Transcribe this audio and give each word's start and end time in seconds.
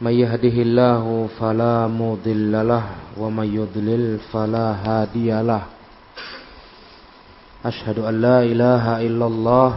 من 0.00 0.12
يهده 0.16 0.56
الله 0.64 1.28
فلا 1.40 1.86
مضل 1.86 2.68
له 2.68 2.84
ومن 3.20 3.48
يضلل 3.54 4.18
فلا 4.32 4.66
هادي 4.84 5.28
له. 5.42 5.62
أشهد 7.64 7.98
أن 7.98 8.20
لا 8.20 8.42
إله 8.42 8.84
إلا 9.06 9.26
الله 9.26 9.70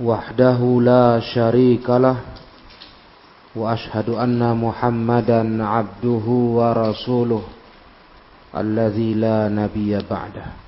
وحده 0.00 0.60
لا 0.82 1.20
شريك 1.20 1.90
له 1.90 2.16
وأشهد 3.56 4.08
أن 4.08 4.56
محمدا 4.56 5.64
عبده 5.64 6.26
ورسوله 6.28 7.42
الذي 8.56 9.14
لا 9.14 9.48
نبي 9.48 9.98
بعده. 10.10 10.67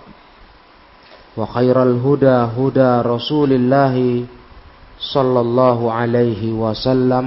وخير 1.40 1.82
الهدى 1.82 2.36
هدى 2.58 2.92
رسول 3.08 3.52
الله 3.52 4.24
صلى 5.00 5.40
الله 5.40 5.92
عليه 5.92 6.52
وسلم 6.52 7.26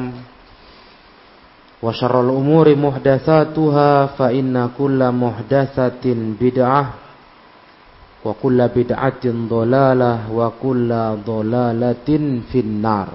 وشر 1.84 2.22
الأمور 2.22 2.76
محدثاتها 2.76 4.06
فإن 4.06 4.70
كل 4.78 5.12
محدثة 5.12 6.06
بدعة 6.42 6.84
وكل 8.26 8.68
بدعة 8.68 9.24
ضلالة 9.26 10.14
وكل 10.34 10.90
ضلالة 11.26 12.10
في 12.52 12.60
النار 12.60 13.08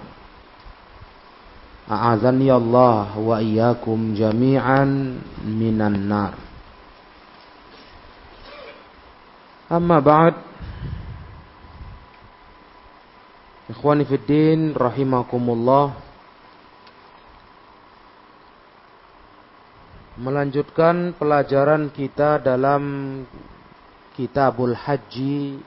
أعاذني 1.91 2.53
الله 2.57 3.19
وإياكم 3.19 4.15
جميعا 4.17 4.85
من 5.45 5.79
النار 5.83 6.33
أما 9.73 9.99
بعد 10.01 10.35
Ikhwani 13.70 14.02
Fiddin 14.02 14.74
Rahimakumullah. 14.74 15.94
Melanjutkan 20.18 21.14
pelajaran 21.14 21.94
kita 21.94 22.42
dalam 22.42 22.82
Kitabul 24.18 24.74
Haji. 24.74 25.62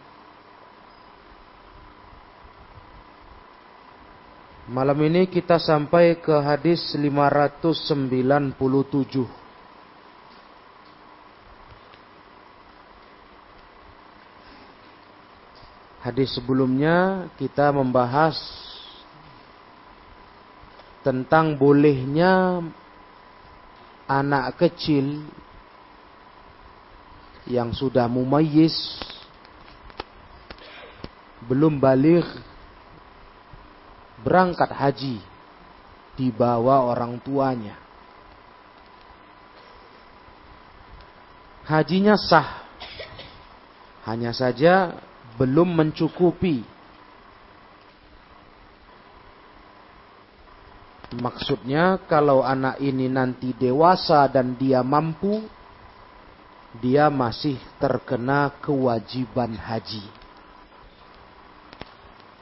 Malam 4.67 4.99
ini 5.07 5.31
kita 5.31 5.63
sampai 5.63 6.19
ke 6.19 6.35
hadis 6.43 6.83
597 6.99 9.42
Hadis 16.03 16.35
sebelumnya 16.35 17.31
kita 17.39 17.71
membahas 17.71 18.35
tentang 21.07 21.55
bolehnya 21.55 22.59
anak 24.11 24.59
kecil 24.59 25.23
yang 27.47 27.71
sudah 27.71 28.11
mumayyiz 28.11 28.75
belum 31.47 31.79
balik 31.79 32.27
berangkat 34.27 34.71
haji 34.75 35.19
dibawa 36.19 36.87
orang 36.87 37.19
tuanya. 37.23 37.79
Hajinya 41.63 42.19
sah. 42.19 42.63
Hanya 44.03 44.35
saja 44.35 44.99
belum 45.37 45.69
mencukupi. 45.73 46.65
Maksudnya 51.13 52.01
kalau 52.09 52.41
anak 52.41 52.81
ini 52.81 53.05
nanti 53.05 53.53
dewasa 53.53 54.25
dan 54.33 54.57
dia 54.57 54.81
mampu, 54.81 55.45
dia 56.81 57.13
masih 57.13 57.61
terkena 57.77 58.49
kewajiban 58.65 59.53
haji. 59.53 60.09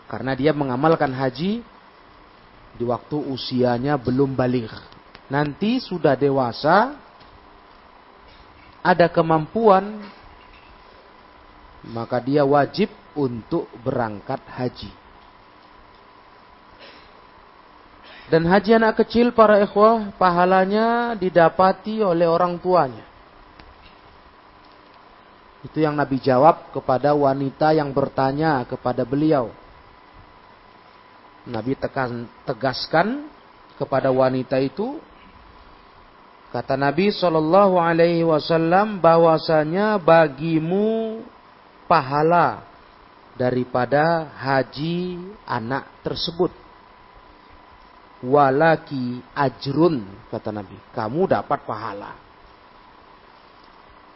Karena 0.07 0.39
dia 0.39 0.55
mengamalkan 0.55 1.11
haji 1.11 1.63
di 2.79 2.85
waktu 2.87 3.17
usianya 3.31 3.99
belum 3.99 4.39
balik. 4.39 4.71
Nanti 5.31 5.83
sudah 5.83 6.15
dewasa, 6.15 6.95
ada 8.83 9.07
kemampuan 9.11 10.03
maka 11.89 12.21
dia 12.21 12.45
wajib 12.45 12.93
untuk 13.17 13.69
berangkat 13.81 14.41
haji. 14.45 14.93
Dan 18.31 18.47
haji 18.47 18.79
anak 18.79 19.03
kecil 19.03 19.35
para 19.35 19.59
ikhwah 19.59 20.15
pahalanya 20.15 21.19
didapati 21.19 21.99
oleh 21.99 22.31
orang 22.31 22.63
tuanya. 22.63 23.03
Itu 25.67 25.83
yang 25.83 25.99
Nabi 25.99 26.23
jawab 26.23 26.71
kepada 26.71 27.13
wanita 27.13 27.75
yang 27.75 27.91
bertanya 27.91 28.63
kepada 28.65 29.03
beliau. 29.03 29.51
Nabi 31.43 31.75
tekan, 31.75 32.31
tegaskan 32.47 33.27
kepada 33.75 34.15
wanita 34.15 34.63
itu 34.63 35.03
kata 36.55 36.79
Nabi 36.79 37.11
Shallallahu 37.11 37.83
Alaihi 37.83 38.23
Wasallam 38.23 39.03
bahwasanya 39.03 39.99
bagimu 39.99 41.21
pahala 41.91 42.63
daripada 43.35 44.31
haji 44.39 45.19
anak 45.43 45.91
tersebut. 46.07 46.55
Walaki 48.23 49.19
ajrun 49.35 50.07
kata 50.31 50.55
Nabi, 50.55 50.79
kamu 50.95 51.27
dapat 51.27 51.67
pahala. 51.67 52.15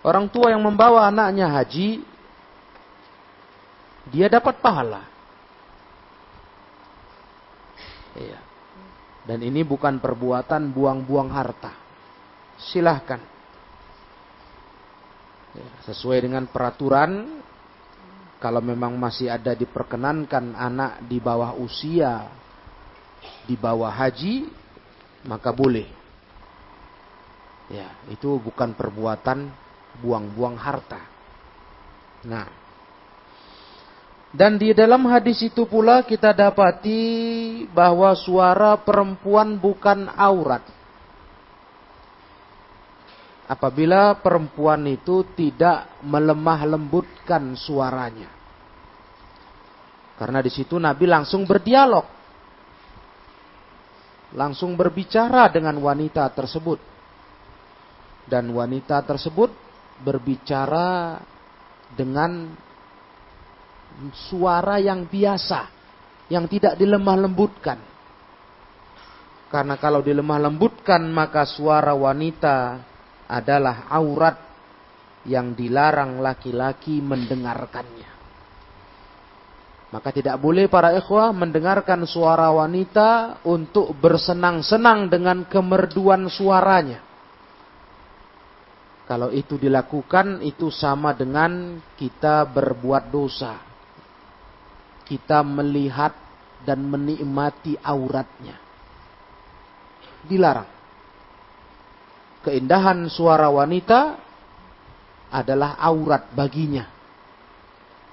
Orang 0.04 0.30
tua 0.30 0.52
yang 0.54 0.62
membawa 0.62 1.08
anaknya 1.08 1.50
haji 1.50 2.04
dia 4.12 4.28
dapat 4.28 4.60
pahala. 4.60 5.08
Iya. 8.14 8.38
Dan 9.24 9.40
ini 9.40 9.64
bukan 9.64 9.96
perbuatan 9.96 10.68
buang-buang 10.68 11.32
harta. 11.32 11.72
Silahkan. 12.60 13.18
Ya, 15.56 15.68
sesuai 15.88 16.28
dengan 16.28 16.44
peraturan 16.44 17.40
kalau 18.44 18.60
memang 18.60 18.92
masih 19.00 19.32
ada 19.32 19.56
diperkenankan 19.56 20.52
anak 20.52 21.00
di 21.08 21.16
bawah 21.16 21.56
usia, 21.56 22.28
di 23.48 23.56
bawah 23.56 23.88
haji, 23.88 24.52
maka 25.24 25.48
boleh. 25.48 25.88
Ya, 27.72 27.88
itu 28.12 28.36
bukan 28.36 28.76
perbuatan 28.76 29.48
buang-buang 30.04 30.60
harta. 30.60 31.00
Nah, 32.28 32.44
dan 34.34 34.60
di 34.60 34.76
dalam 34.76 35.08
hadis 35.08 35.40
itu 35.40 35.64
pula 35.64 36.04
kita 36.04 36.36
dapati 36.36 37.00
bahwa 37.72 38.12
suara 38.12 38.76
perempuan 38.76 39.56
bukan 39.56 40.04
aurat. 40.20 40.68
Apabila 43.48 44.20
perempuan 44.20 44.84
itu 44.84 45.24
tidak 45.32 45.88
melemah 46.04 46.76
lembutkan 46.76 47.56
suaranya. 47.56 48.33
Karena 50.14 50.38
di 50.38 50.50
situ 50.50 50.78
Nabi 50.78 51.10
langsung 51.10 51.42
berdialog. 51.42 52.06
Langsung 54.34 54.74
berbicara 54.74 55.50
dengan 55.50 55.78
wanita 55.78 56.26
tersebut. 56.30 56.78
Dan 58.24 58.50
wanita 58.54 59.04
tersebut 59.04 59.52
berbicara 60.00 61.20
dengan 61.94 62.50
suara 64.26 64.82
yang 64.82 65.06
biasa, 65.06 65.70
yang 66.32 66.50
tidak 66.50 66.74
dilemah 66.74 67.16
lembutkan. 67.20 67.78
Karena 69.54 69.78
kalau 69.78 70.02
dilemah 70.02 70.50
lembutkan 70.50 71.06
maka 71.14 71.46
suara 71.46 71.94
wanita 71.94 72.82
adalah 73.30 73.86
aurat 73.86 74.34
yang 75.30 75.54
dilarang 75.54 76.18
laki-laki 76.18 76.98
mendengarkannya. 76.98 77.93
Maka 79.94 80.10
tidak 80.10 80.42
boleh 80.42 80.66
para 80.66 80.90
ikhwah 80.90 81.30
mendengarkan 81.30 82.02
suara 82.02 82.50
wanita 82.50 83.38
untuk 83.46 83.94
bersenang-senang 83.94 85.06
dengan 85.06 85.46
kemerduan 85.46 86.26
suaranya. 86.26 86.98
Kalau 89.06 89.30
itu 89.30 89.54
dilakukan 89.54 90.42
itu 90.42 90.66
sama 90.74 91.14
dengan 91.14 91.78
kita 91.94 92.42
berbuat 92.42 93.06
dosa. 93.06 93.54
Kita 95.06 95.46
melihat 95.46 96.10
dan 96.66 96.82
menikmati 96.90 97.78
auratnya. 97.78 98.58
Dilarang. 100.26 100.70
Keindahan 102.42 103.06
suara 103.06 103.46
wanita 103.46 104.18
adalah 105.30 105.78
aurat 105.78 106.34
baginya 106.34 106.93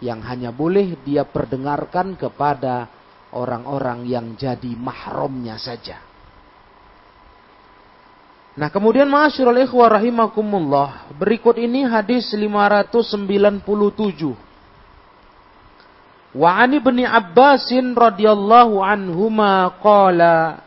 yang 0.02 0.20
hanya 0.26 0.50
boleh 0.50 0.98
dia 1.06 1.24
perdengarkan 1.24 2.18
kepada 2.18 2.90
orang-orang 3.32 4.04
yang 4.10 4.36
jadi 4.36 4.74
mahramnya 4.76 5.56
saja. 5.62 6.02
Nah 8.52 8.68
kemudian 8.68 9.08
ma'asyiral 9.08 9.64
ikhwah 9.64 9.96
rahimakumullah. 9.96 11.08
Berikut 11.16 11.56
ini 11.56 11.88
hadis 11.88 12.28
597. 12.36 13.64
Wa 16.32 16.50
ani 16.60 16.80
bin 16.84 17.00
Abbasin 17.04 17.96
radhiyallahu 17.96 18.84
anhuma 18.84 19.72
qala 19.80 20.64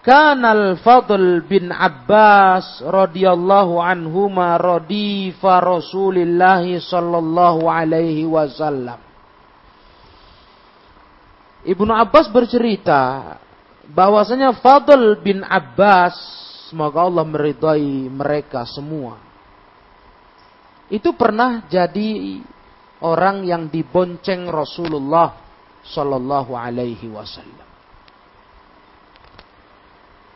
Kanal 0.00 0.80
Fadl 0.80 1.44
bin 1.44 1.68
Abbas 1.68 2.80
radhiyallahu 2.80 3.84
anhuma 3.84 4.56
radifa 4.56 5.60
Rasulillah 5.60 6.64
sallallahu 6.64 7.68
alaihi 7.68 8.24
wasallam. 8.24 8.96
Ibnu 11.68 11.92
Abbas 11.92 12.32
bercerita 12.32 13.36
bahwasanya 13.92 14.56
Fadl 14.64 15.20
bin 15.20 15.44
Abbas 15.44 16.16
semoga 16.72 17.04
Allah 17.04 17.28
meridai 17.28 18.08
mereka 18.08 18.64
semua. 18.64 19.20
Itu 20.88 21.12
pernah 21.12 21.68
jadi 21.68 22.40
orang 23.04 23.44
yang 23.44 23.68
dibonceng 23.68 24.48
Rasulullah 24.48 25.36
sallallahu 25.84 26.56
alaihi 26.56 27.04
wasallam. 27.12 27.69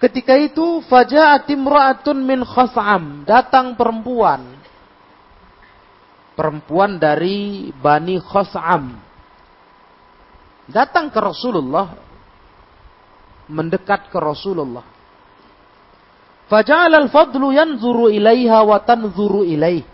Ketika 0.03 0.35
itu 0.37 0.83
faja'at 0.85 1.47
imra'atun 1.49 2.19
min 2.19 2.43
khas'am, 2.43 3.23
datang 3.25 3.79
perempuan. 3.79 4.43
Perempuan 6.35 6.99
dari 6.99 7.71
Bani 7.71 8.19
Khas'am. 8.19 8.91
Datang 10.67 11.15
ke 11.15 11.21
Rasulullah 11.23 11.95
mendekat 13.47 14.11
ke 14.11 14.19
Rasulullah. 14.19 14.83
Faja'al 16.51 16.93
al-fadlu 17.07 17.55
yanzuru 17.55 18.13
ilaiha 18.13 18.61
wa 18.67 18.83
tanzuru 18.83 19.47
ilaih. 19.47 19.87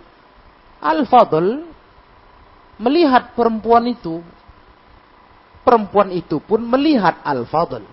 Al-fadl 0.80 1.68
melihat 2.80 3.36
perempuan 3.36 3.84
itu. 3.86 4.24
Perempuan 5.60 6.08
itu 6.10 6.40
pun 6.40 6.64
melihat 6.64 7.20
al-fadl. 7.22 7.84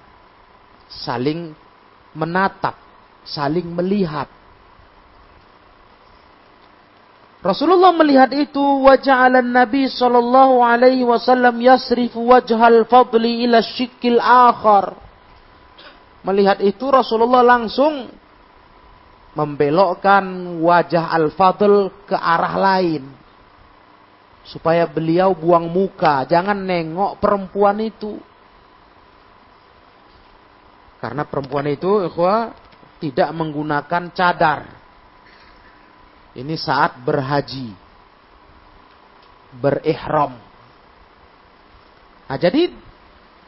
Saling 0.87 1.51
menatap, 2.17 2.73
saling 3.21 3.69
melihat. 3.69 4.25
Rasulullah 7.37 7.93
melihat 7.93 8.33
itu 8.33 8.59
wajah 8.59 9.29
Nabi 9.45 9.85
sallallahu 9.85 10.57
alaihi 10.65 11.05
wasallam 11.05 11.61
yasrifu 11.61 12.25
wajhal 12.25 12.81
fadli 12.89 13.45
ila 13.45 13.61
syikil 13.61 14.17
akhar. 14.17 14.97
Melihat 16.25 16.59
itu 16.65 16.89
Rasulullah 16.89 17.45
langsung 17.45 18.09
membelokkan 19.37 20.57
wajah 20.65 21.13
Al-Fadl 21.13 21.93
ke 22.09 22.17
arah 22.17 22.57
lain. 22.57 23.05
Supaya 24.41 24.89
beliau 24.89 25.37
buang 25.37 25.69
muka, 25.69 26.25
jangan 26.25 26.57
nengok 26.57 27.21
perempuan 27.21 27.77
itu. 27.79 28.17
Karena 30.97 31.23
perempuan 31.29 31.69
itu 31.69 32.09
ikhwah 32.09 32.53
tidak 32.97 33.29
menggunakan 33.33 34.03
cadar. 34.13 34.59
Ini 36.33 36.55
saat 36.57 36.97
berhaji. 37.01 37.73
Berihram. 39.57 40.37
Nah, 42.27 42.37
jadi 42.37 42.69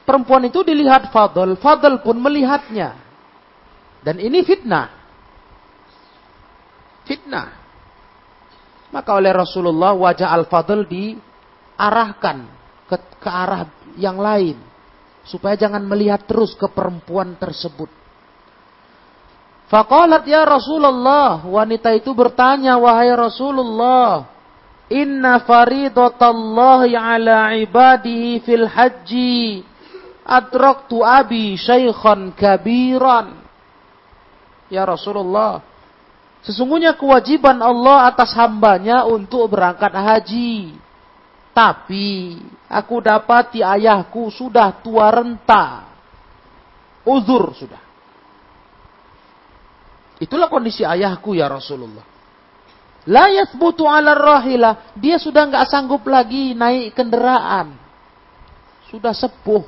perempuan 0.05 0.47
itu 0.47 0.63
dilihat 0.63 1.11
Fadl, 1.11 1.59
Fadl 1.59 2.01
pun 2.01 2.17
melihatnya. 2.17 2.95
Dan 3.99 4.21
ini 4.21 4.41
fitnah. 4.47 4.87
Fitnah. 7.03 7.49
Maka 8.89 9.11
oleh 9.13 9.29
Rasulullah 9.35 9.93
wajah 9.93 10.33
Al-Fadl 10.33 10.87
diarahkan 10.87 12.37
ke, 12.89 12.97
ke 13.21 13.29
arah 13.29 13.69
yang 13.99 14.17
lain 14.17 14.68
supaya 15.29 15.53
jangan 15.53 15.85
melihat 15.85 16.25
terus 16.25 16.57
ke 16.57 16.65
perempuan 16.65 17.37
tersebut. 17.37 17.87
Faqalat 19.69 20.25
ya 20.25 20.41
Rasulullah, 20.49 21.45
wanita 21.45 21.93
itu 21.93 22.09
bertanya, 22.17 22.81
wahai 22.81 23.13
Rasulullah, 23.13 24.25
inna 24.89 25.45
faridatallahi 25.45 26.97
ala 26.97 27.53
ibadihi 27.53 28.41
fil 28.41 28.65
haji 28.65 29.61
adraktu 30.25 31.05
abi 31.05 31.53
syaikhan 31.53 32.33
kabiran. 32.33 33.37
Ya 34.73 34.89
Rasulullah, 34.89 35.61
sesungguhnya 36.41 36.97
kewajiban 36.97 37.61
Allah 37.61 38.09
atas 38.09 38.33
hambanya 38.33 39.05
untuk 39.05 39.53
berangkat 39.53 39.93
haji. 39.93 40.73
Tapi 41.49 42.37
aku 42.69 42.95
dapati 43.01 43.59
ayahku 43.65 44.29
sudah 44.29 44.79
tua 44.79 45.09
renta. 45.09 45.89
Uzur 47.03 47.51
sudah. 47.57 47.81
Itulah 50.19 50.51
kondisi 50.51 50.85
ayahku 50.85 51.33
ya 51.33 51.49
Rasulullah. 51.49 52.05
La 53.09 53.33
yathbutu 53.33 53.89
ala 53.89 54.13
rahilah. 54.13 54.93
Dia 54.93 55.17
sudah 55.17 55.49
nggak 55.49 55.65
sanggup 55.65 56.05
lagi 56.05 56.53
naik 56.53 56.93
kendaraan. 56.93 57.73
Sudah 58.91 59.15
sepuh. 59.15 59.65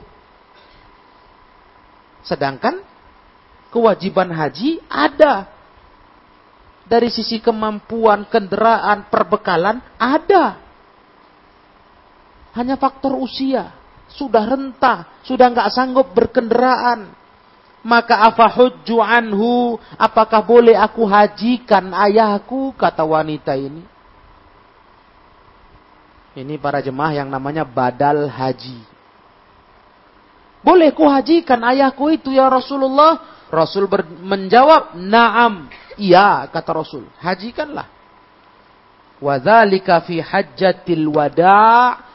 Sedangkan 2.22 2.86
kewajiban 3.74 4.30
haji 4.30 4.78
ada. 4.86 5.50
Dari 6.86 7.10
sisi 7.10 7.42
kemampuan 7.42 8.30
kendaraan 8.30 9.10
perbekalan 9.10 9.82
ada. 9.98 10.61
Hanya 12.56 12.76
faktor 12.76 13.16
usia. 13.20 13.72
Sudah 14.12 14.44
rentah. 14.44 15.24
Sudah 15.24 15.52
nggak 15.52 15.72
sanggup 15.72 16.12
berkendaraan. 16.12 17.12
Maka 17.82 18.28
afahujju 18.30 19.00
anhu. 19.00 19.80
Apakah 19.96 20.44
boleh 20.44 20.76
aku 20.76 21.08
hajikan 21.08 21.92
ayahku? 21.96 22.76
Kata 22.76 23.08
wanita 23.08 23.56
ini. 23.56 23.84
Ini 26.32 26.56
para 26.60 26.80
jemaah 26.80 27.12
yang 27.12 27.28
namanya 27.28 27.68
badal 27.68 28.32
haji. 28.32 28.80
Boleh 30.62 30.94
ku 30.94 31.10
hajikan 31.10 31.60
ayahku 31.66 32.14
itu 32.14 32.32
ya 32.32 32.48
Rasulullah? 32.48 33.44
Rasul 33.52 33.84
menjawab, 34.24 34.96
naam, 34.96 35.68
Iya, 36.00 36.48
kata 36.50 36.72
Rasul. 36.72 37.06
Hajikanlah. 37.20 37.86
Wadzalika 39.22 40.02
fi 40.02 40.18
hajjatil 40.18 41.06
wada' 41.12 42.11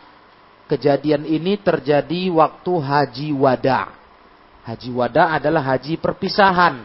Kejadian 0.67 1.23
ini 1.23 1.63
terjadi 1.63 2.27
waktu 2.35 2.73
haji 2.75 3.31
wada. 3.39 3.95
Haji 4.67 4.91
wada 4.91 5.39
adalah 5.39 5.63
haji 5.63 5.95
perpisahan. 5.95 6.83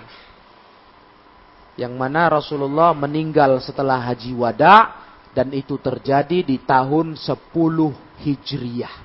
Yang 1.74 1.94
mana 1.98 2.30
Rasulullah 2.30 2.94
meninggal 2.94 3.58
setelah 3.58 3.98
haji 3.98 4.38
wada 4.38 5.02
dan 5.34 5.50
itu 5.50 5.82
terjadi 5.82 6.46
di 6.46 6.62
tahun 6.62 7.18
10 7.18 7.26
Hijriyah. 8.22 8.96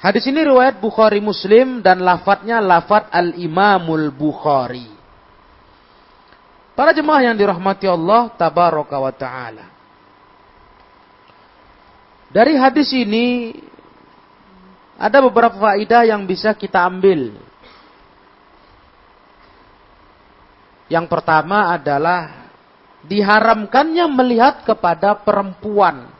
Hadis 0.00 0.24
ini 0.28 0.40
riwayat 0.40 0.80
Bukhari 0.80 1.20
Muslim 1.20 1.84
dan 1.84 2.00
lafadznya 2.00 2.64
lafadz 2.64 3.12
Al-Imamul 3.12 4.08
Bukhari. 4.12 4.88
Para 6.72 6.96
jemaah 6.96 7.28
yang 7.28 7.36
dirahmati 7.36 7.88
Allah 7.88 8.32
tabaraka 8.36 8.96
wa 9.00 9.12
taala. 9.12 9.73
Dari 12.34 12.58
hadis 12.58 12.90
ini 12.90 13.54
ada 14.98 15.22
beberapa 15.22 15.54
faedah 15.54 16.02
yang 16.02 16.26
bisa 16.26 16.50
kita 16.50 16.82
ambil. 16.82 17.30
Yang 20.90 21.06
pertama 21.06 21.70
adalah 21.70 22.50
diharamkannya 23.06 24.10
melihat 24.10 24.66
kepada 24.66 25.14
perempuan 25.14 26.10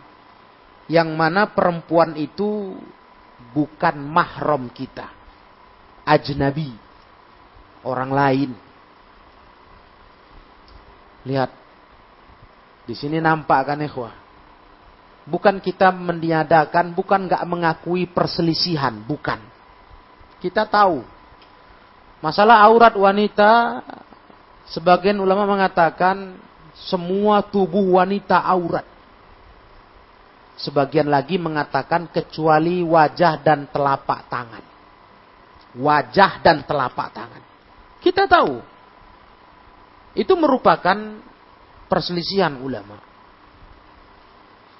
yang 0.86 1.10
mana 1.18 1.50
perempuan 1.50 2.14
itu 2.14 2.78
bukan 3.50 3.98
mahram 3.98 4.70
kita. 4.70 5.10
Ajnabi. 6.06 6.70
Orang 7.82 8.14
lain. 8.14 8.54
Lihat. 11.26 11.50
Di 12.86 12.94
sini 12.94 13.18
nampak 13.18 13.66
kan 13.66 13.82
ikhwah 13.82 14.23
Bukan 15.24 15.56
kita 15.64 15.88
meniadakan, 15.88 16.92
bukan 16.92 17.24
nggak 17.28 17.44
mengakui 17.48 18.04
perselisihan, 18.04 18.92
bukan. 19.08 19.40
Kita 20.44 20.68
tahu 20.68 21.00
masalah 22.20 22.60
aurat 22.68 22.92
wanita, 22.92 23.80
sebagian 24.68 25.16
ulama 25.16 25.48
mengatakan 25.48 26.36
semua 26.76 27.40
tubuh 27.40 27.96
wanita 27.96 28.36
aurat. 28.36 28.84
Sebagian 30.60 31.08
lagi 31.08 31.40
mengatakan 31.40 32.06
kecuali 32.12 32.84
wajah 32.84 33.40
dan 33.40 33.66
telapak 33.72 34.28
tangan. 34.28 34.64
Wajah 35.74 36.32
dan 36.44 36.62
telapak 36.62 37.10
tangan. 37.10 37.42
Kita 37.98 38.28
tahu. 38.30 38.62
Itu 40.14 40.38
merupakan 40.38 40.94
perselisihan 41.90 42.54
ulama. 42.62 43.13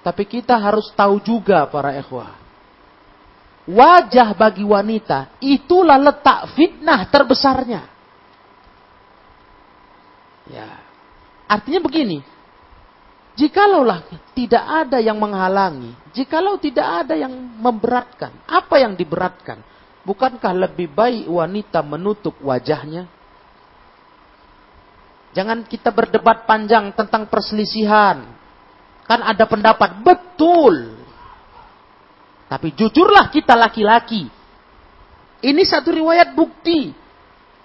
Tapi 0.05 0.29
kita 0.29 0.61
harus 0.61 0.93
tahu 0.93 1.17
juga 1.25 1.65
para 1.65 1.97
ikhwah. 1.97 2.37
Wajah 3.65 4.37
bagi 4.37 4.61
wanita 4.61 5.41
itulah 5.41 5.97
letak 5.97 6.53
fitnah 6.53 7.09
terbesarnya. 7.09 7.89
Ya. 10.53 10.69
Artinya 11.49 11.81
begini. 11.81 12.21
Jikalaulah 13.35 14.05
tidak 14.37 14.63
ada 14.63 15.03
yang 15.03 15.19
menghalangi, 15.19 15.91
jikalau 16.15 16.55
tidak 16.55 16.87
ada 17.03 17.19
yang 17.19 17.35
memberatkan, 17.35 18.31
apa 18.47 18.79
yang 18.79 18.95
diberatkan? 18.95 19.59
Bukankah 20.07 20.55
lebih 20.55 20.95
baik 20.95 21.27
wanita 21.27 21.83
menutup 21.83 22.39
wajahnya? 22.39 23.11
Jangan 25.35 25.67
kita 25.67 25.91
berdebat 25.91 26.47
panjang 26.47 26.95
tentang 26.95 27.27
perselisihan. 27.27 28.34
Kan 29.05 29.21
ada 29.21 29.45
pendapat, 29.45 30.01
betul. 30.01 30.97
Tapi 32.49 32.69
jujurlah 32.73 33.29
kita 33.29 33.53
laki-laki. 33.57 34.29
Ini 35.45 35.63
satu 35.65 35.93
riwayat 35.93 36.33
bukti. 36.33 36.93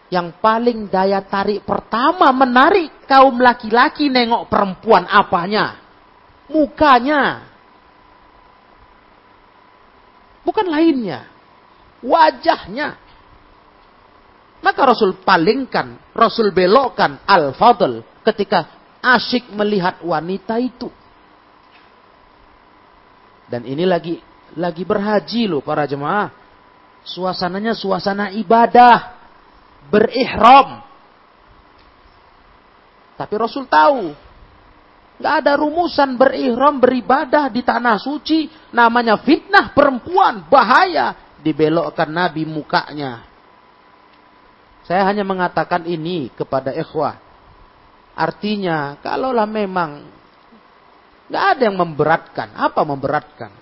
Yang 0.09 0.41
paling 0.41 0.89
daya 0.89 1.21
tarik 1.21 1.61
pertama 1.63 2.33
menarik 2.33 3.05
kaum 3.05 3.37
laki-laki 3.37 4.09
nengok 4.09 4.49
perempuan 4.49 5.05
apanya? 5.05 5.77
Mukanya. 6.49 7.45
Bukan 10.41 10.65
lainnya. 10.65 11.29
Wajahnya. 12.01 12.97
Maka 14.59 14.81
Rasul 14.83 15.21
palingkan, 15.23 16.11
Rasul 16.11 16.51
belokkan 16.51 17.21
al-fadl 17.23 18.03
ketika 18.27 18.67
asyik 18.99 19.55
melihat 19.55 20.03
wanita 20.03 20.59
itu. 20.59 20.91
Dan 23.49 23.65
ini 23.65 23.83
lagi 23.83 24.21
lagi 24.53 24.85
berhaji 24.85 25.49
loh 25.49 25.65
para 25.65 25.89
jemaah. 25.89 26.29
Suasananya 27.01 27.73
suasana 27.73 28.29
ibadah. 28.37 29.17
Berihram. 29.89 30.85
Tapi 33.17 33.33
Rasul 33.35 33.65
tahu. 33.65 34.13
Gak 35.19 35.43
ada 35.43 35.59
rumusan 35.59 36.15
berihram 36.15 36.79
beribadah 36.79 37.51
di 37.51 37.65
tanah 37.65 37.99
suci. 37.99 38.47
Namanya 38.71 39.19
fitnah 39.19 39.73
perempuan. 39.73 40.45
Bahaya. 40.47 41.35
Dibelokkan 41.41 42.07
Nabi 42.07 42.45
mukanya. 42.45 43.25
Saya 44.85 45.05
hanya 45.05 45.21
mengatakan 45.21 45.85
ini 45.85 46.33
kepada 46.33 46.73
ikhwah. 46.73 47.17
Artinya, 48.17 48.97
kalaulah 48.99 49.47
memang 49.47 50.18
Gak 51.29 51.45
ada 51.55 51.61
yang 51.69 51.77
memberatkan. 51.77 52.57
Apa 52.57 52.81
memberatkan? 52.81 53.53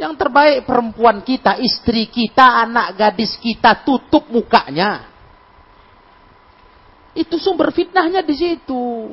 Yang 0.00 0.16
terbaik 0.16 0.64
perempuan 0.64 1.20
kita, 1.20 1.60
istri 1.60 2.08
kita, 2.08 2.64
anak 2.64 2.96
gadis 2.96 3.36
kita 3.36 3.84
tutup 3.84 4.24
mukanya. 4.32 5.12
Itu 7.12 7.36
sumber 7.36 7.68
fitnahnya 7.68 8.24
di 8.24 8.32
situ. 8.32 9.12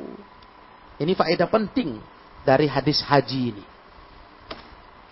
Ini 0.96 1.12
faedah 1.12 1.44
penting 1.52 2.00
dari 2.40 2.64
hadis 2.64 3.04
haji 3.04 3.52
ini. 3.52 3.64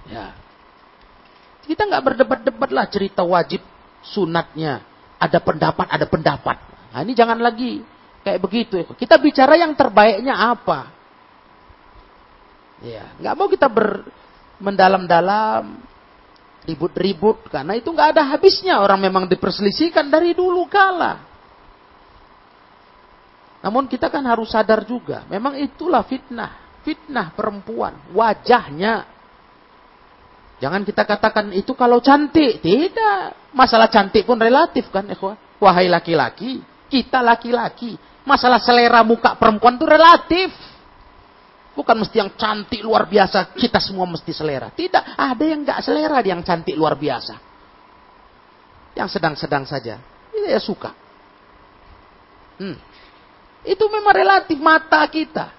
Ya. 0.08 0.32
Kita 1.68 1.84
nggak 1.84 2.04
berdebat-debat 2.08 2.70
lah 2.72 2.88
cerita 2.88 3.20
wajib 3.20 3.60
sunatnya. 4.00 4.80
Ada 5.20 5.44
pendapat, 5.44 5.92
ada 5.92 6.06
pendapat. 6.08 6.56
Nah, 6.96 7.04
ini 7.04 7.12
jangan 7.12 7.36
lagi 7.36 7.84
kayak 8.24 8.40
begitu. 8.40 8.80
Kita 8.96 9.20
bicara 9.20 9.60
yang 9.60 9.76
terbaiknya 9.76 10.56
apa. 10.56 10.95
Ya, 12.86 13.10
nggak 13.18 13.34
mau 13.34 13.50
kita 13.50 13.66
ber 13.66 14.06
mendalam-dalam 14.62 15.74
ribut-ribut 16.66 17.50
karena 17.50 17.74
itu 17.74 17.90
nggak 17.90 18.14
ada 18.14 18.22
habisnya 18.30 18.78
orang 18.78 19.02
memang 19.02 19.26
diperselisihkan 19.26 20.06
dari 20.06 20.38
dulu 20.38 20.70
kala. 20.70 21.18
Namun 23.66 23.90
kita 23.90 24.06
kan 24.06 24.22
harus 24.22 24.54
sadar 24.54 24.86
juga, 24.86 25.26
memang 25.26 25.58
itulah 25.58 26.06
fitnah, 26.06 26.82
fitnah 26.86 27.34
perempuan, 27.34 28.14
wajahnya. 28.14 29.02
Jangan 30.62 30.86
kita 30.86 31.02
katakan 31.02 31.50
itu 31.50 31.74
kalau 31.74 31.98
cantik, 31.98 32.62
tidak. 32.62 33.34
Masalah 33.50 33.90
cantik 33.90 34.22
pun 34.22 34.38
relatif 34.38 34.86
kan, 34.94 35.04
ikhwah. 35.10 35.34
Wahai 35.58 35.90
laki-laki, 35.90 36.62
kita 36.86 37.24
laki-laki, 37.24 37.98
masalah 38.22 38.62
selera 38.62 39.02
muka 39.02 39.34
perempuan 39.34 39.74
itu 39.74 39.86
relatif. 39.88 40.75
Bukan 41.76 41.92
mesti 42.00 42.16
yang 42.16 42.32
cantik 42.40 42.80
luar 42.80 43.04
biasa, 43.04 43.52
kita 43.52 43.76
semua 43.84 44.08
mesti 44.08 44.32
selera. 44.32 44.72
Tidak, 44.72 45.12
ada 45.12 45.44
yang 45.44 45.60
gak 45.60 45.84
selera 45.84 46.24
yang 46.24 46.40
cantik 46.40 46.72
luar 46.72 46.96
biasa. 46.96 47.36
Yang 48.96 49.08
sedang-sedang 49.20 49.68
saja. 49.68 50.00
Ini 50.32 50.56
ya 50.56 50.60
suka. 50.60 50.96
Hmm. 52.56 52.80
Itu 53.60 53.92
memang 53.92 54.16
relatif 54.16 54.56
mata 54.56 55.04
kita. 55.04 55.52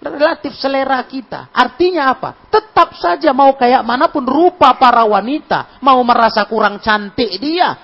Relatif 0.00 0.56
selera 0.56 1.04
kita. 1.04 1.52
Artinya 1.52 2.16
apa? 2.16 2.48
Tetap 2.48 2.96
saja 2.96 3.34
mau 3.36 3.52
kayak 3.52 3.84
mana 3.84 4.08
pun 4.08 4.24
rupa 4.24 4.72
para 4.80 5.04
wanita. 5.04 5.82
Mau 5.84 6.00
merasa 6.00 6.48
kurang 6.48 6.80
cantik 6.80 7.28
dia. 7.36 7.76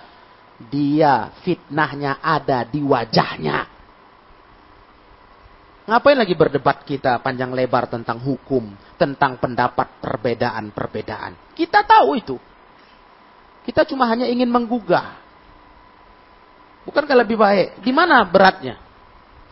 Dia 0.57 1.29
fitnahnya 1.45 2.23
ada 2.25 2.65
di 2.65 2.81
wajahnya. 2.81 3.74
Ngapain 5.85 6.17
lagi 6.17 6.33
berdebat 6.33 6.81
kita 6.89 7.21
panjang 7.21 7.53
lebar 7.53 7.93
tentang 7.93 8.17
hukum, 8.17 8.73
tentang 8.97 9.37
pendapat 9.37 10.01
perbedaan-perbedaan. 10.01 11.53
Kita 11.53 11.85
tahu 11.85 12.17
itu. 12.17 12.37
Kita 13.69 13.85
cuma 13.85 14.09
hanya 14.09 14.25
ingin 14.25 14.49
menggugah. 14.49 15.21
Bukankah 16.89 17.17
lebih 17.25 17.37
baik? 17.37 17.85
Di 17.85 17.93
mana 17.93 18.25
beratnya? 18.25 18.81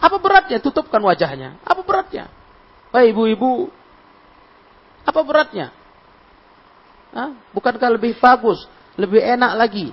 Apa 0.00 0.16
beratnya? 0.16 0.56
Tutupkan 0.60 1.00
wajahnya. 1.04 1.60
Apa 1.64 1.84
beratnya? 1.84 2.28
Baik 2.92 3.16
ibu-ibu, 3.16 3.72
apa 5.02 5.20
beratnya? 5.24 5.74
Hah? 7.12 7.34
Bukankah 7.52 7.90
lebih 7.92 8.16
bagus, 8.16 8.64
lebih 8.96 9.20
enak 9.20 9.52
lagi, 9.58 9.88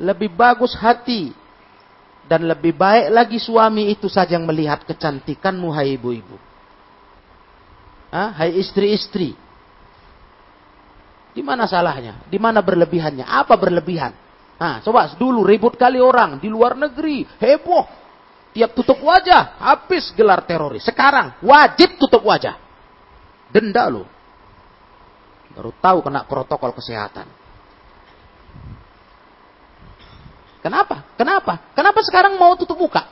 lebih 0.00 0.32
bagus 0.32 0.74
hati 0.74 1.43
Dan 2.24 2.48
lebih 2.48 2.72
baik 2.72 3.12
lagi 3.12 3.36
suami 3.36 3.92
itu 3.92 4.08
saja 4.08 4.40
yang 4.40 4.48
melihat 4.48 4.80
kecantikanmu, 4.88 5.68
hai 5.76 5.96
ibu-ibu. 6.00 6.36
Hai 8.14 8.56
istri-istri. 8.56 9.36
Di 11.34 11.42
mana 11.42 11.66
salahnya? 11.66 12.24
Di 12.30 12.38
mana 12.38 12.62
berlebihannya? 12.62 13.26
Apa 13.26 13.58
berlebihan? 13.58 14.14
Nah, 14.54 14.78
coba 14.80 15.10
dulu 15.18 15.42
ribut 15.42 15.74
kali 15.74 15.98
orang 15.98 16.38
di 16.38 16.46
luar 16.46 16.78
negeri, 16.78 17.26
heboh. 17.42 17.84
Tiap 18.54 18.70
tutup 18.70 19.02
wajah, 19.02 19.58
habis 19.58 20.14
gelar 20.14 20.46
teroris. 20.46 20.86
Sekarang 20.86 21.42
wajib 21.42 21.98
tutup 21.98 22.22
wajah. 22.22 22.54
Denda 23.50 23.90
lo. 23.90 24.06
Baru 25.58 25.74
tahu 25.74 25.98
kena 26.06 26.22
protokol 26.22 26.70
kesehatan. 26.70 27.43
Kenapa? 30.64 31.04
Kenapa? 31.20 31.60
Kenapa 31.76 32.00
sekarang 32.00 32.40
mau 32.40 32.56
tutup 32.56 32.80
muka? 32.80 33.04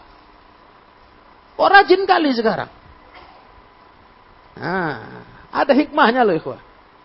Kok 1.53 1.69
rajin 1.69 2.01
kali 2.09 2.33
sekarang? 2.33 2.73
Nah, 4.57 5.21
ada 5.53 5.73
hikmahnya 5.77 6.25
loh 6.25 6.33
ikhwah. 6.33 6.61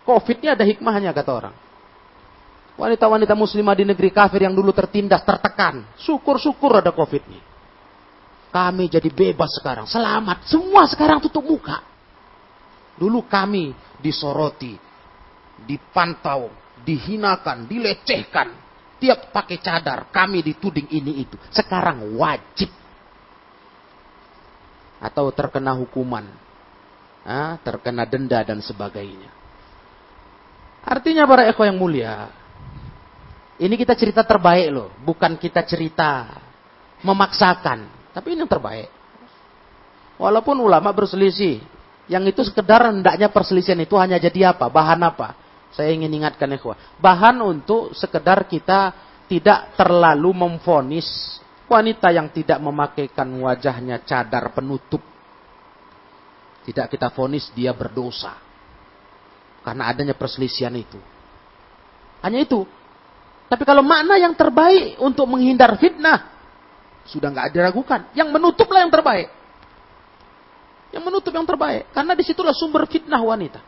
Covid-nya 0.08 0.56
ada 0.56 0.64
hikmahnya 0.64 1.12
kata 1.12 1.30
orang. 1.36 1.54
Wanita-wanita 2.80 3.36
muslimah 3.36 3.76
di 3.76 3.84
negeri 3.84 4.08
kafir 4.08 4.48
yang 4.48 4.56
dulu 4.56 4.72
tertindas, 4.72 5.20
tertekan. 5.20 5.84
Syukur-syukur 6.00 6.80
ada 6.80 6.96
Covid 6.96 7.28
ini. 7.28 7.40
Kami 8.48 8.88
jadi 8.88 9.12
bebas 9.12 9.52
sekarang. 9.60 9.84
Selamat. 9.84 10.48
Semua 10.48 10.88
sekarang 10.88 11.20
tutup 11.20 11.44
muka. 11.44 11.84
Dulu 12.96 13.28
kami 13.28 13.76
disoroti, 14.00 14.80
dipantau, 15.68 16.48
dihinakan, 16.88 17.68
dilecehkan. 17.68 18.67
Tiap 18.98 19.30
pakai 19.30 19.62
cadar, 19.62 20.10
kami 20.10 20.42
dituding 20.42 20.90
ini 20.90 21.22
itu. 21.22 21.38
Sekarang 21.54 22.18
wajib. 22.18 22.70
Atau 24.98 25.30
terkena 25.30 25.74
hukuman. 25.78 26.26
Terkena 27.62 28.08
denda 28.08 28.42
dan 28.42 28.58
sebagainya. 28.58 29.30
Artinya 30.88 31.28
para 31.28 31.44
eko 31.46 31.68
yang 31.68 31.76
mulia, 31.76 32.32
ini 33.60 33.74
kita 33.76 33.92
cerita 33.92 34.24
terbaik 34.24 34.72
loh, 34.72 34.88
bukan 35.04 35.36
kita 35.36 35.60
cerita 35.66 36.40
memaksakan, 37.04 38.10
tapi 38.16 38.32
ini 38.32 38.46
yang 38.46 38.48
terbaik. 38.48 38.88
Walaupun 40.16 40.56
ulama 40.56 40.88
berselisih, 40.96 41.60
yang 42.08 42.24
itu 42.24 42.40
sekedar 42.40 42.88
hendaknya 42.88 43.28
perselisihan 43.28 43.76
itu 43.84 43.92
hanya 44.00 44.16
jadi 44.16 44.56
apa? 44.56 44.72
Bahan 44.72 45.04
apa? 45.04 45.36
Saya 45.72 45.92
ingin 45.92 46.10
ingatkan 46.10 46.48
ikhwah. 46.54 46.76
Bahan 46.98 47.44
untuk 47.44 47.92
sekedar 47.92 48.48
kita 48.48 48.94
tidak 49.28 49.76
terlalu 49.76 50.32
memfonis 50.32 51.38
wanita 51.68 52.08
yang 52.08 52.32
tidak 52.32 52.58
memakaikan 52.58 53.28
wajahnya 53.44 54.00
cadar 54.02 54.50
penutup. 54.56 55.04
Tidak 56.64 56.88
kita 56.88 57.12
fonis 57.12 57.52
dia 57.52 57.76
berdosa. 57.76 58.36
Karena 59.64 59.92
adanya 59.92 60.16
perselisihan 60.16 60.72
itu. 60.72 60.96
Hanya 62.24 62.40
itu. 62.40 62.64
Tapi 63.48 63.64
kalau 63.64 63.84
makna 63.84 64.16
yang 64.20 64.36
terbaik 64.36 65.00
untuk 65.00 65.24
menghindar 65.28 65.76
fitnah, 65.80 66.28
sudah 67.08 67.32
nggak 67.32 67.52
diragukan. 67.52 68.12
Yang 68.12 68.28
menutuplah 68.32 68.84
yang 68.84 68.92
terbaik. 68.92 69.28
Yang 70.92 71.02
menutup 71.04 71.32
yang 71.32 71.48
terbaik. 71.48 71.88
Karena 71.92 72.12
di 72.16 72.24
situlah 72.24 72.56
sumber 72.56 72.84
fitnah 72.88 73.20
wanita. 73.20 73.60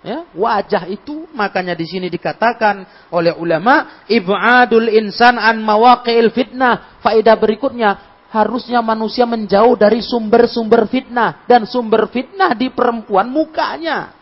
Ya, 0.00 0.24
wajah 0.32 0.88
itu 0.88 1.28
makanya 1.36 1.76
di 1.76 1.84
sini 1.84 2.08
dikatakan 2.08 2.88
oleh 3.12 3.36
ulama 3.36 4.00
ibadul 4.08 4.88
insan 4.88 5.36
an 5.36 5.60
mawaqi'il 5.60 6.32
fitnah. 6.32 7.04
Faedah 7.04 7.36
berikutnya 7.36 7.90
harusnya 8.32 8.80
manusia 8.80 9.28
menjauh 9.28 9.76
dari 9.76 10.00
sumber-sumber 10.00 10.88
fitnah 10.88 11.44
dan 11.44 11.68
sumber 11.68 12.08
fitnah 12.08 12.56
di 12.56 12.72
perempuan 12.72 13.28
mukanya. 13.28 14.16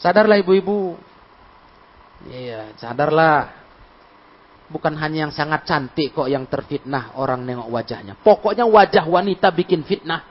Sadarlah 0.00 0.40
ibu-ibu, 0.40 0.96
Iya, 2.24 2.72
sadarlah. 2.80 3.68
Bukan 4.66 4.98
hanya 4.98 5.30
yang 5.30 5.34
sangat 5.34 5.62
cantik 5.62 6.10
kok 6.10 6.26
yang 6.26 6.50
terfitnah 6.50 7.14
orang 7.14 7.46
nengok 7.46 7.70
wajahnya. 7.70 8.18
Pokoknya 8.18 8.66
wajah 8.66 9.06
wanita 9.06 9.54
bikin 9.54 9.86
fitnah. 9.86 10.26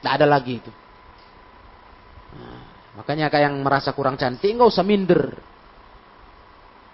Tidak 0.00 0.12
ada 0.18 0.26
lagi 0.26 0.58
itu. 0.58 0.72
Makanya 3.00 3.32
kayak 3.32 3.48
yang 3.48 3.56
merasa 3.64 3.96
kurang 3.96 4.20
cantik 4.20 4.52
nggak 4.52 4.68
usah 4.68 4.84
minder. 4.84 5.40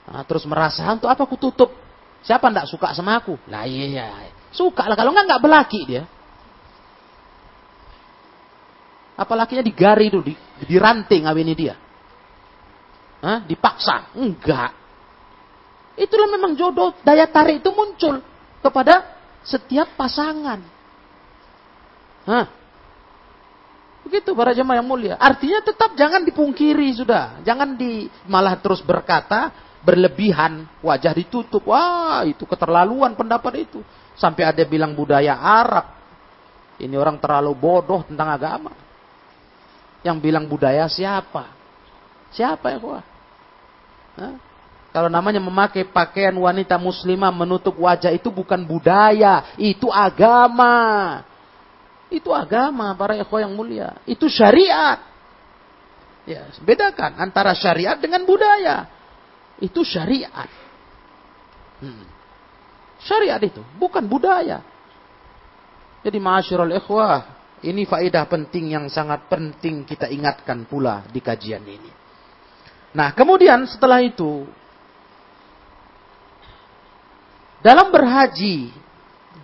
Nah, 0.07 0.23
terus 0.23 0.47
merasa 0.47 0.87
untuk 0.95 1.11
apa 1.11 1.27
aku 1.27 1.35
tutup? 1.35 1.75
Siapa 2.23 2.47
ndak 2.47 2.71
suka 2.71 2.95
sama 2.95 3.19
aku? 3.19 3.35
Lah 3.51 3.67
iya, 3.67 3.91
iya. 3.91 4.07
suka 4.55 4.87
lah 4.87 4.95
kalau 4.95 5.11
nggak 5.11 5.27
nggak 5.27 5.43
belaki 5.43 5.81
dia. 5.83 6.07
Apalakinya 9.19 9.65
digari 9.67 10.07
dulu, 10.13 10.31
di, 10.31 10.35
diranting 10.69 11.27
ngawini 11.27 11.55
dia. 11.59 11.75
Hah? 13.25 13.43
Dipaksa? 13.43 14.15
Enggak. 14.15 14.77
Itulah 15.97 16.29
memang 16.31 16.55
jodoh. 16.55 16.95
Daya 17.03 17.27
tarik 17.27 17.65
itu 17.65 17.73
muncul 17.73 18.21
kepada 18.63 19.03
setiap 19.43 19.97
pasangan. 19.99 20.61
Hah? 22.29 22.47
Begitu 24.07 24.39
para 24.39 24.55
jemaah 24.55 24.79
yang 24.79 24.87
mulia. 24.87 25.19
Artinya 25.19 25.59
tetap 25.67 25.99
jangan 25.99 26.23
dipungkiri 26.23 26.95
sudah. 26.95 27.43
Jangan 27.43 27.75
di 27.75 28.07
malah 28.31 28.55
terus 28.55 28.79
berkata 28.79 29.51
berlebihan, 29.83 30.63
wajah 30.79 31.11
ditutup. 31.11 31.67
Wah, 31.67 32.23
itu 32.23 32.47
keterlaluan 32.47 33.19
pendapat 33.19 33.67
itu. 33.67 33.83
Sampai 34.15 34.47
ada 34.47 34.63
bilang 34.63 34.95
budaya 34.95 35.35
Arab. 35.35 35.91
Ini 36.79 36.95
orang 36.95 37.19
terlalu 37.19 37.51
bodoh 37.59 38.07
tentang 38.07 38.31
agama. 38.31 38.71
Yang 40.07 40.23
bilang 40.23 40.47
budaya 40.47 40.87
siapa? 40.87 41.51
Siapa 42.31 42.71
ya, 42.71 42.79
kuah? 42.79 43.05
Kalau 44.95 45.11
namanya 45.11 45.43
memakai 45.43 45.83
pakaian 45.83 46.33
wanita 46.33 46.79
muslimah 46.79 47.35
menutup 47.35 47.75
wajah 47.75 48.15
itu 48.15 48.31
bukan 48.31 48.63
budaya, 48.63 49.51
itu 49.59 49.91
agama. 49.91 51.27
Itu 52.07 52.31
agama 52.31 52.95
para 52.95 53.19
ikhwah 53.19 53.43
yang 53.43 53.55
mulia. 53.55 53.99
Itu 54.07 54.31
syariat. 54.31 55.03
Ya, 56.27 56.47
bedakan 56.63 57.19
antara 57.19 57.55
syariat 57.55 57.99
dengan 57.99 58.23
budaya. 58.27 58.87
Itu 59.59 59.83
syariat. 59.87 60.51
Hmm. 61.83 62.07
Syariat 63.03 63.39
itu, 63.43 63.63
bukan 63.79 64.03
budaya. 64.07 64.63
Jadi 66.03 66.19
ma'asyiral 66.23 66.75
ikhwah, 66.79 67.27
ini 67.67 67.83
faedah 67.83 68.27
penting 68.31 68.75
yang 68.75 68.87
sangat 68.87 69.27
penting 69.27 69.83
kita 69.83 70.07
ingatkan 70.07 70.67
pula 70.67 71.03
di 71.11 71.19
kajian 71.19 71.63
ini. 71.67 71.91
Nah, 72.95 73.13
kemudian 73.13 73.67
setelah 73.67 74.01
itu 74.01 74.47
dalam 77.61 77.91
berhaji 77.91 78.71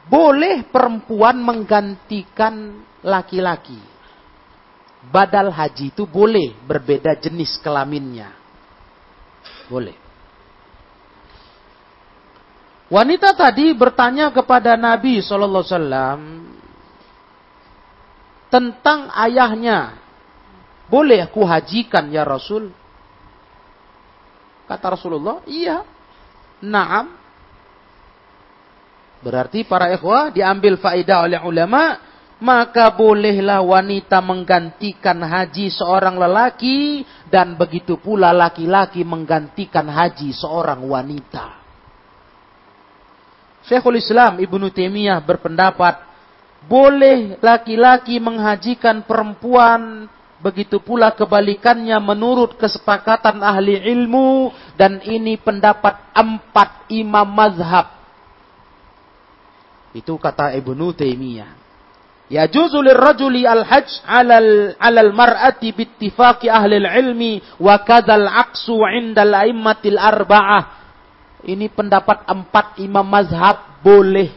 boleh 0.06 0.66
perempuan 0.66 1.38
menggantikan 1.38 2.82
laki-laki. 3.02 3.78
Badal 5.02 5.50
haji 5.50 5.90
itu 5.90 6.06
boleh 6.06 6.54
berbeda 6.62 7.18
jenis 7.18 7.58
kelaminnya. 7.58 8.30
Boleh. 9.66 9.98
Wanita 12.92 13.32
tadi 13.34 13.72
bertanya 13.72 14.28
kepada 14.30 14.76
Nabi 14.76 15.18
Shallallahu 15.24 15.64
Alaihi 15.64 16.52
tentang 18.52 19.08
ayahnya. 19.16 19.96
Boleh 20.92 21.24
aku 21.24 21.40
hajikan 21.48 22.12
ya 22.12 22.20
Rasul? 22.20 22.68
Kata 24.68 24.92
Rasulullah, 24.92 25.40
iya. 25.48 25.88
Naam. 26.60 27.21
Berarti 29.22 29.62
para 29.62 29.88
ikhwah 29.94 30.34
diambil 30.34 30.76
faedah 30.82 31.24
oleh 31.24 31.40
ulama, 31.46 31.98
maka 32.42 32.90
bolehlah 32.90 33.62
wanita 33.62 34.18
menggantikan 34.18 35.22
haji 35.22 35.70
seorang 35.70 36.18
lelaki 36.18 37.06
dan 37.30 37.54
begitu 37.54 38.02
pula 38.02 38.34
laki-laki 38.34 39.06
menggantikan 39.06 39.86
haji 39.86 40.34
seorang 40.34 40.82
wanita. 40.82 41.62
Syekhul 43.62 44.02
Islam 44.02 44.42
Ibnu 44.42 44.74
Taimiyah 44.74 45.22
berpendapat 45.22 46.02
boleh 46.66 47.38
laki-laki 47.38 48.18
menghajikan 48.18 49.06
perempuan 49.06 50.10
Begitu 50.42 50.82
pula 50.82 51.14
kebalikannya 51.14 51.94
menurut 52.02 52.58
kesepakatan 52.58 53.38
ahli 53.46 53.78
ilmu. 53.78 54.50
Dan 54.74 54.98
ini 55.06 55.38
pendapat 55.38 56.10
empat 56.10 56.90
imam 56.90 57.30
mazhab. 57.30 58.01
Itu 59.92 60.16
kata 60.16 60.56
Ibnu 60.56 60.96
Taimiyah. 60.96 61.62
Ya 62.32 62.48
juzulir 62.48 62.96
rajuli 62.96 63.44
al-hajj 63.44 64.08
alal 64.08 64.72
alal 64.80 65.12
mar'ati 65.12 65.68
bittifaqi 65.76 66.48
ahli 66.48 66.80
ilmi 66.80 67.44
wa 67.60 67.76
kadzal 67.84 68.24
aqsu 68.24 68.72
'inda 68.72 69.20
al-a'immatil 69.28 70.00
arba'ah. 70.00 70.80
ini 71.42 71.66
pendapat 71.68 72.24
empat 72.24 72.78
imam 72.80 73.04
mazhab 73.04 73.82
boleh. 73.82 74.32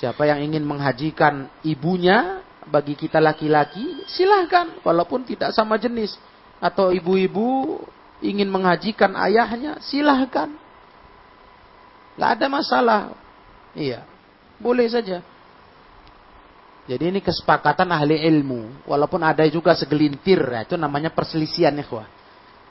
Siapa 0.00 0.24
yang 0.24 0.40
ingin 0.40 0.64
menghajikan 0.64 1.52
ibunya 1.60 2.40
bagi 2.70 2.96
kita 2.96 3.20
laki-laki, 3.20 4.08
silahkan. 4.08 4.80
Walaupun 4.80 5.28
tidak 5.28 5.52
sama 5.52 5.76
jenis. 5.76 6.16
Atau 6.56 6.88
ibu-ibu 6.94 7.82
ingin 8.24 8.48
menghajikan 8.48 9.12
ayahnya, 9.18 9.76
silahkan. 9.84 10.56
Gak 12.20 12.36
ada 12.36 12.46
masalah. 12.52 13.00
Iya, 13.72 14.04
boleh 14.60 14.84
saja. 14.92 15.24
Jadi 16.84 17.04
ini 17.08 17.24
kesepakatan 17.24 17.88
ahli 17.88 18.20
ilmu. 18.28 18.84
Walaupun 18.84 19.24
ada 19.24 19.40
juga 19.48 19.72
segelintir, 19.72 20.44
ya, 20.44 20.68
itu 20.68 20.76
namanya 20.76 21.08
perselisihan 21.08 21.72
ya. 21.72 21.86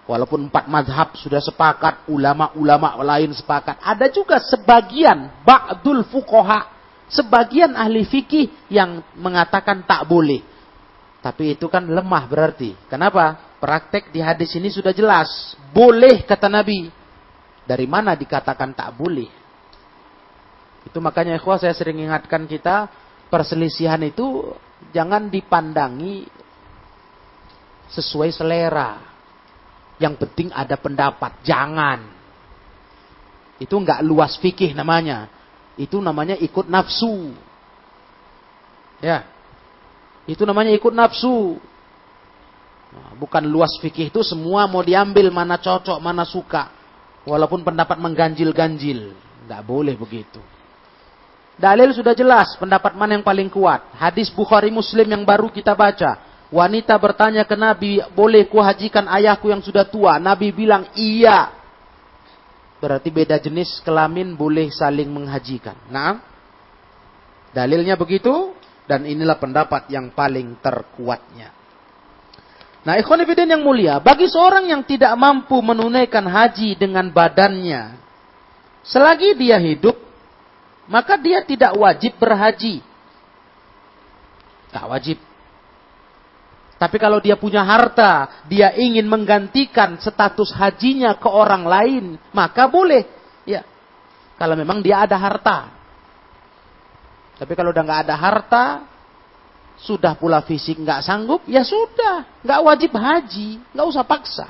Walaupun 0.06 0.50
empat 0.50 0.70
madhab 0.70 1.18
sudah 1.18 1.42
sepakat, 1.42 2.06
ulama-ulama 2.10 2.94
lain 3.02 3.34
sepakat. 3.34 3.82
Ada 3.82 4.14
juga 4.14 4.38
sebagian, 4.38 5.42
ba'dul 5.42 6.06
fukoha, 6.14 6.70
sebagian 7.10 7.74
ahli 7.74 8.06
fikih 8.06 8.70
yang 8.70 9.02
mengatakan 9.18 9.82
tak 9.82 10.06
boleh. 10.06 10.46
Tapi 11.26 11.58
itu 11.58 11.66
kan 11.72 11.90
lemah 11.90 12.26
berarti. 12.30 12.78
Kenapa? 12.86 13.58
Praktek 13.58 14.14
di 14.14 14.22
hadis 14.22 14.54
ini 14.54 14.70
sudah 14.70 14.94
jelas. 14.94 15.58
Boleh 15.74 16.22
kata 16.22 16.52
Nabi. 16.52 16.90
Dari 17.64 17.86
mana 17.86 18.18
dikatakan 18.18 18.74
tak 18.74 18.94
boleh? 18.98 19.38
Itu 20.89 20.97
makanya 21.06 21.38
ikhwah 21.38 21.62
saya 21.62 21.78
sering 21.78 22.02
ingatkan 22.02 22.49
kita, 22.49 22.89
perselisihan 23.30 24.02
itu 24.02 24.58
jangan 24.89 25.30
dipandangi 25.30 26.25
sesuai 27.93 28.34
selera. 28.34 28.97
Yang 30.02 30.25
penting 30.25 30.49
ada 30.49 30.73
pendapat. 30.80 31.45
Jangan. 31.45 31.99
Itu 33.62 33.78
enggak 33.78 34.02
luas 34.02 34.39
fikih 34.39 34.73
namanya. 34.73 35.30
Itu 35.78 36.02
namanya 36.02 36.34
ikut 36.39 36.65
nafsu. 36.65 37.36
Ya. 39.04 39.28
Itu 40.25 40.47
namanya 40.47 40.73
ikut 40.73 40.95
nafsu. 40.95 41.60
Nah, 42.89 43.13
bukan 43.19 43.45
luas 43.45 43.78
fikih 43.78 44.10
itu 44.10 44.25
semua 44.25 44.65
mau 44.65 44.82
diambil 44.82 45.30
mana 45.30 45.62
cocok, 45.62 46.02
mana 46.02 46.25
suka. 46.25 46.73
Walaupun 47.28 47.62
pendapat 47.62 47.99
mengganjil-ganjil. 48.02 49.13
Enggak 49.45 49.62
boleh 49.67 49.93
begitu. 49.93 50.39
Dalil 51.60 51.91
sudah 51.91 52.15
jelas 52.15 52.56
pendapat 52.56 52.95
mana 52.95 53.19
yang 53.19 53.26
paling 53.28 53.52
kuat. 53.52 53.84
Hadis 54.00 54.32
Bukhari 54.32 54.72
Muslim 54.72 55.04
yang 55.12 55.28
baru 55.28 55.52
kita 55.52 55.76
baca. 55.76 56.24
Wanita 56.50 56.95
bertanya 56.95 57.43
ke 57.43 57.54
Nabi, 57.54 58.00
boleh 58.15 58.48
ku 58.48 58.63
hajikan 58.63 59.06
ayahku 59.06 59.52
yang 59.52 59.60
sudah 59.60 59.84
tua? 59.84 60.17
Nabi 60.17 60.56
bilang, 60.56 60.88
iya. 60.95 61.52
Berarti 62.80 63.12
beda 63.12 63.38
jenis 63.38 63.84
kelamin 63.84 64.39
boleh 64.39 64.72
saling 64.72 65.12
menghajikan. 65.12 65.76
Nah, 65.91 66.24
dalilnya 67.52 68.00
begitu 68.00 68.56
dan 68.89 69.04
inilah 69.06 69.38
pendapat 69.38 69.91
yang 69.91 70.15
paling 70.15 70.58
terkuatnya. 70.63 71.54
Nah, 72.82 72.98
ikhwan 72.98 73.22
yang 73.22 73.62
mulia, 73.62 74.00
bagi 74.02 74.26
seorang 74.26 74.72
yang 74.72 74.82
tidak 74.88 75.13
mampu 75.13 75.60
menunaikan 75.62 76.24
haji 76.26 76.74
dengan 76.80 77.12
badannya, 77.13 78.00
selagi 78.82 79.38
dia 79.38 79.62
hidup, 79.62 80.09
maka 80.89 81.15
dia 81.21 81.45
tidak 81.45 81.78
wajib 81.78 82.17
berhaji. 82.17 82.82
Tak 84.73 84.86
wajib. 84.89 85.17
Tapi 86.80 86.95
kalau 86.97 87.21
dia 87.21 87.38
punya 87.38 87.62
harta, 87.62 88.41
dia 88.49 88.73
ingin 88.73 89.06
menggantikan 89.06 89.99
status 90.02 90.56
hajinya 90.56 91.13
ke 91.19 91.30
orang 91.30 91.67
lain, 91.67 92.06
maka 92.34 92.65
boleh. 92.65 93.06
Ya. 93.45 93.67
Kalau 94.39 94.56
memang 94.56 94.80
dia 94.80 95.04
ada 95.04 95.19
harta. 95.19 95.69
Tapi 97.36 97.52
kalau 97.54 97.75
udah 97.75 97.84
nggak 97.84 98.02
ada 98.08 98.15
harta, 98.15 98.65
sudah 99.80 100.15
pula 100.15 100.43
fisik 100.43 100.80
nggak 100.80 101.04
sanggup, 101.04 101.43
ya 101.47 101.63
sudah, 101.63 102.43
nggak 102.43 102.60
wajib 102.63 102.91
haji, 102.95 103.60
nggak 103.75 103.88
usah 103.88 104.04
paksa. 104.08 104.47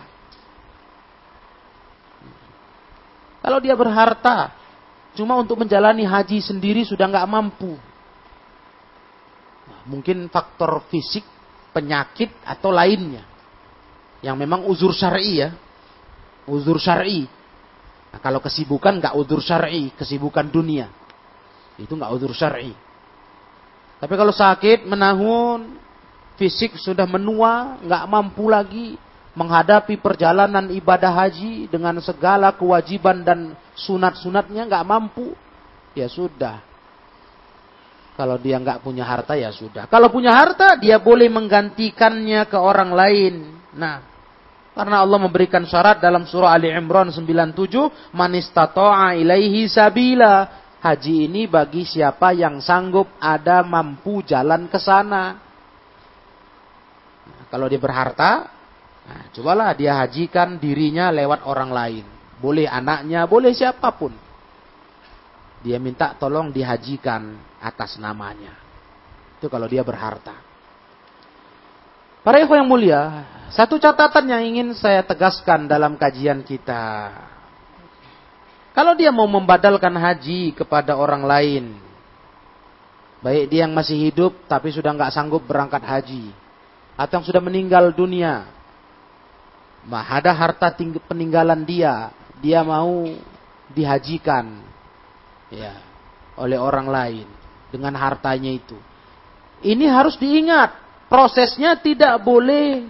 Kalau 3.42 3.58
dia 3.58 3.74
berharta, 3.74 4.59
cuma 5.20 5.36
untuk 5.36 5.60
menjalani 5.60 6.08
haji 6.08 6.40
sendiri 6.40 6.88
sudah 6.88 7.12
nggak 7.12 7.28
mampu. 7.28 7.76
Nah, 9.68 9.82
mungkin 9.84 10.32
faktor 10.32 10.88
fisik 10.88 11.28
penyakit 11.76 12.32
atau 12.48 12.72
lainnya. 12.72 13.28
Yang 14.24 14.36
memang 14.40 14.64
uzur 14.64 14.96
syar'i 14.96 15.44
ya. 15.44 15.52
Uzur 16.48 16.80
syar'i. 16.80 17.28
Nah, 18.16 18.20
kalau 18.24 18.40
kesibukan 18.40 19.04
nggak 19.04 19.14
uzur 19.20 19.44
syar'i, 19.44 19.92
kesibukan 20.00 20.48
dunia. 20.48 20.88
Itu 21.76 22.00
nggak 22.00 22.16
uzur 22.16 22.32
syar'i. 22.32 22.72
Tapi 24.00 24.14
kalau 24.16 24.32
sakit, 24.32 24.88
menahun, 24.88 25.76
fisik 26.40 26.80
sudah 26.80 27.04
menua, 27.04 27.76
nggak 27.84 28.04
mampu 28.08 28.48
lagi 28.48 28.96
menghadapi 29.38 30.02
perjalanan 30.02 30.70
ibadah 30.74 31.14
haji 31.26 31.70
dengan 31.70 31.98
segala 32.02 32.54
kewajiban 32.54 33.22
dan 33.22 33.54
sunat-sunatnya 33.78 34.66
nggak 34.66 34.88
mampu, 34.88 35.38
ya 35.94 36.10
sudah 36.10 36.70
kalau 38.20 38.36
dia 38.36 38.60
nggak 38.60 38.84
punya 38.84 39.08
harta 39.08 39.40
ya 39.40 39.48
sudah. 39.48 39.88
Kalau 39.88 40.12
punya 40.12 40.36
harta 40.36 40.76
dia 40.76 41.00
boleh 41.00 41.32
menggantikannya 41.32 42.52
ke 42.52 42.60
orang 42.60 42.92
lain. 42.92 43.48
Nah, 43.80 44.04
karena 44.76 45.00
Allah 45.00 45.24
memberikan 45.24 45.64
syarat 45.64 46.04
dalam 46.04 46.28
surah 46.28 46.52
Ali 46.52 46.68
Imran 46.68 47.16
97, 47.16 48.12
manistata'a 48.12 49.16
ilaihi 49.16 49.72
sabila. 49.72 50.68
Haji 50.84 51.32
ini 51.32 51.48
bagi 51.48 51.88
siapa 51.88 52.36
yang 52.36 52.60
sanggup 52.60 53.08
ada 53.24 53.64
mampu 53.64 54.20
jalan 54.28 54.68
ke 54.68 54.80
sana. 54.84 55.40
Nah, 57.24 57.44
kalau 57.48 57.72
dia 57.72 57.80
berharta, 57.80 58.52
nah, 59.10 59.34
cobalah 59.34 59.74
dia 59.74 59.98
hajikan 59.98 60.62
dirinya 60.62 61.10
lewat 61.10 61.50
orang 61.50 61.74
lain. 61.74 62.06
Boleh 62.38 62.70
anaknya, 62.70 63.26
boleh 63.26 63.52
siapa 63.52 63.90
pun. 63.98 64.14
Dia 65.66 65.82
minta 65.82 66.16
tolong 66.16 66.54
dihajikan 66.54 67.36
atas 67.60 68.00
namanya. 68.00 68.56
Itu 69.42 69.52
kalau 69.52 69.68
dia 69.68 69.84
berharta. 69.84 70.38
Para 72.24 72.40
ikhwan 72.40 72.64
yang 72.64 72.70
mulia, 72.70 73.02
satu 73.50 73.82
catatan 73.82 74.30
yang 74.30 74.44
ingin 74.44 74.70
saya 74.78 75.02
tegaskan 75.04 75.66
dalam 75.66 75.98
kajian 75.98 76.46
kita. 76.46 77.12
Kalau 78.76 78.96
dia 78.96 79.12
mau 79.12 79.28
membadalkan 79.28 79.96
haji 79.98 80.56
kepada 80.56 80.96
orang 80.96 81.26
lain, 81.26 81.76
baik 83.20 83.52
dia 83.52 83.68
yang 83.68 83.76
masih 83.76 83.98
hidup 84.00 84.32
tapi 84.48 84.72
sudah 84.72 84.96
nggak 84.96 85.12
sanggup 85.12 85.44
berangkat 85.44 85.84
haji, 85.84 86.32
atau 86.96 87.20
yang 87.20 87.26
sudah 87.28 87.42
meninggal 87.44 87.92
dunia, 87.92 88.48
ada 89.90 90.32
harta 90.32 90.70
peninggalan 91.10 91.66
dia, 91.66 92.14
dia 92.38 92.62
mau 92.62 93.10
dihajikan, 93.74 94.62
ya 95.50 95.74
oleh 96.40 96.56
orang 96.56 96.88
lain 96.88 97.28
dengan 97.74 97.94
hartanya 97.98 98.54
itu. 98.54 98.78
Ini 99.60 99.92
harus 99.92 100.16
diingat, 100.16 100.72
prosesnya 101.12 101.76
tidak 101.76 102.22
boleh 102.24 102.88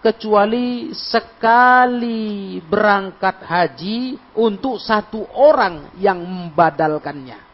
kecuali 0.00 0.92
sekali 0.96 2.60
berangkat 2.64 3.40
haji 3.44 4.16
untuk 4.36 4.80
satu 4.80 5.24
orang 5.36 5.96
yang 6.00 6.20
membadalkannya. 6.20 7.48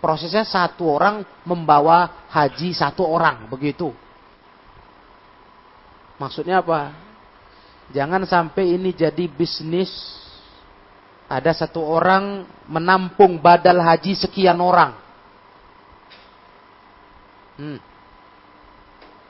Prosesnya 0.00 0.48
satu 0.48 0.96
orang 0.96 1.20
membawa 1.44 2.24
haji 2.32 2.72
satu 2.72 3.04
orang, 3.04 3.52
begitu. 3.52 3.92
Maksudnya 6.16 6.64
apa? 6.64 7.09
Jangan 7.90 8.22
sampai 8.22 8.78
ini 8.78 8.94
jadi 8.94 9.26
bisnis 9.26 9.90
ada 11.30 11.50
satu 11.54 11.82
orang 11.82 12.46
menampung 12.66 13.38
badal 13.38 13.82
haji 13.82 14.18
sekian 14.18 14.58
orang. 14.58 14.94
Hmm. 17.58 17.78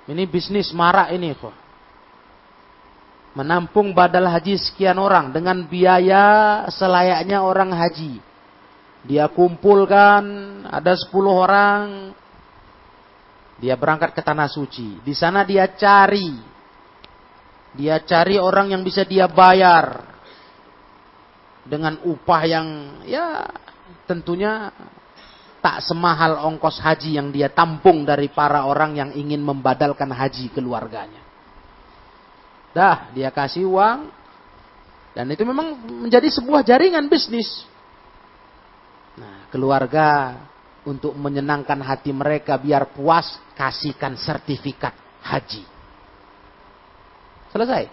Ini 0.09 0.25
bisnis 0.29 0.73
marak 0.73 1.13
ini 1.13 1.37
kok. 1.37 1.53
Menampung 3.37 3.95
badal 3.95 4.27
haji 4.27 4.59
sekian 4.59 4.99
orang 4.99 5.31
dengan 5.31 5.65
biaya 5.65 6.65
selayaknya 6.73 7.41
orang 7.45 7.71
haji. 7.73 8.19
Dia 9.07 9.29
kumpulkan 9.33 10.25
ada 10.69 10.93
10 10.93 11.09
orang. 11.31 12.13
Dia 13.61 13.77
berangkat 13.77 14.17
ke 14.17 14.21
tanah 14.25 14.49
suci. 14.49 15.01
Di 15.05 15.13
sana 15.13 15.45
dia 15.45 15.69
cari. 15.69 16.50
Dia 17.79 18.03
cari 18.03 18.35
orang 18.41 18.75
yang 18.75 18.83
bisa 18.83 19.07
dia 19.07 19.31
bayar 19.31 20.03
dengan 21.63 22.03
upah 22.03 22.43
yang 22.43 22.67
ya 23.07 23.47
tentunya 24.11 24.75
tak 25.61 25.85
semahal 25.85 26.41
ongkos 26.51 26.81
haji 26.81 27.21
yang 27.21 27.29
dia 27.31 27.53
tampung 27.53 28.03
dari 28.03 28.33
para 28.33 28.65
orang 28.65 28.97
yang 28.97 29.11
ingin 29.13 29.45
membadalkan 29.45 30.09
haji 30.11 30.51
keluarganya. 30.51 31.21
Dah, 32.71 33.11
dia 33.13 33.35
kasih 33.35 33.67
uang 33.67 34.23
Dan 35.11 35.27
itu 35.27 35.43
memang 35.43 35.75
menjadi 36.07 36.31
sebuah 36.31 36.63
jaringan 36.63 37.11
bisnis. 37.11 37.67
Nah, 39.19 39.51
keluarga 39.51 40.39
untuk 40.87 41.19
menyenangkan 41.19 41.83
hati 41.83 42.15
mereka 42.15 42.55
biar 42.55 42.95
puas, 42.95 43.27
kasihkan 43.59 44.15
sertifikat 44.15 44.95
haji. 45.27 45.67
Selesai. 47.51 47.85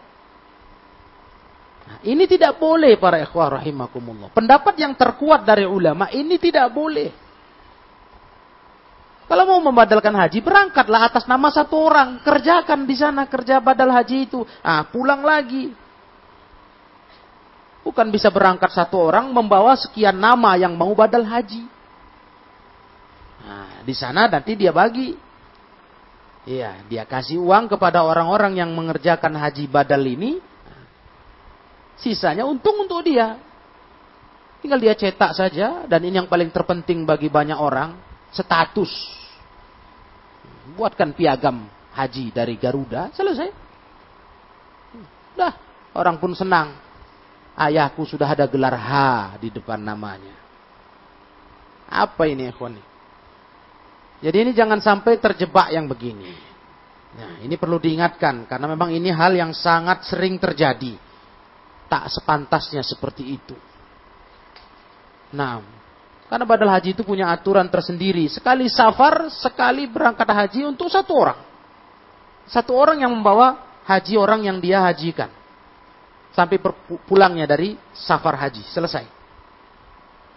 Nah, 1.87 1.97
ini 2.03 2.27
tidak 2.27 2.59
boleh 2.59 2.99
para 2.99 3.17
ikhwah 3.23 3.61
rahimakumullah. 3.61 4.29
Pendapat 4.35 4.75
yang 4.75 4.93
terkuat 4.93 5.47
dari 5.47 5.63
ulama 5.63 6.11
ini 6.11 6.35
tidak 6.35 6.67
boleh. 6.75 7.09
Kalau 9.27 9.43
mau 9.43 9.59
membadalkan 9.59 10.15
haji, 10.15 10.39
berangkatlah 10.39 11.11
atas 11.11 11.27
nama 11.27 11.51
satu 11.51 11.75
orang. 11.75 12.23
Kerjakan 12.23 12.87
di 12.87 12.95
sana 12.95 13.27
kerja 13.27 13.59
badal 13.59 13.91
haji 13.91 14.23
itu. 14.23 14.47
Ah, 14.63 14.87
pulang 14.87 15.19
lagi. 15.19 15.75
Bukan 17.83 18.07
bisa 18.07 18.31
berangkat 18.31 18.71
satu 18.71 18.99
orang 18.99 19.31
membawa 19.31 19.75
sekian 19.75 20.15
nama 20.15 20.55
yang 20.55 20.75
mau 20.75 20.91
badal 20.95 21.27
haji. 21.27 21.63
Nah, 23.47 23.83
di 23.83 23.95
sana 23.95 24.31
nanti 24.31 24.55
dia 24.59 24.71
bagi. 24.71 25.26
Iya, 26.47 26.79
dia 26.87 27.03
kasih 27.03 27.43
uang 27.43 27.67
kepada 27.67 28.07
orang-orang 28.07 28.55
yang 28.55 28.71
mengerjakan 28.71 29.35
haji 29.35 29.67
badal 29.67 29.99
ini. 29.99 30.39
Sisanya 31.99 32.47
untung 32.47 32.87
untuk 32.87 33.03
dia. 33.03 33.35
Tinggal 34.63 34.79
dia 34.79 34.95
cetak 34.95 35.35
saja 35.35 35.83
dan 35.85 35.99
ini 36.07 36.23
yang 36.23 36.31
paling 36.31 36.47
terpenting 36.49 37.03
bagi 37.03 37.27
banyak 37.27 37.59
orang, 37.59 37.99
status 38.31 39.17
buatkan 40.75 41.15
piagam 41.15 41.63
haji 41.95 42.33
dari 42.35 42.59
Garuda, 42.59 43.13
selesai. 43.15 43.49
Dah, 45.37 45.53
orang 45.95 46.19
pun 46.19 46.35
senang. 46.35 46.75
Ayahku 47.57 48.05
sudah 48.05 48.29
ada 48.29 48.45
gelar 48.45 48.75
H 48.75 48.91
di 49.41 49.49
depan 49.49 49.81
namanya. 49.81 50.35
Apa 51.87 52.27
ini 52.27 52.51
ikhwan? 52.51 52.77
Jadi 54.17 54.37
ini 54.49 54.51
jangan 54.53 54.81
sampai 54.81 55.21
terjebak 55.21 55.69
yang 55.69 55.85
begini. 55.85 56.33
Nah, 57.17 57.41
ini 57.41 57.55
perlu 57.57 57.81
diingatkan 57.81 58.49
karena 58.49 58.65
memang 58.69 58.93
ini 58.93 59.09
hal 59.09 59.33
yang 59.33 59.53
sangat 59.53 60.05
sering 60.05 60.37
terjadi. 60.41 60.97
Tak 61.87 62.11
sepantasnya 62.11 62.83
seperti 62.83 63.23
itu. 63.37 63.55
Nah, 65.33 65.63
karena 66.27 66.43
badal 66.43 66.67
haji 66.67 66.91
itu 66.91 67.07
punya 67.07 67.31
aturan 67.31 67.71
tersendiri. 67.71 68.27
Sekali 68.27 68.67
safar, 68.67 69.31
sekali 69.31 69.87
berangkat 69.87 70.27
haji 70.27 70.61
untuk 70.67 70.91
satu 70.91 71.13
orang. 71.15 71.39
Satu 72.47 72.75
orang 72.75 72.99
yang 73.03 73.11
membawa 73.15 73.81
haji 73.87 74.19
orang 74.19 74.43
yang 74.43 74.59
dia 74.59 74.83
hajikan. 74.83 75.31
Sampai 76.35 76.59
pulangnya 77.07 77.47
dari 77.47 77.79
safar 77.95 78.35
haji. 78.35 78.61
Selesai. 78.67 79.05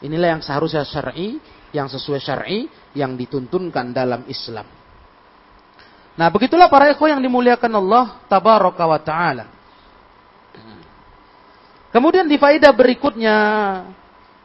Inilah 0.01 0.39
yang 0.39 0.43
seharusnya 0.43 0.87
syar'i, 0.87 1.37
yang 1.71 1.87
sesuai 1.87 2.21
syar'i, 2.21 2.67
yang 2.95 3.15
dituntunkan 3.15 3.95
dalam 3.95 4.27
Islam. 4.27 4.67
Nah, 6.19 6.29
begitulah 6.29 6.67
para 6.67 6.91
ikhwan 6.91 7.17
yang 7.17 7.23
dimuliakan 7.23 7.73
Allah 7.81 8.19
tabaraka 8.27 8.85
wa 8.85 9.01
taala. 9.01 9.47
Kemudian 11.91 12.31
di 12.31 12.39
faedah 12.39 12.71
berikutnya 12.71 13.37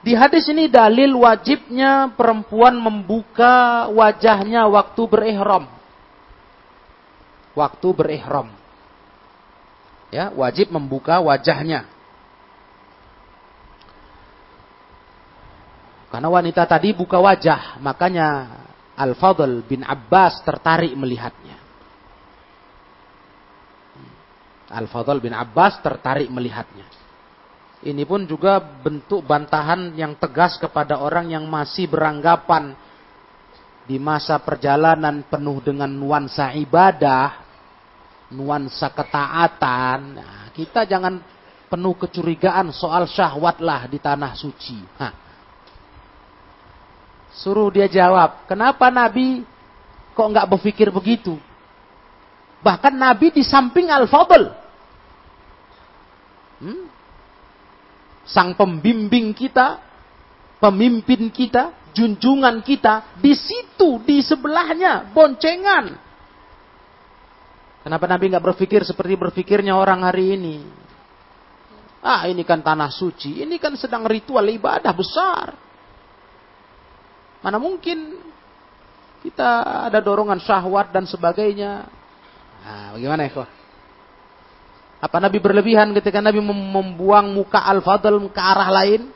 di 0.05 0.13
hadis 0.13 0.45
ini 0.49 0.69
dalil 0.69 1.17
wajibnya 1.17 2.13
perempuan 2.13 2.77
membuka 2.77 3.89
wajahnya 3.89 4.69
waktu 4.69 5.01
berihram. 5.09 5.65
Waktu 7.57 7.87
berihram. 7.89 8.53
Ya, 10.13 10.29
wajib 10.29 10.69
membuka 10.69 11.17
wajahnya. 11.17 11.89
Karena 16.15 16.31
wanita 16.31 16.63
tadi 16.63 16.95
buka 16.95 17.19
wajah, 17.19 17.75
makanya 17.83 18.47
Al-Fadl 18.95 19.67
bin 19.67 19.83
Abbas 19.83 20.39
tertarik 20.47 20.95
melihatnya. 20.95 21.59
Al-Fadl 24.71 25.19
bin 25.19 25.35
Abbas 25.35 25.83
tertarik 25.83 26.31
melihatnya. 26.31 26.87
Ini 27.83 27.99
pun 28.07 28.23
juga 28.23 28.63
bentuk 28.63 29.27
bantahan 29.27 29.91
yang 29.99 30.15
tegas 30.15 30.55
kepada 30.55 31.03
orang 31.03 31.35
yang 31.35 31.51
masih 31.51 31.91
beranggapan 31.91 32.71
di 33.83 33.99
masa 33.99 34.39
perjalanan 34.39 35.19
penuh 35.27 35.59
dengan 35.67 35.91
nuansa 35.91 36.55
ibadah, 36.55 37.43
nuansa 38.31 38.87
ketaatan. 38.87 39.99
Nah, 40.15 40.47
kita 40.55 40.87
jangan 40.87 41.19
penuh 41.67 41.99
kecurigaan 41.99 42.71
soal 42.71 43.03
syahwat 43.03 43.59
lah 43.59 43.83
di 43.91 43.99
tanah 43.99 44.31
suci. 44.31 44.79
Hah. 44.95 45.24
Suruh 47.35 47.67
dia 47.67 47.91
jawab, 47.91 48.47
kenapa 48.47 48.87
Nabi 48.87 49.43
kok 50.15 50.27
nggak 50.31 50.47
berpikir 50.55 50.87
begitu? 50.89 51.35
Bahkan 52.63 52.95
Nabi 52.95 53.35
di 53.35 53.43
samping 53.43 53.91
Al-Fadl. 53.91 54.43
Hmm? 56.55 56.95
sang 58.25 58.57
pembimbing 58.57 59.31
kita, 59.37 59.79
pemimpin 60.57 61.29
kita, 61.29 61.93
junjungan 61.93 62.65
kita, 62.65 63.15
di 63.21 63.37
situ, 63.37 64.01
di 64.01 64.19
sebelahnya, 64.25 65.13
boncengan. 65.13 65.93
Kenapa 67.85 68.05
Nabi 68.09 68.33
nggak 68.33 68.45
berpikir 68.49 68.81
seperti 68.81 69.13
berpikirnya 69.13 69.77
orang 69.77 70.01
hari 70.01 70.33
ini? 70.33 70.57
Ah, 72.01 72.25
ini 72.25 72.41
kan 72.41 72.65
tanah 72.65 72.89
suci, 72.89 73.45
ini 73.45 73.61
kan 73.61 73.77
sedang 73.77 74.05
ritual 74.09 74.45
ibadah 74.49 74.93
besar. 74.93 75.53
Mana 77.45 77.61
mungkin 77.61 78.17
kita 79.21 79.85
ada 79.85 80.01
dorongan 80.01 80.41
syahwat 80.41 80.89
dan 80.89 81.05
sebagainya. 81.05 81.85
Nah, 82.65 82.97
bagaimana 82.97 83.29
ya, 83.29 83.45
apa 84.97 85.17
Nabi 85.21 85.37
berlebihan 85.37 85.93
ketika 85.93 86.25
Nabi 86.25 86.41
membuang 86.41 87.37
muka 87.37 87.61
Al-Fadl 87.61 88.33
ke 88.33 88.41
arah 88.41 88.69
lain? 88.73 89.13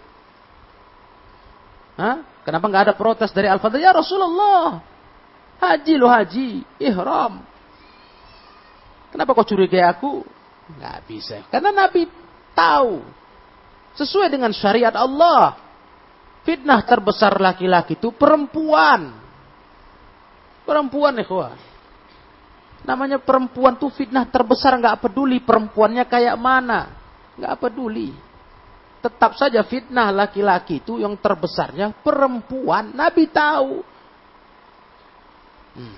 Hah? 1.98 2.22
Kenapa 2.46 2.70
nggak 2.70 2.84
ada 2.86 2.94
protes 2.94 3.34
dari 3.34 3.50
Al-Fadl? 3.50 3.82
Ya 3.82 3.90
Rasulullah, 3.90 4.78
haji 5.58 5.94
lo 5.98 6.06
haji, 6.06 6.62
ihram. 6.78 7.42
Kenapa 9.10 9.34
kau 9.34 9.42
curigai 9.42 9.82
aku? 9.82 10.22
Nggak 10.78 10.98
bisa. 11.10 11.42
Karena 11.50 11.74
Nabi 11.74 12.06
tahu. 12.54 13.02
Sesuai 13.98 14.30
dengan 14.30 14.54
syariat 14.54 14.94
Allah. 14.94 15.58
Fitnah 16.50 16.82
terbesar 16.82 17.38
laki-laki 17.38 17.94
itu 17.94 18.10
perempuan. 18.10 19.14
Perempuan 20.66 21.22
ikhwan. 21.22 21.54
Namanya 22.90 23.22
perempuan 23.22 23.78
tuh 23.78 23.94
fitnah 23.94 24.26
terbesar 24.26 24.74
nggak 24.82 24.98
peduli 24.98 25.46
perempuannya 25.46 26.10
kayak 26.10 26.34
mana, 26.42 26.90
nggak 27.38 27.54
peduli. 27.62 28.10
Tetap 28.98 29.38
saja 29.38 29.62
fitnah 29.62 30.10
laki-laki 30.10 30.82
itu 30.82 30.98
yang 30.98 31.14
terbesarnya 31.22 31.94
perempuan. 32.02 32.98
Nabi 32.98 33.30
tahu. 33.30 33.86
Hmm. 35.78 35.98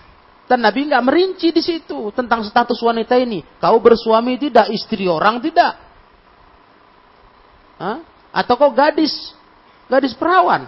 Dan 0.52 0.68
Nabi 0.68 0.92
nggak 0.92 1.06
merinci 1.08 1.56
di 1.56 1.64
situ 1.64 2.12
tentang 2.12 2.44
status 2.44 2.76
wanita 2.84 3.16
ini. 3.16 3.40
Kau 3.56 3.80
bersuami 3.80 4.36
tidak, 4.36 4.68
istri 4.76 5.08
orang 5.08 5.40
tidak. 5.40 5.80
Hah? 7.80 8.04
Atau 8.36 8.60
kau 8.60 8.76
gadis, 8.76 9.32
gadis 9.91 10.15
perawan. 10.15 10.63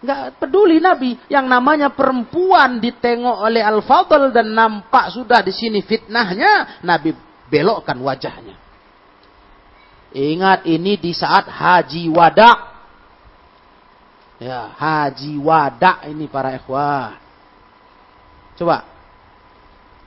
Nggak 0.00 0.40
peduli 0.40 0.80
Nabi. 0.80 1.20
Yang 1.28 1.46
namanya 1.52 1.88
perempuan 1.92 2.80
ditengok 2.80 3.44
oleh 3.44 3.60
Al-Fadl 3.60 4.32
dan 4.32 4.56
nampak 4.56 5.12
sudah 5.12 5.44
di 5.44 5.52
sini 5.52 5.84
fitnahnya. 5.84 6.80
Nabi 6.80 7.12
belokkan 7.52 8.00
wajahnya. 8.00 8.56
Ingat 10.16 10.64
ini 10.64 10.96
di 10.96 11.12
saat 11.12 11.44
haji 11.52 12.08
wada. 12.08 12.80
Ya, 14.40 14.72
haji 14.72 15.36
wada 15.36 16.00
ini 16.08 16.30
para 16.30 16.56
ikhwah. 16.56 17.18
Coba. 18.56 18.86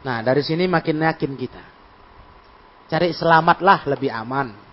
Nah, 0.01 0.25
dari 0.25 0.41
sini 0.41 0.65
makin 0.65 1.03
yakin 1.05 1.37
kita. 1.37 1.63
Cari 2.89 3.13
selamatlah 3.13 3.85
lebih 3.85 4.09
aman. 4.09 4.70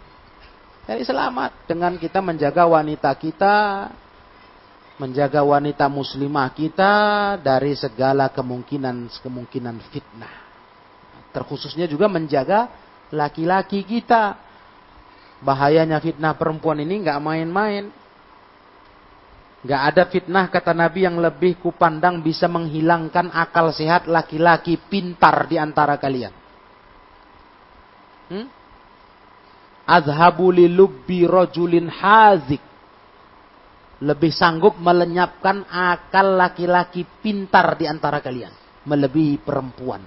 Cari 0.89 1.05
selamat 1.05 1.69
dengan 1.69 2.01
kita 2.01 2.25
menjaga 2.25 2.65
wanita 2.65 3.13
kita 3.13 3.57
menjaga 4.97 5.45
wanita 5.45 5.85
muslimah 5.85 6.49
kita 6.57 6.93
dari 7.45 7.77
segala 7.77 8.33
kemungkinan-kemungkinan 8.33 9.77
fitnah. 9.93 10.35
Terkhususnya 11.37 11.85
juga 11.85 12.09
menjaga 12.09 12.73
laki-laki 13.13 13.85
kita. 13.85 14.41
Bahayanya 15.45 16.01
fitnah 16.01 16.33
perempuan 16.41 16.81
ini 16.81 17.05
nggak 17.05 17.21
main-main. 17.21 17.93
Nggak 19.69 19.83
ada 19.93 20.03
fitnah 20.09 20.49
kata 20.49 20.73
Nabi 20.73 21.05
yang 21.05 21.21
lebih 21.21 21.61
kupandang 21.61 22.25
bisa 22.25 22.49
menghilangkan 22.49 23.29
akal 23.29 23.77
sehat 23.77 24.09
laki-laki 24.09 24.81
pintar 24.89 25.45
di 25.53 25.61
antara 25.61 26.01
kalian. 26.01 26.33
Hmm? 28.33 28.58
Azhabu 29.89 30.53
lubbi 30.53 31.25
rajulin 31.25 31.89
hazik. 31.89 32.61
Lebih 34.05 34.31
sanggup 34.31 34.77
melenyapkan 34.79 35.65
akal 35.67 36.37
laki-laki 36.37 37.09
pintar 37.25 37.75
di 37.81 37.89
antara 37.89 38.21
kalian. 38.21 38.53
Melebihi 38.85 39.41
perempuan. 39.41 40.05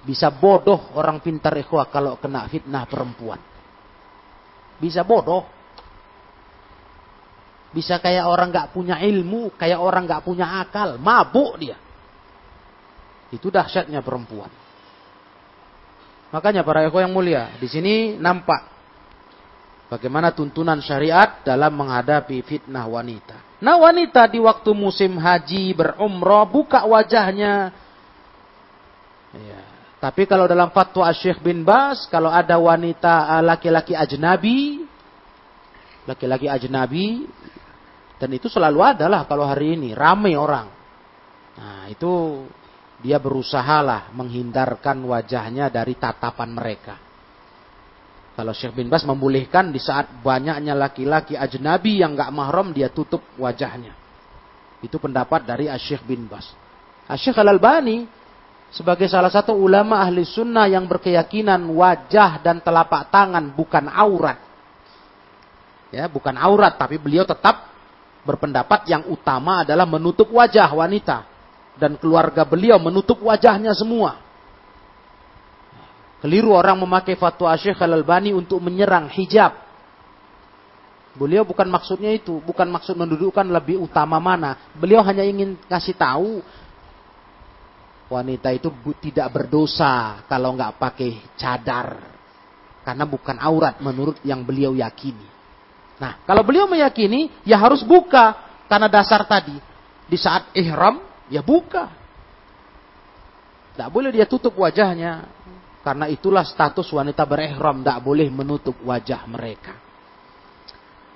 Bisa 0.00 0.32
bodoh 0.32 0.96
orang 0.96 1.20
pintar 1.20 1.52
ikhwah 1.58 1.90
kalau 1.92 2.16
kena 2.16 2.48
fitnah 2.48 2.88
perempuan. 2.88 3.36
Bisa 4.80 5.04
bodoh. 5.04 5.44
Bisa 7.70 8.00
kayak 8.00 8.24
orang 8.26 8.50
gak 8.50 8.72
punya 8.72 8.98
ilmu, 8.98 9.54
kayak 9.54 9.78
orang 9.78 10.08
gak 10.08 10.24
punya 10.24 10.64
akal. 10.64 10.96
Mabuk 10.96 11.60
dia. 11.60 11.76
Itu 13.30 13.52
dahsyatnya 13.52 14.00
perempuan. 14.00 14.59
Makanya 16.30 16.62
para 16.62 16.86
ekor 16.86 17.02
yang 17.02 17.10
mulia, 17.10 17.50
di 17.58 17.66
sini 17.66 18.14
nampak 18.14 18.70
bagaimana 19.90 20.30
tuntunan 20.30 20.78
syariat 20.78 21.42
dalam 21.42 21.74
menghadapi 21.74 22.38
fitnah 22.46 22.86
wanita. 22.86 23.58
Nah 23.58 23.76
wanita 23.82 24.30
di 24.30 24.38
waktu 24.38 24.70
musim 24.70 25.18
haji 25.18 25.74
berumrah 25.74 26.46
buka 26.46 26.86
wajahnya. 26.86 27.74
Ya. 29.34 29.60
Tapi 30.00 30.24
kalau 30.24 30.48
dalam 30.48 30.72
fatwa 30.72 31.10
Syekh 31.12 31.44
bin 31.44 31.66
Bas, 31.66 32.08
kalau 32.08 32.32
ada 32.32 32.56
wanita 32.56 33.36
eh, 33.36 33.42
laki-laki 33.44 33.92
ajnabi, 33.92 34.86
laki-laki 36.08 36.48
ajnabi, 36.48 37.28
dan 38.16 38.30
itu 38.32 38.48
selalu 38.48 38.80
ada 38.80 39.10
lah 39.10 39.28
kalau 39.28 39.44
hari 39.44 39.76
ini, 39.76 39.92
ramai 39.92 40.38
orang. 40.38 40.72
Nah 41.58 41.90
itu 41.92 42.44
dia 43.00 43.16
berusahalah 43.16 44.12
menghindarkan 44.12 45.00
wajahnya 45.08 45.72
dari 45.72 45.96
tatapan 45.96 46.52
mereka. 46.52 46.96
Kalau 48.36 48.52
Syekh 48.56 48.76
bin 48.76 48.88
Bas 48.88 49.04
membolehkan 49.04 49.72
di 49.72 49.80
saat 49.80 50.08
banyaknya 50.20 50.72
laki-laki 50.76 51.36
ajnabi 51.36 52.00
yang 52.00 52.16
gak 52.16 52.32
mahram 52.32 52.72
dia 52.72 52.88
tutup 52.92 53.20
wajahnya. 53.36 53.92
Itu 54.80 54.96
pendapat 54.96 55.44
dari 55.44 55.68
Syekh 55.76 56.04
bin 56.08 56.28
Bas. 56.28 56.48
Syekh 57.16 57.36
Al-Albani 57.36 58.06
sebagai 58.70 59.10
salah 59.10 59.32
satu 59.32 59.56
ulama 59.56 59.98
ahli 59.98 60.22
sunnah 60.22 60.70
yang 60.70 60.86
berkeyakinan 60.86 61.58
wajah 61.74 62.38
dan 62.40 62.62
telapak 62.62 63.10
tangan 63.10 63.50
bukan 63.50 63.90
aurat. 63.90 64.38
Ya, 65.90 66.06
bukan 66.06 66.38
aurat 66.38 66.78
tapi 66.78 67.02
beliau 67.02 67.26
tetap 67.26 67.66
berpendapat 68.22 68.86
yang 68.86 69.08
utama 69.10 69.66
adalah 69.66 69.88
menutup 69.88 70.30
wajah 70.30 70.70
wanita 70.70 71.39
dan 71.78 71.94
keluarga 72.00 72.42
beliau 72.42 72.80
menutup 72.80 73.20
wajahnya 73.22 73.76
semua. 73.76 74.18
Keliru 76.20 76.52
orang 76.52 76.76
memakai 76.76 77.16
fatwa 77.16 77.48
Syekh 77.56 77.80
Al-Albani 77.80 78.36
untuk 78.36 78.60
menyerang 78.60 79.08
hijab. 79.08 79.56
Beliau 81.16 81.42
bukan 81.42 81.66
maksudnya 81.66 82.12
itu, 82.12 82.38
bukan 82.44 82.68
maksud 82.68 82.94
mendudukkan 82.94 83.48
lebih 83.48 83.80
utama 83.80 84.20
mana. 84.20 84.70
Beliau 84.76 85.00
hanya 85.00 85.24
ingin 85.24 85.56
kasih 85.66 85.96
tahu 85.96 86.44
wanita 88.12 88.52
itu 88.52 88.68
tidak 89.00 89.30
berdosa 89.32 90.26
kalau 90.28 90.52
nggak 90.54 90.76
pakai 90.76 91.10
cadar. 91.40 92.18
Karena 92.84 93.04
bukan 93.08 93.36
aurat 93.40 93.80
menurut 93.80 94.20
yang 94.24 94.44
beliau 94.44 94.76
yakini. 94.76 95.28
Nah, 96.00 96.16
kalau 96.24 96.40
beliau 96.40 96.64
meyakini, 96.64 97.28
ya 97.44 97.60
harus 97.60 97.84
buka. 97.84 98.32
Karena 98.66 98.88
dasar 98.88 99.28
tadi. 99.28 99.52
Di 100.08 100.16
saat 100.16 100.48
ihram, 100.56 101.09
Ya 101.30 101.40
buka. 101.40 101.88
Tidak 103.72 103.88
boleh 103.88 104.10
dia 104.10 104.26
tutup 104.26 104.58
wajahnya. 104.58 105.30
Karena 105.80 106.10
itulah 106.10 106.44
status 106.44 106.90
wanita 106.90 107.22
berihram. 107.24 107.80
Tidak 107.80 107.98
boleh 108.02 108.28
menutup 108.28 108.76
wajah 108.82 109.24
mereka. 109.30 109.78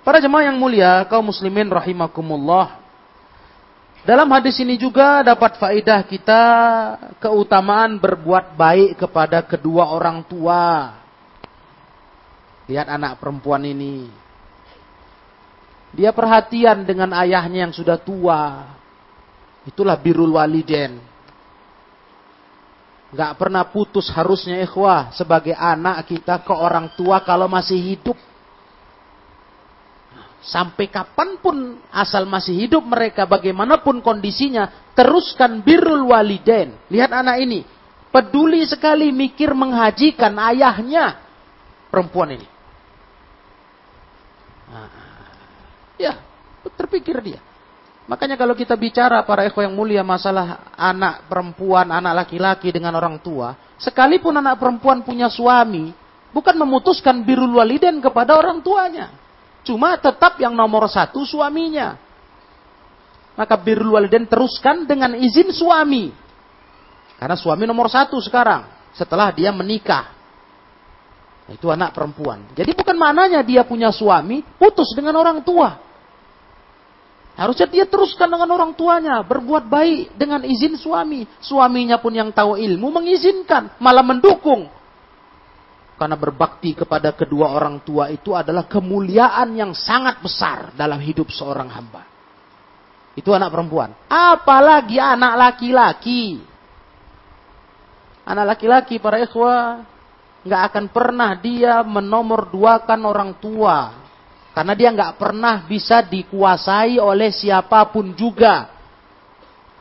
Para 0.06 0.22
jemaah 0.22 0.52
yang 0.52 0.60
mulia, 0.60 1.02
kaum 1.10 1.28
muslimin 1.28 1.66
rahimakumullah. 1.68 2.84
Dalam 4.04 4.28
hadis 4.36 4.60
ini 4.60 4.76
juga 4.76 5.24
dapat 5.24 5.56
faedah 5.56 6.04
kita 6.04 6.42
keutamaan 7.24 7.96
berbuat 7.96 8.52
baik 8.52 9.00
kepada 9.00 9.40
kedua 9.40 9.96
orang 9.96 10.20
tua. 10.28 10.92
Lihat 12.68 12.84
anak 12.84 13.16
perempuan 13.16 13.64
ini. 13.64 14.12
Dia 15.96 16.12
perhatian 16.12 16.84
dengan 16.84 17.16
ayahnya 17.16 17.64
yang 17.64 17.72
sudah 17.72 17.96
tua. 17.96 18.68
Itulah 19.64 19.96
birul 19.96 20.36
waliden. 20.36 21.00
Gak 23.14 23.38
pernah 23.38 23.62
putus 23.70 24.10
harusnya 24.10 24.58
ikhwah 24.60 25.14
sebagai 25.14 25.54
anak 25.54 26.04
kita 26.10 26.42
ke 26.42 26.50
orang 26.50 26.92
tua 26.98 27.22
kalau 27.22 27.46
masih 27.46 27.78
hidup. 27.78 28.18
Sampai 30.44 30.92
kapan 30.92 31.40
pun 31.40 31.80
asal 31.88 32.28
masih 32.28 32.52
hidup 32.52 32.84
mereka 32.84 33.24
bagaimanapun 33.24 34.04
kondisinya. 34.04 34.92
Teruskan 34.92 35.64
birul 35.64 36.12
waliden. 36.12 36.76
Lihat 36.92 37.10
anak 37.14 37.40
ini. 37.40 37.64
Peduli 38.12 38.60
sekali 38.68 39.08
mikir 39.08 39.56
menghajikan 39.56 40.36
ayahnya. 40.52 41.16
Perempuan 41.88 42.36
ini. 42.36 42.46
Nah, 44.68 44.90
ya 45.96 46.12
terpikir 46.76 47.22
dia. 47.22 47.53
Makanya 48.04 48.36
kalau 48.36 48.52
kita 48.52 48.76
bicara 48.76 49.24
para 49.24 49.48
ekor 49.48 49.64
yang 49.64 49.72
mulia 49.72 50.04
masalah 50.04 50.76
anak 50.76 51.24
perempuan, 51.24 51.88
anak 51.88 52.24
laki-laki 52.24 52.68
dengan 52.68 52.92
orang 53.00 53.16
tua, 53.16 53.56
sekalipun 53.80 54.36
anak 54.36 54.60
perempuan 54.60 55.00
punya 55.00 55.32
suami, 55.32 55.88
bukan 56.28 56.52
memutuskan 56.52 57.24
birul 57.24 57.56
waliden 57.56 58.04
kepada 58.04 58.36
orang 58.36 58.60
tuanya. 58.60 59.08
Cuma 59.64 59.96
tetap 59.96 60.36
yang 60.36 60.52
nomor 60.52 60.84
satu 60.92 61.24
suaminya. 61.24 61.96
Maka 63.40 63.56
birul 63.56 63.96
waliden 63.96 64.28
teruskan 64.28 64.84
dengan 64.84 65.16
izin 65.16 65.48
suami. 65.48 66.12
Karena 67.16 67.40
suami 67.40 67.64
nomor 67.64 67.88
satu 67.88 68.20
sekarang, 68.20 68.68
setelah 68.92 69.32
dia 69.32 69.48
menikah. 69.48 70.12
Itu 71.48 71.72
anak 71.72 71.96
perempuan. 71.96 72.52
Jadi 72.52 72.76
bukan 72.76 72.96
maknanya 73.00 73.40
dia 73.40 73.64
punya 73.64 73.88
suami, 73.88 74.44
putus 74.60 74.92
dengan 74.92 75.16
orang 75.16 75.40
tua. 75.40 75.93
Harusnya 77.34 77.66
dia 77.66 77.84
teruskan 77.90 78.30
dengan 78.30 78.46
orang 78.54 78.78
tuanya, 78.78 79.18
berbuat 79.26 79.66
baik 79.66 80.14
dengan 80.14 80.46
izin 80.46 80.78
suami. 80.78 81.26
Suaminya 81.42 81.98
pun 81.98 82.14
yang 82.14 82.30
tahu 82.30 82.54
ilmu 82.54 82.94
mengizinkan, 82.94 83.74
malah 83.82 84.06
mendukung. 84.06 84.70
Karena 85.98 86.14
berbakti 86.14 86.78
kepada 86.78 87.10
kedua 87.10 87.50
orang 87.54 87.82
tua 87.82 88.10
itu 88.10 88.38
adalah 88.38 88.70
kemuliaan 88.70 89.50
yang 89.54 89.74
sangat 89.74 90.22
besar 90.22 90.70
dalam 90.78 91.02
hidup 91.02 91.26
seorang 91.30 91.66
hamba. 91.70 92.06
Itu 93.18 93.34
anak 93.34 93.50
perempuan. 93.50 93.94
Apalagi 94.06 94.98
anak 94.98 95.34
laki-laki. 95.34 96.38
Anak 98.26 98.54
laki-laki 98.54 99.02
para 99.02 99.22
ikhwah 99.22 99.82
nggak 100.46 100.62
akan 100.70 100.84
pernah 100.90 101.34
dia 101.38 101.82
menomor 101.82 102.46
duakan 102.52 103.00
orang 103.06 103.30
tua 103.40 104.03
karena 104.54 104.72
dia 104.78 104.94
nggak 104.94 105.18
pernah 105.18 105.66
bisa 105.66 105.98
dikuasai 106.06 107.02
oleh 107.02 107.34
siapa 107.34 107.90
pun 107.90 108.14
juga. 108.14 108.70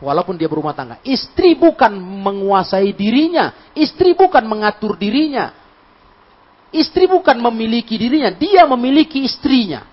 Walaupun 0.01 0.35
dia 0.35 0.49
berumah 0.49 0.73
tangga. 0.73 0.97
Istri 1.05 1.55
bukan 1.55 1.93
menguasai 1.95 2.91
dirinya. 2.91 3.71
Istri 3.71 4.17
bukan 4.17 4.43
mengatur 4.43 4.99
dirinya. 4.99 5.53
Istri 6.73 7.05
bukan 7.07 7.37
memiliki 7.39 7.95
dirinya. 7.95 8.33
Dia 8.33 8.65
memiliki 8.67 9.23
istrinya. 9.23 9.85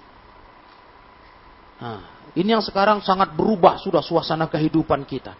Nah, 1.79 2.33
ini 2.35 2.49
yang 2.51 2.65
sekarang 2.65 3.05
sangat 3.05 3.37
berubah 3.37 3.79
sudah 3.79 4.03
suasana 4.03 4.49
kehidupan 4.49 5.05
kita. 5.05 5.37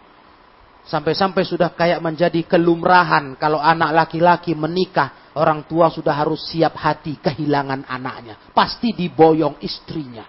Sampai-sampai 0.85 1.43
sudah 1.43 1.73
kayak 1.73 1.99
menjadi 1.99 2.45
kelumrahan 2.45 3.35
kalau 3.41 3.57
anak 3.57 4.05
laki-laki 4.05 4.53
menikah 4.53 5.20
Orang 5.31 5.63
tua 5.63 5.87
sudah 5.87 6.11
harus 6.11 6.43
siap 6.51 6.75
hati 6.75 7.15
kehilangan 7.15 7.87
anaknya. 7.87 8.51
Pasti 8.51 8.91
diboyong 8.91 9.63
istrinya. 9.63 10.27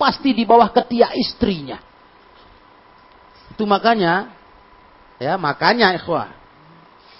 Pasti 0.00 0.32
di 0.32 0.48
bawah 0.48 0.72
ketiak 0.72 1.12
istrinya. 1.20 1.76
Itu 3.52 3.68
makanya, 3.68 4.32
ya 5.20 5.36
makanya 5.36 5.92
ikhwah. 6.00 6.32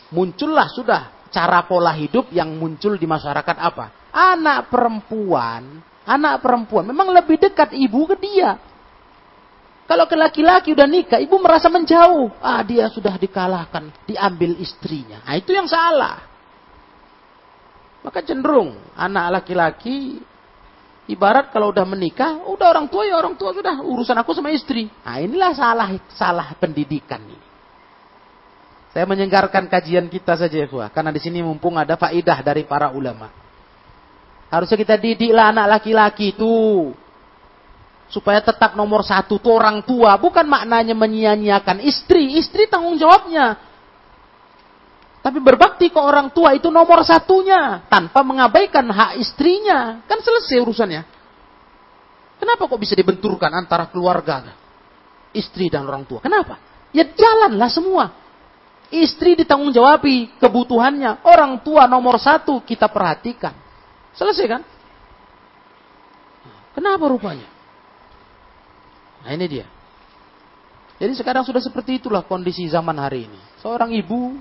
Muncullah 0.09 0.72
sudah 0.72 1.29
cara 1.29 1.68
pola 1.68 1.93
hidup 1.93 2.33
yang 2.33 2.49
muncul 2.57 2.97
di 2.97 3.05
masyarakat 3.05 3.57
apa? 3.61 4.09
Anak 4.09 4.72
perempuan, 4.72 5.85
anak 6.09 6.41
perempuan 6.41 6.89
memang 6.89 7.12
lebih 7.12 7.37
dekat 7.37 7.76
ibu 7.76 8.09
ke 8.09 8.16
dia. 8.16 8.57
Kalau 9.89 10.05
ke 10.05 10.16
laki-laki 10.20 10.76
udah 10.76 10.85
nikah, 10.85 11.16
ibu 11.16 11.41
merasa 11.41 11.72
menjauh. 11.72 12.29
Ah, 12.45 12.61
dia 12.61 12.93
sudah 12.93 13.16
dikalahkan, 13.16 13.89
diambil 14.05 14.53
istrinya. 14.61 15.24
Nah, 15.24 15.33
itu 15.41 15.57
yang 15.57 15.64
salah. 15.64 16.28
Maka 18.03 18.22
cenderung 18.22 18.78
anak 18.94 19.42
laki-laki 19.42 20.22
ibarat 21.11 21.51
kalau 21.51 21.72
udah 21.72 21.82
menikah, 21.88 22.44
udah 22.46 22.66
orang 22.70 22.86
tua 22.86 23.09
ya 23.09 23.18
orang 23.18 23.34
tua 23.34 23.51
sudah 23.57 23.82
urusan 23.82 24.16
aku 24.20 24.36
sama 24.36 24.55
istri. 24.55 24.86
Nah, 25.03 25.18
inilah 25.18 25.53
salah 25.57 25.88
salah 26.14 26.49
pendidikan 26.61 27.18
ini. 27.24 27.49
Saya 28.92 29.05
menyenggarkan 29.05 29.68
kajian 29.68 30.09
kita 30.09 30.36
saja 30.36 30.64
ya, 30.64 30.88
karena 30.88 31.11
di 31.12 31.20
sini 31.20 31.44
mumpung 31.44 31.76
ada 31.76 31.96
faidah 31.99 32.40
dari 32.40 32.64
para 32.64 32.88
ulama. 32.92 33.28
Harusnya 34.49 34.80
kita 34.80 34.96
didiklah 34.96 35.53
anak 35.53 35.78
laki-laki 35.78 36.32
itu. 36.32 36.92
Supaya 38.09 38.40
tetap 38.40 38.72
nomor 38.72 39.05
satu 39.05 39.36
tuh 39.36 39.61
orang 39.61 39.84
tua. 39.84 40.16
Bukan 40.16 40.49
maknanya 40.49 40.96
menyia-nyiakan 40.96 41.84
istri. 41.84 42.40
Istri 42.40 42.64
tanggung 42.72 42.96
jawabnya. 42.96 43.61
Tapi 45.19 45.39
berbakti 45.43 45.91
ke 45.91 45.99
orang 45.99 46.31
tua 46.31 46.55
itu 46.55 46.71
nomor 46.71 47.03
satunya. 47.03 47.83
Tanpa 47.91 48.23
mengabaikan 48.23 48.87
hak 48.87 49.19
istrinya. 49.19 50.03
Kan 50.07 50.23
selesai 50.23 50.62
urusannya. 50.62 51.03
Kenapa 52.39 52.71
kok 52.71 52.79
bisa 52.79 52.95
dibenturkan 52.95 53.51
antara 53.51 53.91
keluarga? 53.91 54.47
Istri 55.35 55.75
dan 55.75 55.85
orang 55.85 56.07
tua. 56.07 56.23
Kenapa? 56.23 56.57
Ya 56.95 57.05
jalanlah 57.05 57.69
semua. 57.69 58.14
Istri 58.89 59.45
ditanggung 59.45 59.75
jawabi 59.75 60.33
kebutuhannya. 60.39 61.27
Orang 61.27 61.61
tua 61.66 61.85
nomor 61.91 62.16
satu 62.16 62.62
kita 62.62 62.89
perhatikan. 62.89 63.53
Selesai 64.16 64.47
kan? 64.49 64.62
Kenapa 66.73 67.11
rupanya? 67.11 67.45
Nah 69.27 69.35
ini 69.35 69.47
dia. 69.51 69.66
Jadi 70.99 71.12
sekarang 71.14 71.43
sudah 71.47 71.62
seperti 71.62 72.03
itulah 72.03 72.23
kondisi 72.27 72.66
zaman 72.71 72.95
hari 72.99 73.27
ini. 73.27 73.39
Seorang 73.62 73.95
ibu, 73.95 74.39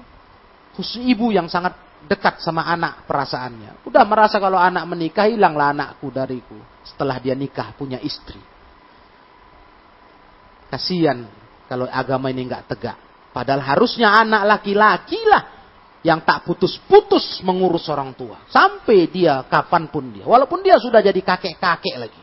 ibu 0.81 1.33
yang 1.33 1.49
sangat 1.49 1.75
dekat 2.05 2.39
sama 2.39 2.63
anak 2.69 3.09
perasaannya. 3.09 3.83
Udah 3.83 4.03
merasa 4.05 4.37
kalau 4.37 4.57
anak 4.57 4.85
menikah 4.85 5.25
hilanglah 5.25 5.73
anakku 5.73 6.13
dariku. 6.13 6.57
Setelah 6.85 7.17
dia 7.17 7.33
nikah 7.33 7.73
punya 7.73 7.97
istri. 7.99 8.39
Kasihan 10.67 11.27
kalau 11.67 11.87
agama 11.89 12.31
ini 12.31 12.47
nggak 12.47 12.65
tegak. 12.69 12.97
Padahal 13.35 13.61
harusnya 13.61 14.17
anak 14.17 14.43
laki-laki 14.45 15.19
lah 15.27 15.43
yang 16.01 16.23
tak 16.23 16.47
putus-putus 16.47 17.43
mengurus 17.43 17.85
orang 17.91 18.15
tua. 18.15 18.47
Sampai 18.47 19.11
dia 19.11 19.43
kapan 19.45 19.91
pun 19.91 20.07
dia. 20.09 20.23
Walaupun 20.23 20.63
dia 20.63 20.79
sudah 20.79 21.03
jadi 21.03 21.19
kakek-kakek 21.19 21.95
lagi. 21.99 22.21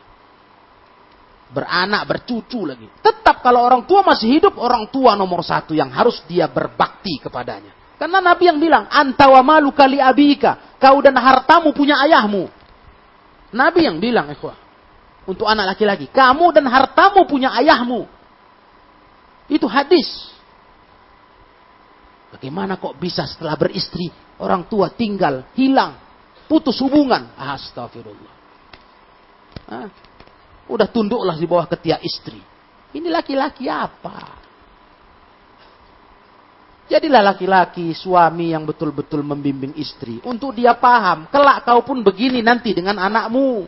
Beranak, 1.45 2.09
bercucu 2.09 2.65
lagi. 2.65 2.89
Tetap 2.99 3.39
kalau 3.45 3.61
orang 3.61 3.85
tua 3.85 4.01
masih 4.01 4.41
hidup, 4.41 4.57
orang 4.57 4.89
tua 4.89 5.13
nomor 5.13 5.45
satu 5.45 5.77
yang 5.77 5.93
harus 5.93 6.25
dia 6.25 6.49
berbakti 6.49 7.21
kepadanya. 7.21 7.84
Karena 7.95 8.19
Nabi 8.19 8.43
yang 8.51 8.59
bilang, 8.59 8.91
antawa 8.91 9.39
malu 9.39 9.71
kali 9.71 10.03
abika. 10.03 10.75
Kau 10.79 10.99
dan 10.99 11.15
hartamu 11.15 11.71
punya 11.71 11.95
ayahmu. 12.03 12.51
Nabi 13.55 13.87
yang 13.87 14.03
bilang, 14.03 14.27
ikhwah. 14.35 14.59
Untuk 15.25 15.47
anak 15.47 15.73
laki-laki. 15.73 16.11
Kamu 16.11 16.53
dan 16.53 16.67
hartamu 16.67 17.25
punya 17.25 17.55
ayahmu. 17.55 18.05
Itu 19.47 19.65
hadis. 19.65 20.35
Bagaimana 22.35 22.75
kok 22.75 22.99
bisa 22.99 23.23
setelah 23.25 23.55
beristri 23.55 24.11
orang 24.43 24.67
tua 24.67 24.91
tinggal, 24.91 25.47
hilang, 25.55 25.95
putus 26.51 26.75
hubungan? 26.83 27.31
Astagfirullah. 27.39 28.35
Hah? 29.71 29.87
Udah 30.67 30.89
tunduklah 30.89 31.37
di 31.39 31.47
bawah 31.47 31.69
ketiak 31.69 32.03
istri. 32.03 32.41
Ini 32.91 33.07
laki-laki 33.07 33.71
apa? 33.71 34.44
Jadilah 36.85 37.33
laki-laki, 37.33 37.97
suami 37.97 38.53
yang 38.53 38.61
betul-betul 38.61 39.25
membimbing 39.25 39.73
istri. 39.73 40.21
Untuk 40.21 40.53
dia 40.53 40.77
paham, 40.77 41.25
kelak 41.33 41.65
kau 41.65 41.81
pun 41.81 42.05
begini 42.05 42.45
nanti 42.45 42.77
dengan 42.77 43.01
anakmu. 43.01 43.65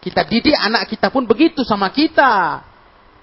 Kita 0.00 0.24
didik 0.24 0.56
anak 0.56 0.88
kita 0.88 1.12
pun 1.12 1.28
begitu 1.28 1.60
sama 1.60 1.92
kita. 1.92 2.64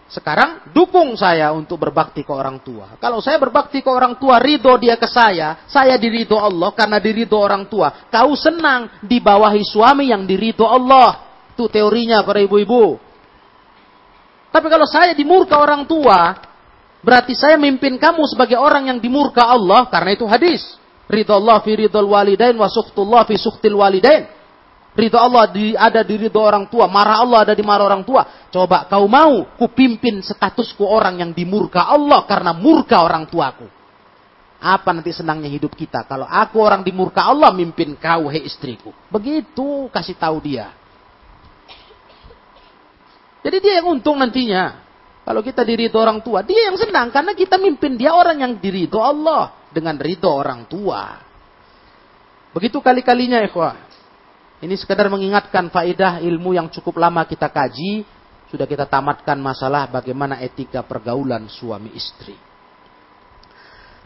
Sekarang 0.07 0.71
dukung 0.71 1.17
saya 1.17 1.51
untuk 1.51 1.83
berbakti 1.83 2.21
ke 2.21 2.29
orang 2.29 2.61
tua. 2.61 2.95
Kalau 3.01 3.17
saya 3.19 3.41
berbakti 3.41 3.81
ke 3.81 3.89
orang 3.89 4.15
tua, 4.15 4.37
ridho 4.37 4.71
dia 4.79 4.95
ke 4.95 5.09
saya, 5.09 5.65
saya 5.67 5.97
diridho 5.97 6.37
Allah 6.37 6.69
karena 6.71 7.01
diridho 7.01 7.35
orang 7.35 7.65
tua. 7.65 8.07
Kau 8.13 8.37
senang 8.37 9.03
dibawahi 9.03 9.65
suami 9.65 10.13
yang 10.13 10.23
diridho 10.23 10.63
Allah. 10.63 11.27
Itu 11.57 11.65
teorinya 11.67 12.21
para 12.21 12.39
ibu-ibu. 12.39 13.01
Tapi 14.53 14.67
kalau 14.69 14.87
saya 14.87 15.11
dimurka 15.11 15.59
orang 15.59 15.83
tua, 15.83 16.46
berarti 17.07 17.31
saya 17.31 17.55
mimpin 17.55 17.95
kamu 17.95 18.27
sebagai 18.27 18.59
orang 18.59 18.91
yang 18.91 18.99
dimurka 18.99 19.47
Allah 19.47 19.87
karena 19.87 20.11
itu 20.11 20.27
hadis. 20.27 20.59
Ridho 21.07 21.39
Allah 21.39 21.63
fi 21.63 21.71
ridho 21.71 22.03
walidain 22.03 22.51
wa 22.59 22.67
suhtullah 22.67 23.23
fi 23.23 23.39
suhtil 23.39 23.79
walidain. 23.79 24.27
Ridho 24.91 25.15
Allah 25.15 25.47
di, 25.47 25.71
ada 25.71 26.03
di 26.03 26.19
ridho 26.19 26.43
orang 26.43 26.67
tua. 26.67 26.91
Marah 26.91 27.23
Allah 27.23 27.47
ada 27.47 27.53
di 27.55 27.63
marah 27.63 27.87
orang 27.87 28.03
tua. 28.03 28.49
Coba 28.51 28.91
kau 28.91 29.07
mau 29.07 29.55
ku 29.55 29.71
pimpin 29.71 30.19
statusku 30.19 30.83
orang 30.83 31.23
yang 31.23 31.31
dimurka 31.31 31.87
Allah 31.87 32.27
karena 32.27 32.51
murka 32.51 32.99
orang 32.99 33.23
tuaku. 33.31 33.71
Apa 34.57 34.89
nanti 34.89 35.13
senangnya 35.13 35.53
hidup 35.53 35.77
kita 35.77 36.01
kalau 36.09 36.25
aku 36.25 36.57
orang 36.57 36.81
dimurka 36.81 37.23
Allah 37.23 37.53
mimpin 37.53 37.95
kau 37.95 38.27
hei 38.27 38.43
istriku. 38.43 38.91
Begitu 39.07 39.87
kasih 39.93 40.17
tahu 40.19 40.43
dia. 40.43 40.75
Jadi 43.47 43.57
dia 43.63 43.79
yang 43.79 43.95
untung 43.95 44.19
nantinya. 44.19 44.86
Kalau 45.27 45.43
kita 45.43 45.67
diridho 45.67 45.99
orang 45.99 46.23
tua, 46.23 46.39
dia 46.39 46.71
yang 46.71 46.79
senang 46.79 47.11
karena 47.11 47.35
kita 47.35 47.59
mimpin 47.59 47.99
dia 47.99 48.15
orang 48.15 48.47
yang 48.47 48.53
diridho 48.63 49.03
Allah 49.03 49.67
dengan 49.75 49.99
ridho 49.99 50.31
orang 50.31 50.63
tua. 50.71 51.19
Begitu 52.55 52.79
kali-kalinya 52.79 53.43
ikhwah. 53.43 53.75
Ini 54.63 54.71
sekadar 54.79 55.11
mengingatkan 55.11 55.67
faedah 55.67 56.23
ilmu 56.23 56.55
yang 56.55 56.71
cukup 56.71 56.95
lama 56.95 57.27
kita 57.27 57.51
kaji. 57.51 58.07
Sudah 58.47 58.63
kita 58.63 58.87
tamatkan 58.87 59.35
masalah 59.35 59.91
bagaimana 59.91 60.39
etika 60.39 60.79
pergaulan 60.87 61.51
suami 61.51 61.91
istri. 61.91 62.39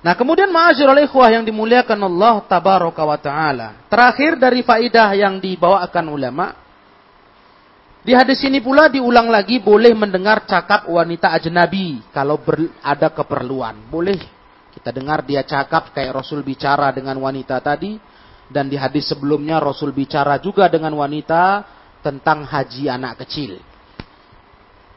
Nah 0.01 0.17
kemudian 0.17 0.49
ma'asyirul 0.49 1.05
ikhwah 1.05 1.29
yang 1.37 1.45
dimuliakan 1.45 2.01
Allah 2.01 2.41
tabaraka 2.49 3.05
wa 3.05 3.17
ta'ala. 3.21 3.85
Terakhir 3.85 4.41
dari 4.41 4.65
faedah 4.65 5.13
yang 5.13 5.37
dibawakan 5.37 6.05
ulama. 6.09 6.57
Di 8.01 8.17
hadis 8.17 8.41
ini 8.41 8.57
pula 8.65 8.89
diulang 8.89 9.29
lagi 9.29 9.61
boleh 9.61 9.93
mendengar 9.93 10.49
cakap 10.49 10.89
wanita 10.89 11.37
ajnabi 11.37 12.01
kalau 12.09 12.41
ber, 12.41 12.81
ada 12.81 13.13
keperluan. 13.13 13.77
Boleh 13.93 14.17
kita 14.73 14.89
dengar 14.89 15.21
dia 15.21 15.45
cakap 15.45 15.93
kayak 15.93 16.17
Rasul 16.17 16.41
bicara 16.41 16.89
dengan 16.89 17.21
wanita 17.21 17.61
tadi 17.61 18.01
dan 18.49 18.65
di 18.65 18.73
hadis 18.73 19.05
sebelumnya 19.13 19.61
Rasul 19.61 19.93
bicara 19.93 20.41
juga 20.41 20.65
dengan 20.65 20.97
wanita 20.97 21.61
tentang 22.01 22.41
haji 22.41 22.89
anak 22.89 23.21
kecil. 23.21 23.61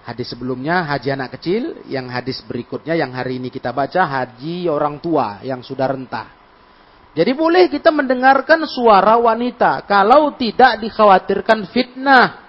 Hadis 0.05 0.37
sebelumnya 0.37 0.85
haji 0.85 1.17
anak 1.17 1.41
kecil, 1.41 1.81
yang 1.89 2.13
hadis 2.13 2.45
berikutnya 2.45 2.93
yang 2.93 3.13
hari 3.17 3.41
ini 3.41 3.49
kita 3.49 3.73
baca 3.73 4.05
haji 4.05 4.69
orang 4.69 5.01
tua 5.01 5.41
yang 5.41 5.65
sudah 5.65 5.89
rentah. 5.89 6.29
Jadi 7.17 7.33
boleh 7.33 7.73
kita 7.73 7.89
mendengarkan 7.89 8.69
suara 8.69 9.17
wanita 9.17 9.87
kalau 9.89 10.37
tidak 10.37 10.81
dikhawatirkan 10.85 11.69
fitnah. 11.73 12.44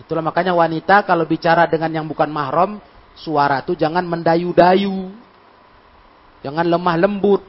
Itulah 0.00 0.24
makanya 0.24 0.56
wanita 0.56 1.04
kalau 1.04 1.28
bicara 1.28 1.68
dengan 1.68 1.92
yang 1.92 2.06
bukan 2.08 2.32
mahram, 2.32 2.80
suara 3.14 3.60
itu 3.60 3.76
jangan 3.76 4.02
mendayu-dayu. 4.08 5.12
Jangan 6.40 6.64
lemah 6.64 6.96
lembut 6.96 7.44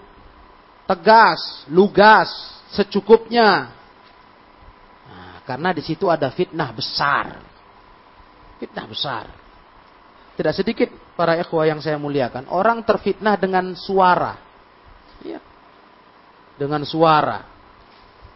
tegas, 0.92 1.64
lugas, 1.72 2.28
secukupnya. 2.76 3.72
Nah, 5.08 5.40
karena 5.48 5.72
di 5.72 5.80
situ 5.80 6.12
ada 6.12 6.28
fitnah 6.28 6.76
besar. 6.76 7.40
Fitnah 8.60 8.86
besar. 8.92 9.26
Tidak 10.36 10.52
sedikit 10.52 10.92
para 11.16 11.40
ikhwah 11.40 11.64
yang 11.64 11.80
saya 11.80 11.96
muliakan. 11.96 12.52
Orang 12.52 12.84
terfitnah 12.84 13.40
dengan 13.40 13.72
suara. 13.80 14.36
Ya. 15.24 15.40
Dengan 16.60 16.84
suara. 16.84 17.48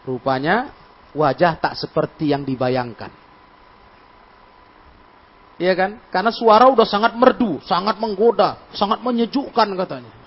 Rupanya 0.07 0.72
wajah 1.11 1.59
tak 1.59 1.76
seperti 1.76 2.32
yang 2.32 2.47
dibayangkan. 2.47 3.24
Iya 5.56 5.74
kan? 5.74 5.91
Karena 6.12 6.36
suara 6.36 6.68
udah 6.68 6.84
sangat 6.84 7.16
merdu, 7.16 7.64
sangat 7.64 7.95
menggoda, 7.95 8.60
sangat 8.76 8.99
menyejukkan 8.99 9.72
katanya. 9.80 10.26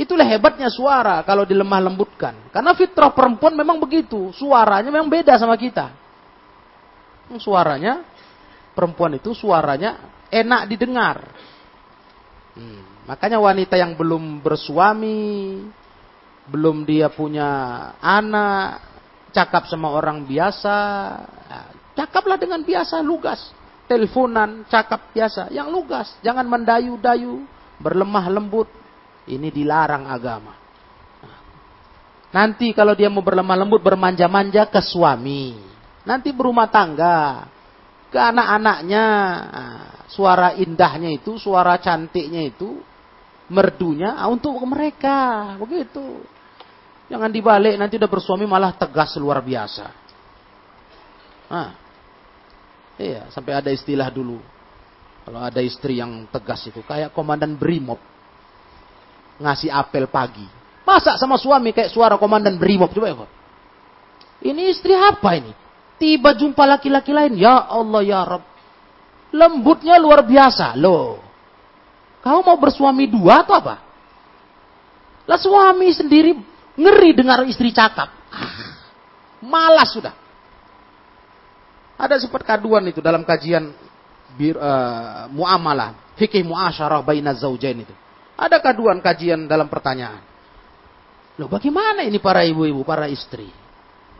Itulah 0.00 0.24
hebatnya 0.24 0.72
suara 0.72 1.20
kalau 1.26 1.44
dilemah 1.44 1.92
lembutkan. 1.92 2.32
Karena 2.54 2.72
fitrah 2.72 3.12
perempuan 3.12 3.52
memang 3.52 3.76
begitu. 3.76 4.32
Suaranya 4.32 4.88
memang 4.88 5.12
beda 5.12 5.36
sama 5.36 5.58
kita. 5.60 5.92
Suaranya, 7.36 8.00
perempuan 8.72 9.20
itu 9.20 9.36
suaranya 9.36 10.00
enak 10.32 10.72
didengar. 10.72 11.20
Hmm, 12.56 13.06
makanya 13.06 13.38
wanita 13.38 13.76
yang 13.76 13.92
belum 13.92 14.40
bersuami, 14.40 15.62
belum 16.48 16.88
dia 16.88 17.12
punya 17.12 17.50
anak, 18.00 18.82
cakap 19.36 19.68
sama 19.68 19.92
orang 19.94 20.26
biasa, 20.26 20.78
cakaplah 21.98 22.38
dengan 22.38 22.62
biasa, 22.62 23.00
lugas. 23.02 23.52
Teleponan, 23.90 24.66
cakap 24.70 25.10
biasa, 25.10 25.50
yang 25.50 25.66
lugas. 25.70 26.14
Jangan 26.22 26.46
mendayu-dayu, 26.46 27.42
berlemah 27.82 28.26
lembut, 28.30 28.70
ini 29.26 29.50
dilarang 29.50 30.06
agama. 30.06 30.60
Nanti 32.30 32.70
kalau 32.70 32.94
dia 32.94 33.10
mau 33.10 33.26
berlemah 33.26 33.58
lembut 33.58 33.82
bermanja-manja 33.82 34.70
ke 34.70 34.78
suami. 34.78 35.58
Nanti 36.06 36.30
berumah 36.30 36.70
tangga. 36.70 37.46
Ke 38.10 38.18
anak-anaknya. 38.18 39.04
Suara 40.10 40.54
indahnya 40.54 41.10
itu, 41.10 41.38
suara 41.42 41.74
cantiknya 41.82 42.46
itu. 42.46 42.78
Merdunya 43.50 44.14
ah, 44.14 44.30
untuk 44.30 44.54
mereka. 44.62 45.58
Begitu. 45.58 46.22
Jangan 47.10 47.34
dibalik, 47.34 47.74
nanti 47.74 47.98
udah 47.98 48.06
bersuami 48.06 48.46
malah 48.46 48.70
tegas 48.78 49.18
luar 49.18 49.42
biasa. 49.42 49.99
Nah, 51.50 51.74
iya, 52.96 53.26
sampai 53.34 53.58
ada 53.58 53.70
istilah 53.74 54.06
dulu. 54.08 54.38
Kalau 55.26 55.40
ada 55.42 55.60
istri 55.60 55.98
yang 55.98 56.30
tegas 56.30 56.62
itu, 56.70 56.80
kayak 56.86 57.10
komandan 57.10 57.58
Brimob. 57.58 57.98
Ngasih 59.42 59.68
apel 59.74 60.06
pagi. 60.06 60.46
Masa 60.86 61.18
sama 61.18 61.36
suami 61.36 61.74
kayak 61.74 61.90
suara 61.90 62.14
komandan 62.16 62.56
Brimob? 62.56 62.94
Coba 62.94 63.10
ya, 63.10 63.26
Ini 64.40 64.72
istri 64.72 64.94
apa 64.94 65.36
ini? 65.36 65.52
Tiba 66.00 66.32
jumpa 66.32 66.64
laki-laki 66.64 67.12
lain. 67.12 67.36
Ya 67.36 67.66
Allah, 67.68 68.00
ya 68.00 68.20
Rabb. 68.24 68.44
Lembutnya 69.36 70.00
luar 70.00 70.24
biasa. 70.24 70.72
Loh. 70.80 71.20
Kau 72.24 72.40
mau 72.40 72.56
bersuami 72.56 73.08
dua 73.08 73.44
atau 73.44 73.54
apa? 73.56 73.76
Lah 75.28 75.38
suami 75.40 75.88
sendiri 75.92 76.36
Ngeri 76.80 77.10
dengar 77.12 77.44
istri 77.44 77.74
cakap. 77.74 78.08
Malas 79.44 79.92
sudah. 79.92 80.14
Ada 82.00 82.16
sempat 82.16 82.40
kaduan 82.48 82.88
itu 82.88 83.04
dalam 83.04 83.28
kajian 83.28 83.76
uh, 84.40 85.28
muamalah, 85.28 86.16
fikih 86.16 86.40
muasyarah 86.40 87.04
baina 87.04 87.36
zaujain 87.36 87.84
itu. 87.84 87.92
Ada 88.40 88.56
kaduan 88.64 89.04
kajian 89.04 89.44
dalam 89.44 89.68
pertanyaan. 89.68 90.24
Loh 91.36 91.48
bagaimana 91.52 92.00
ini 92.00 92.16
para 92.16 92.40
ibu-ibu, 92.40 92.80
para 92.88 93.04
istri? 93.12 93.52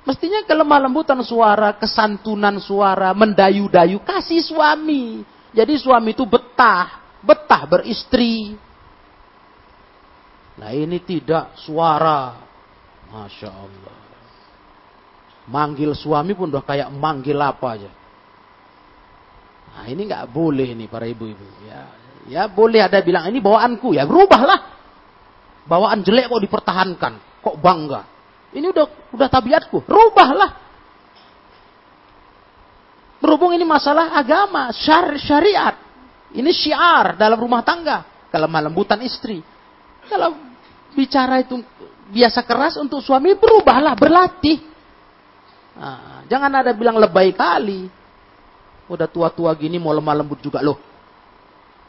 Mestinya 0.04 0.44
kelemah 0.44 0.84
lembutan 0.84 1.20
suara, 1.24 1.72
kesantunan 1.76 2.60
suara, 2.60 3.16
mendayu-dayu, 3.16 4.04
kasih 4.04 4.44
suami. 4.44 5.24
Jadi 5.56 5.80
suami 5.80 6.12
itu 6.12 6.24
betah, 6.28 7.00
betah 7.24 7.64
beristri, 7.64 8.56
Nah 10.60 10.76
ini 10.76 11.00
tidak 11.00 11.56
suara. 11.56 12.36
Masya 13.08 13.48
Allah. 13.48 13.99
Manggil 15.50 15.90
suami 15.98 16.32
pun 16.38 16.46
udah 16.46 16.62
kayak 16.62 16.88
manggil 16.94 17.34
apa 17.42 17.66
aja. 17.74 17.90
Nah 19.74 19.84
ini 19.90 20.06
nggak 20.06 20.30
boleh 20.30 20.78
nih 20.78 20.86
para 20.86 21.10
ibu-ibu. 21.10 21.42
Ya, 21.66 21.80
ya 22.30 22.42
boleh 22.46 22.86
ada 22.86 23.02
bilang 23.02 23.26
ini 23.26 23.42
bawaanku 23.42 23.98
ya 23.98 24.06
berubahlah. 24.06 24.78
Bawaan 25.66 26.06
jelek 26.06 26.30
kok 26.30 26.42
dipertahankan, 26.42 27.12
kok 27.42 27.56
bangga. 27.58 28.06
Ini 28.54 28.70
udah 28.70 28.86
udah 29.14 29.28
tabiatku, 29.30 29.86
rubahlah. 29.86 30.50
Berhubung 33.20 33.52
ini 33.52 33.68
masalah 33.68 34.16
agama, 34.16 34.72
syar, 34.72 35.12
syariat. 35.20 35.76
Ini 36.30 36.50
syiar 36.54 37.18
dalam 37.18 37.36
rumah 37.36 37.60
tangga. 37.60 38.06
Kelemah 38.30 38.70
lembutan 38.70 39.02
istri. 39.02 39.42
Kalau 40.08 40.34
bicara 40.96 41.42
itu 41.42 41.60
biasa 42.10 42.40
keras 42.46 42.74
untuk 42.80 43.04
suami 43.04 43.36
berubahlah, 43.36 43.92
berlatih. 43.98 44.69
Nah, 45.80 46.28
jangan 46.28 46.52
ada 46.60 46.76
bilang 46.76 47.00
lebay 47.00 47.32
kali. 47.32 47.88
Udah 48.84 49.08
tua-tua 49.08 49.56
gini 49.56 49.80
mau 49.80 49.96
lemah 49.96 50.20
lembut 50.20 50.44
juga 50.44 50.60
loh. 50.60 50.76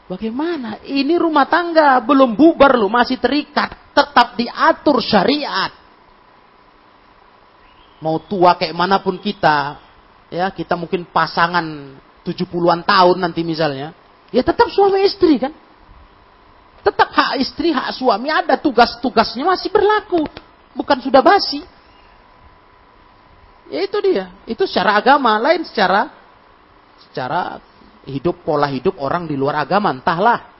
Bagaimana? 0.07 0.79
Ini 0.83 1.19
rumah 1.19 1.47
tangga 1.47 1.99
belum 1.99 2.35
bubar 2.35 2.79
loh, 2.79 2.87
masih 2.87 3.19
terikat, 3.19 3.91
tetap 3.91 4.39
diatur 4.39 5.03
syariat. 5.03 5.71
Mau 7.99 8.17
tua 8.23 8.55
kayak 8.55 8.75
mana 8.75 8.99
pun 8.99 9.19
kita, 9.19 9.77
ya 10.31 10.49
kita 10.51 10.73
mungkin 10.79 11.07
pasangan 11.07 11.95
70-an 12.27 12.81
tahun 12.83 13.17
nanti 13.23 13.45
misalnya, 13.45 13.93
ya 14.33 14.41
tetap 14.41 14.71
suami 14.71 15.03
istri 15.05 15.37
kan. 15.37 15.53
Tetap 16.81 17.13
hak 17.13 17.33
istri, 17.37 17.69
hak 17.69 17.93
suami 17.93 18.33
ada 18.33 18.57
tugas-tugasnya 18.57 19.45
masih 19.45 19.69
berlaku. 19.69 20.25
Bukan 20.73 20.97
sudah 20.97 21.21
basi. 21.21 21.61
Ya 23.71 23.87
itu 23.87 23.97
dia. 24.03 24.35
Itu 24.43 24.67
secara 24.67 24.99
agama. 24.99 25.39
Lain 25.39 25.63
secara 25.63 26.11
secara 27.07 27.63
hidup, 28.03 28.43
pola 28.43 28.67
hidup 28.67 28.99
orang 28.99 29.23
di 29.23 29.39
luar 29.39 29.63
agama. 29.63 29.95
Entahlah. 29.95 30.51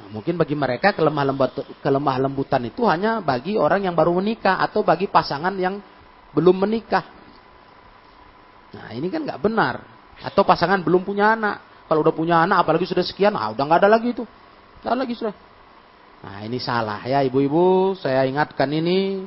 Nah, 0.00 0.06
mungkin 0.08 0.40
bagi 0.40 0.56
mereka 0.56 0.96
kelemah, 0.96 1.28
lembut, 1.28 1.60
kelemah 1.84 2.16
lembutan 2.24 2.64
itu 2.64 2.88
hanya 2.88 3.20
bagi 3.20 3.60
orang 3.60 3.84
yang 3.84 3.92
baru 3.92 4.16
menikah. 4.16 4.56
Atau 4.64 4.80
bagi 4.80 5.12
pasangan 5.12 5.52
yang 5.60 5.76
belum 6.32 6.56
menikah. 6.64 7.04
Nah 8.70 8.96
ini 8.96 9.12
kan 9.12 9.20
nggak 9.28 9.40
benar. 9.44 9.84
Atau 10.24 10.40
pasangan 10.46 10.80
belum 10.80 11.04
punya 11.04 11.36
anak. 11.36 11.84
Kalau 11.84 12.00
udah 12.06 12.14
punya 12.14 12.46
anak, 12.46 12.62
apalagi 12.62 12.86
sudah 12.86 13.02
sekian, 13.02 13.34
ah 13.34 13.50
udah 13.50 13.64
nggak 13.66 13.80
ada 13.82 13.90
lagi 13.90 14.14
itu. 14.14 14.24
Tidak 14.80 14.94
lagi 14.94 15.14
sudah. 15.18 15.34
Nah 16.24 16.38
ini 16.46 16.56
salah 16.62 17.04
ya 17.04 17.20
ibu-ibu. 17.26 17.92
Saya 17.98 18.24
ingatkan 18.24 18.72
ini. 18.72 19.26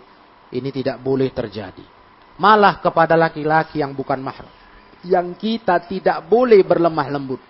Ini 0.54 0.70
tidak 0.70 1.02
boleh 1.02 1.34
terjadi. 1.34 1.93
Malah 2.38 2.82
kepada 2.82 3.14
laki-laki 3.14 3.82
yang 3.82 3.94
bukan 3.94 4.18
mahram. 4.18 4.50
Yang 5.06 5.28
kita 5.38 5.84
tidak 5.86 6.26
boleh 6.26 6.64
berlemah 6.66 7.08
lembut. 7.12 7.42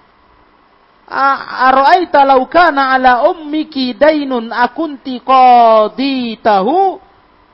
Ara'aita 1.05 2.25
law 2.25 2.41
kana 2.49 2.97
ala 2.97 3.29
ummiki 3.29 3.93
dainun 3.93 4.49
akunti 4.49 5.21
qaditahu 5.21 7.05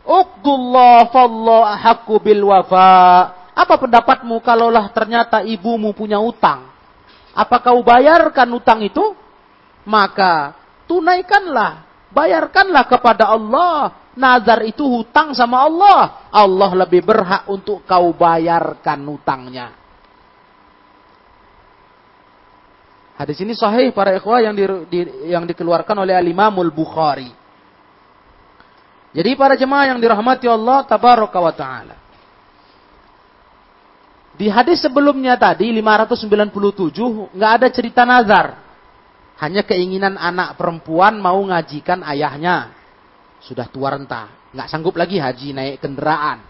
Uqdullah 0.01 1.13
fallah 1.13 1.77
ahakku 1.77 2.17
bil 2.17 2.41
wafa. 2.49 3.37
Apa 3.53 3.77
pendapatmu 3.77 4.41
kalaulah 4.41 4.89
ternyata 4.89 5.45
ibumu 5.45 5.93
punya 5.93 6.17
utang? 6.17 6.71
Apa 7.37 7.61
kau 7.61 7.85
bayarkan 7.85 8.49
utang 8.57 8.81
itu? 8.81 9.13
Maka 9.85 10.57
tunaikanlah, 10.89 11.85
bayarkanlah 12.09 12.83
kepada 12.89 13.29
Allah. 13.29 13.93
Nazar 14.11 14.67
itu 14.67 14.83
hutang 14.83 15.31
sama 15.31 15.63
Allah. 15.63 16.27
Allah 16.31 16.71
lebih 16.83 16.99
berhak 16.99 17.47
untuk 17.47 17.87
kau 17.87 18.11
bayarkan 18.11 18.99
utangnya. 19.07 19.67
Hadis 23.15 23.37
ini 23.39 23.53
sahih 23.53 23.93
para 23.93 24.17
ikhwah 24.17 24.41
yang 24.41 24.57
di, 24.57 24.65
di, 24.89 24.99
yang 25.29 25.45
dikeluarkan 25.45 25.93
oleh 25.93 26.17
Al-Imamul 26.17 26.73
Bukhari. 26.73 27.29
Jadi 29.11 29.35
para 29.37 29.53
jemaah 29.53 29.93
yang 29.93 29.99
dirahmati 30.01 30.47
Allah 30.49 30.87
tabaraka 30.87 31.37
wa 31.39 31.53
taala. 31.53 31.95
Di 34.33 34.49
hadis 34.49 34.81
sebelumnya 34.81 35.37
tadi 35.37 35.69
597 35.69 37.35
nggak 37.35 37.51
ada 37.61 37.67
cerita 37.69 38.01
nazar. 38.07 38.57
Hanya 39.37 39.61
keinginan 39.61 40.17
anak 40.17 40.57
perempuan 40.57 41.21
mau 41.21 41.37
ngajikan 41.45 42.01
ayahnya. 42.01 42.80
Sudah 43.41 43.65
tua 43.67 43.97
renta. 43.97 44.29
Nggak 44.53 44.67
sanggup 44.69 44.95
lagi 44.95 45.17
haji 45.17 45.53
naik 45.57 45.81
kendaraan. 45.81 46.45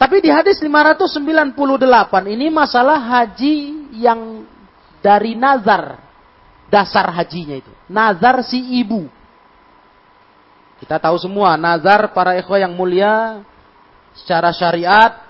Tapi 0.00 0.16
di 0.24 0.32
hadis 0.32 0.56
598 0.64 1.12
ini 2.32 2.48
masalah 2.48 2.96
haji 2.96 3.54
yang 4.00 4.48
dari 5.04 5.36
nazar. 5.36 6.00
Dasar 6.70 7.10
hajinya 7.10 7.58
itu. 7.58 7.72
Nazar 7.90 8.46
si 8.46 8.80
ibu. 8.80 9.10
Kita 10.80 10.96
tahu 10.96 11.20
semua 11.20 11.60
nazar 11.60 12.14
para 12.16 12.38
ikhwah 12.40 12.64
yang 12.64 12.72
mulia 12.72 13.44
secara 14.16 14.48
syariat 14.56 15.20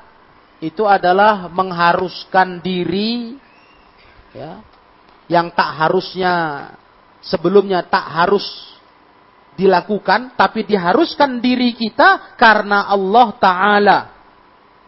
itu 0.62 0.86
adalah 0.86 1.50
mengharuskan 1.50 2.62
diri 2.62 3.34
ya, 4.30 4.62
yang 5.26 5.50
tak 5.50 5.74
harusnya 5.74 6.32
sebelumnya 7.24 7.82
tak 7.82 8.04
harus 8.06 8.44
dilakukan, 9.60 10.40
tapi 10.40 10.64
diharuskan 10.64 11.44
diri 11.44 11.76
kita 11.76 12.36
karena 12.40 12.88
Allah 12.88 13.28
Ta'ala. 13.36 13.98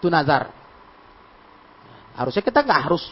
Itu 0.00 0.08
nazar. 0.08 0.48
Harusnya 2.16 2.40
kita 2.40 2.64
nggak 2.64 2.80
harus 2.88 3.04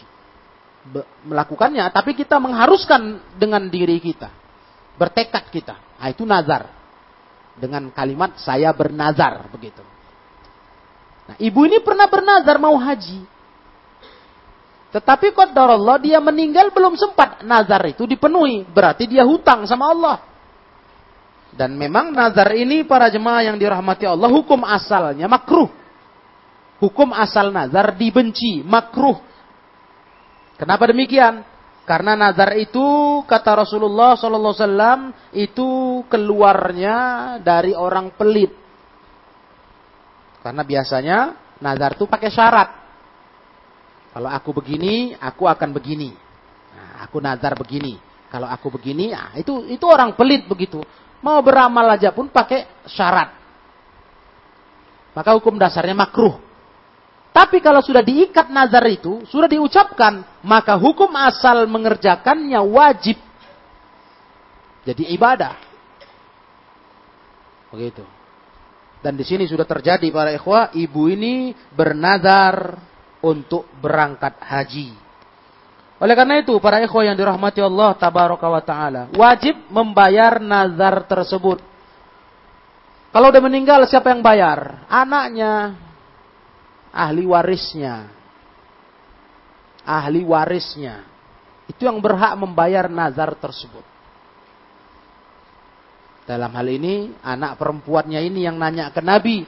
melakukannya, 1.28 1.84
tapi 1.92 2.16
kita 2.16 2.40
mengharuskan 2.40 3.36
dengan 3.36 3.68
diri 3.68 4.00
kita. 4.00 4.32
Bertekad 4.96 5.52
kita. 5.52 5.76
Nah, 6.00 6.08
itu 6.08 6.24
nazar. 6.24 6.72
Dengan 7.60 7.92
kalimat 7.92 8.40
saya 8.40 8.72
bernazar. 8.72 9.44
Begitu. 9.52 9.84
Nah, 11.28 11.36
ibu 11.36 11.60
ini 11.68 11.84
pernah 11.84 12.08
bernazar 12.08 12.56
mau 12.56 12.76
haji. 12.80 13.20
Tetapi 14.90 15.30
Allah 15.38 16.02
dia 16.02 16.18
meninggal 16.18 16.74
belum 16.74 16.98
sempat 16.98 17.46
nazar 17.46 17.86
itu 17.86 18.08
dipenuhi. 18.08 18.66
Berarti 18.66 19.06
dia 19.06 19.22
hutang 19.22 19.62
sama 19.68 19.94
Allah. 19.94 20.29
Dan 21.60 21.76
memang 21.76 22.16
nazar 22.16 22.56
ini 22.56 22.88
para 22.88 23.12
jemaah 23.12 23.44
yang 23.44 23.60
dirahmati 23.60 24.08
Allah 24.08 24.32
hukum 24.32 24.64
asalnya 24.64 25.28
makruh. 25.28 25.68
Hukum 26.80 27.12
asal 27.12 27.52
nazar 27.52 27.92
dibenci, 28.00 28.64
makruh. 28.64 29.20
Kenapa 30.56 30.88
demikian? 30.88 31.44
Karena 31.84 32.16
nazar 32.16 32.56
itu 32.56 32.80
kata 33.28 33.60
Rasulullah 33.60 34.16
sallallahu 34.16 34.56
alaihi 34.56 34.64
wasallam 34.64 35.00
itu 35.36 35.68
keluarnya 36.08 36.96
dari 37.44 37.76
orang 37.76 38.08
pelit. 38.16 38.56
Karena 40.40 40.64
biasanya 40.64 41.18
nazar 41.60 41.92
itu 41.92 42.08
pakai 42.08 42.32
syarat. 42.32 42.68
Kalau 44.16 44.32
aku 44.32 44.56
begini, 44.56 45.12
aku 45.20 45.44
akan 45.44 45.76
begini. 45.76 46.08
Nah, 46.72 47.04
aku 47.04 47.20
nazar 47.20 47.52
begini. 47.52 48.00
Kalau 48.32 48.48
aku 48.48 48.72
begini, 48.72 49.12
nah, 49.12 49.36
itu 49.36 49.68
itu 49.68 49.84
orang 49.84 50.16
pelit 50.16 50.48
begitu. 50.48 50.80
Mau 51.20 51.38
beramal 51.44 51.84
aja 51.96 52.12
pun 52.16 52.32
pakai 52.32 52.88
syarat. 52.88 53.36
Maka 55.12 55.30
hukum 55.36 55.60
dasarnya 55.60 55.92
makruh. 55.92 56.40
Tapi 57.30 57.62
kalau 57.62 57.78
sudah 57.78 58.02
diikat 58.02 58.50
nazar 58.50 58.82
itu, 58.90 59.22
sudah 59.30 59.46
diucapkan, 59.46 60.26
maka 60.42 60.74
hukum 60.74 61.14
asal 61.14 61.68
mengerjakannya 61.70 62.58
wajib. 62.58 63.18
Jadi 64.82 65.14
ibadah. 65.14 65.54
Begitu. 67.70 68.02
Dan 69.00 69.16
di 69.16 69.24
sini 69.24 69.46
sudah 69.46 69.64
terjadi 69.64 70.10
para 70.10 70.34
ikhwah, 70.34 70.74
ibu 70.74 71.06
ini 71.06 71.54
bernazar 71.72 72.76
untuk 73.22 73.68
berangkat 73.78 74.36
haji. 74.42 75.09
Oleh 76.00 76.16
karena 76.16 76.40
itu, 76.40 76.56
para 76.64 76.80
ikhwah 76.80 77.04
yang 77.04 77.16
dirahmati 77.16 77.60
Allah 77.60 77.92
tabaraka 77.92 78.48
wa 78.48 78.62
taala, 78.64 79.02
wajib 79.12 79.52
membayar 79.68 80.40
nazar 80.40 81.04
tersebut. 81.04 81.60
Kalau 83.12 83.28
udah 83.28 83.42
meninggal 83.44 83.84
siapa 83.84 84.08
yang 84.08 84.24
bayar? 84.24 84.88
Anaknya, 84.88 85.76
ahli 86.88 87.28
warisnya. 87.28 88.08
Ahli 89.84 90.24
warisnya. 90.24 91.04
Itu 91.68 91.84
yang 91.84 92.00
berhak 92.00 92.32
membayar 92.32 92.88
nazar 92.88 93.36
tersebut. 93.36 93.84
Dalam 96.24 96.48
hal 96.54 96.66
ini, 96.70 97.12
anak 97.20 97.60
perempuannya 97.60 98.24
ini 98.24 98.46
yang 98.48 98.56
nanya 98.56 98.88
ke 98.94 99.02
Nabi, 99.04 99.44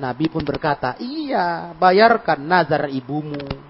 Nabi 0.00 0.32
pun 0.32 0.40
berkata, 0.42 0.96
iya 0.98 1.76
bayarkan 1.76 2.40
nazar 2.42 2.88
ibumu. 2.88 3.69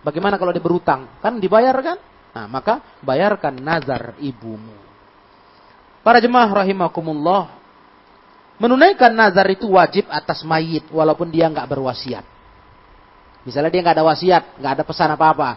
Bagaimana 0.00 0.40
kalau 0.40 0.52
dia 0.52 0.64
berutang? 0.64 1.08
Kan 1.20 1.36
dibayarkan? 1.36 1.98
Nah, 2.30 2.46
maka 2.46 2.80
bayarkan 3.04 3.58
nazar 3.60 4.16
ibumu. 4.22 4.76
Para 6.00 6.22
jemaah 6.22 6.64
rahimakumullah. 6.64 7.60
Menunaikan 8.60 9.12
nazar 9.12 9.48
itu 9.48 9.72
wajib 9.72 10.04
atas 10.12 10.44
mayit 10.44 10.84
walaupun 10.92 11.32
dia 11.32 11.48
nggak 11.48 11.68
berwasiat. 11.68 12.24
Misalnya 13.44 13.72
dia 13.72 13.80
nggak 13.80 13.96
ada 13.96 14.04
wasiat, 14.04 14.44
nggak 14.60 14.72
ada 14.76 14.84
pesan 14.84 15.10
apa-apa. 15.16 15.50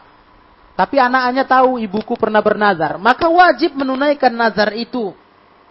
Tapi 0.74 0.96
anak-anaknya 0.98 1.46
tahu 1.46 1.84
ibuku 1.84 2.16
pernah 2.16 2.40
bernazar, 2.40 2.96
maka 2.98 3.28
wajib 3.28 3.76
menunaikan 3.76 4.32
nazar 4.32 4.72
itu. 4.74 5.12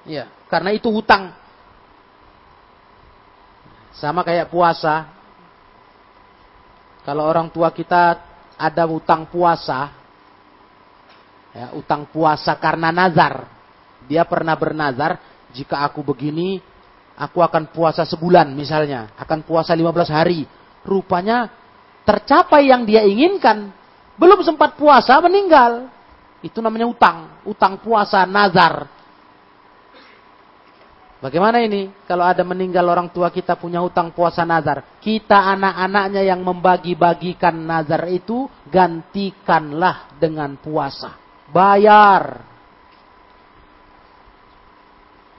Ya, 0.05 0.29
karena 0.53 0.77
itu 0.77 0.93
hutang 0.93 1.33
sama 3.97 4.21
kayak 4.23 4.53
puasa. 4.53 5.09
Kalau 7.03 7.27
orang 7.27 7.51
tua 7.51 7.75
kita 7.75 8.32
ada 8.63 8.87
utang 8.87 9.27
puasa, 9.27 9.91
ya, 11.51 11.75
utang 11.75 12.07
puasa 12.07 12.55
karena 12.55 12.95
nazar. 12.95 13.51
Dia 14.07 14.23
pernah 14.23 14.55
bernazar, 14.55 15.19
jika 15.51 15.83
aku 15.83 16.07
begini, 16.07 16.63
aku 17.19 17.43
akan 17.43 17.75
puasa 17.75 18.07
sebulan 18.07 18.55
misalnya. 18.55 19.11
Akan 19.19 19.43
puasa 19.43 19.75
15 19.75 20.11
hari. 20.11 20.47
Rupanya 20.87 21.51
tercapai 22.07 22.71
yang 22.71 22.87
dia 22.87 23.03
inginkan. 23.03 23.71
Belum 24.15 24.39
sempat 24.47 24.79
puasa, 24.79 25.19
meninggal. 25.19 25.91
Itu 26.43 26.63
namanya 26.63 26.87
utang. 26.87 27.19
Utang 27.47 27.79
puasa, 27.83 28.23
nazar. 28.27 28.87
Bagaimana 31.23 31.63
ini? 31.63 31.87
Kalau 32.03 32.27
ada 32.27 32.43
meninggal 32.43 32.83
orang 32.83 33.07
tua 33.15 33.31
kita 33.31 33.55
punya 33.55 33.79
hutang 33.79 34.11
puasa 34.11 34.43
nazar. 34.43 34.99
Kita 34.99 35.55
anak-anaknya 35.55 36.27
yang 36.27 36.43
membagi-bagikan 36.43 37.55
nazar 37.63 38.11
itu, 38.11 38.51
gantikanlah 38.67 40.19
dengan 40.19 40.59
puasa. 40.59 41.15
Bayar. 41.55 42.43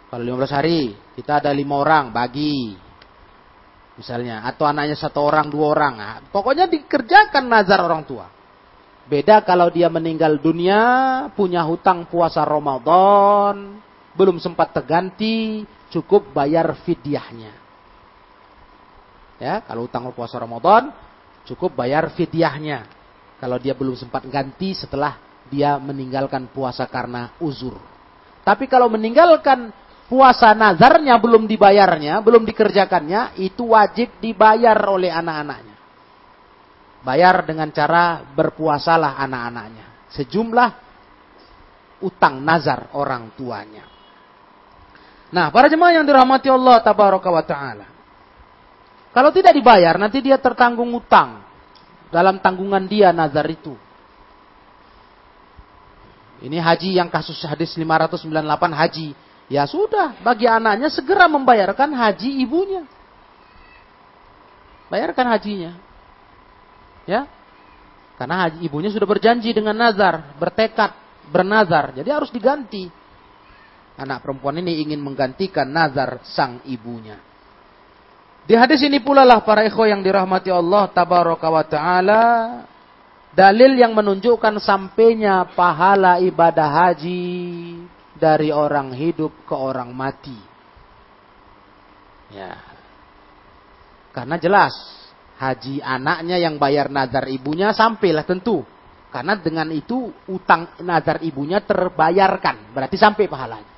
Kalau 0.08 0.24
15 0.24 0.56
hari, 0.56 0.96
kita 1.20 1.44
ada 1.44 1.52
lima 1.52 1.76
orang, 1.76 2.16
bagi. 2.16 2.80
Misalnya, 4.00 4.48
atau 4.48 4.64
anaknya 4.64 4.96
satu 4.96 5.20
orang, 5.20 5.52
dua 5.52 5.68
orang. 5.68 5.94
Nah, 6.00 6.24
pokoknya 6.32 6.72
dikerjakan 6.72 7.44
nazar 7.44 7.84
orang 7.84 8.08
tua. 8.08 8.32
Beda 9.04 9.44
kalau 9.44 9.68
dia 9.68 9.92
meninggal 9.92 10.40
dunia, 10.40 10.80
punya 11.36 11.60
hutang 11.68 12.08
puasa 12.08 12.48
Ramadan, 12.48 13.84
belum 14.14 14.38
sempat 14.38 14.74
terganti, 14.74 15.66
cukup 15.90 16.34
bayar 16.34 16.74
fidyahnya. 16.86 17.54
Ya, 19.42 19.60
kalau 19.66 19.90
utang 19.90 20.08
puasa 20.14 20.38
Ramadan, 20.38 20.94
cukup 21.50 21.74
bayar 21.74 22.08
fidyahnya. 22.14 22.86
Kalau 23.42 23.60
dia 23.60 23.76
belum 23.76 23.98
sempat 24.00 24.24
ganti 24.30 24.72
setelah 24.72 25.20
dia 25.52 25.76
meninggalkan 25.76 26.48
puasa 26.48 26.88
karena 26.88 27.36
uzur. 27.44 27.76
Tapi 28.44 28.72
kalau 28.72 28.88
meninggalkan 28.88 29.74
puasa 30.08 30.56
nazarnya 30.56 31.18
belum 31.20 31.44
dibayarnya, 31.50 32.24
belum 32.24 32.48
dikerjakannya, 32.48 33.42
itu 33.42 33.74
wajib 33.76 34.16
dibayar 34.24 34.78
oleh 34.88 35.12
anak-anaknya. 35.12 35.76
Bayar 37.04 37.44
dengan 37.44 37.68
cara 37.76 38.24
berpuasalah 38.24 39.20
anak-anaknya. 39.28 40.08
Sejumlah 40.16 40.70
utang 42.04 42.40
nazar 42.40 42.96
orang 42.96 43.36
tuanya. 43.36 43.84
Nah, 45.34 45.50
para 45.50 45.66
jemaah 45.66 45.98
yang 45.98 46.06
dirahmati 46.06 46.46
Allah 46.46 46.78
tabaraka 46.86 47.26
wa 47.34 47.42
taala. 47.42 47.90
Kalau 49.10 49.34
tidak 49.34 49.58
dibayar, 49.58 49.98
nanti 49.98 50.22
dia 50.22 50.38
tertanggung 50.38 50.94
utang 50.94 51.42
dalam 52.14 52.38
tanggungan 52.38 52.86
dia 52.86 53.10
nazar 53.10 53.50
itu. 53.50 53.74
Ini 56.46 56.62
haji 56.62 57.02
yang 57.02 57.10
kasus 57.10 57.42
hadis 57.50 57.74
598 57.74 58.30
haji. 58.78 59.18
Ya 59.50 59.66
sudah, 59.66 60.14
bagi 60.22 60.46
anaknya 60.46 60.94
segera 60.94 61.26
membayarkan 61.26 61.90
haji 61.98 62.30
ibunya. 62.46 62.86
Bayarkan 64.94 65.34
hajinya. 65.34 65.74
Ya. 67.10 67.26
Karena 68.22 68.46
haji 68.46 68.62
ibunya 68.62 68.94
sudah 68.94 69.10
berjanji 69.10 69.50
dengan 69.50 69.74
nazar, 69.74 70.38
bertekad, 70.38 70.94
bernazar. 71.34 71.98
Jadi 71.98 72.10
harus 72.14 72.30
diganti 72.30 73.03
anak 73.98 74.26
perempuan 74.26 74.58
ini 74.58 74.82
ingin 74.82 75.02
menggantikan 75.02 75.70
nazar 75.70 76.22
sang 76.26 76.62
ibunya. 76.66 77.20
Di 78.44 78.60
hadis 78.60 78.84
ini 78.84 79.00
pula 79.00 79.24
lah 79.24 79.40
para 79.46 79.64
ikhwah 79.64 79.88
yang 79.88 80.04
dirahmati 80.04 80.52
Allah 80.52 80.92
tabaraka 80.92 81.48
wa 81.48 81.64
taala 81.64 82.24
dalil 83.32 83.80
yang 83.80 83.96
menunjukkan 83.96 84.60
sampainya 84.60 85.48
pahala 85.56 86.20
ibadah 86.20 86.70
haji 86.70 87.24
dari 88.20 88.52
orang 88.52 88.92
hidup 88.92 89.32
ke 89.48 89.56
orang 89.56 89.96
mati. 89.96 90.36
Ya. 92.36 92.60
Karena 94.12 94.36
jelas 94.38 94.74
haji 95.40 95.82
anaknya 95.82 96.38
yang 96.38 96.60
bayar 96.62 96.92
nazar 96.92 97.32
ibunya 97.32 97.72
sampailah 97.72 98.28
tentu. 98.28 98.62
Karena 99.14 99.38
dengan 99.38 99.70
itu 99.70 100.10
utang 100.26 100.74
nazar 100.82 101.22
ibunya 101.22 101.62
terbayarkan, 101.62 102.74
berarti 102.74 102.98
sampai 102.98 103.30
pahalanya. 103.30 103.73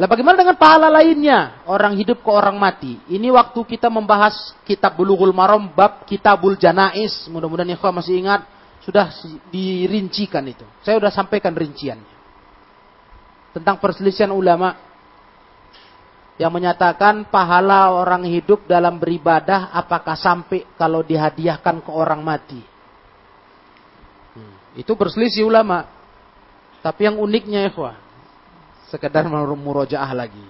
Lah 0.00 0.08
bagaimana 0.08 0.40
dengan 0.40 0.56
pahala 0.56 0.88
lainnya? 0.88 1.60
Orang 1.68 1.92
hidup 1.92 2.24
ke 2.24 2.30
orang 2.32 2.56
mati. 2.56 2.96
Ini 3.04 3.28
waktu 3.36 3.60
kita 3.68 3.92
membahas 3.92 4.56
kitab 4.64 4.96
Bulughul 4.96 5.36
Maram 5.36 5.68
bab 5.68 6.08
Kitabul 6.08 6.56
Janais. 6.56 7.28
Mudah-mudahan 7.28 7.76
ikhwah 7.76 7.92
masih 7.92 8.16
ingat 8.16 8.48
sudah 8.80 9.12
dirincikan 9.52 10.40
itu. 10.48 10.64
Saya 10.80 10.96
sudah 10.96 11.12
sampaikan 11.12 11.52
rinciannya. 11.52 12.16
Tentang 13.52 13.76
perselisihan 13.76 14.32
ulama 14.32 14.72
yang 16.40 16.48
menyatakan 16.48 17.28
pahala 17.28 17.92
orang 17.92 18.24
hidup 18.24 18.64
dalam 18.64 18.96
beribadah 18.96 19.68
apakah 19.76 20.16
sampai 20.16 20.64
kalau 20.80 21.04
dihadiahkan 21.04 21.84
ke 21.84 21.90
orang 21.92 22.24
mati. 22.24 22.64
Hmm. 24.32 24.56
Itu 24.80 24.96
berselisih 24.96 25.44
ulama. 25.44 25.84
Tapi 26.80 27.04
yang 27.04 27.20
uniknya 27.20 27.68
ikhwah, 27.68 28.00
sekedar 28.90 29.24
murojaah 29.30 30.10
lagi. 30.12 30.42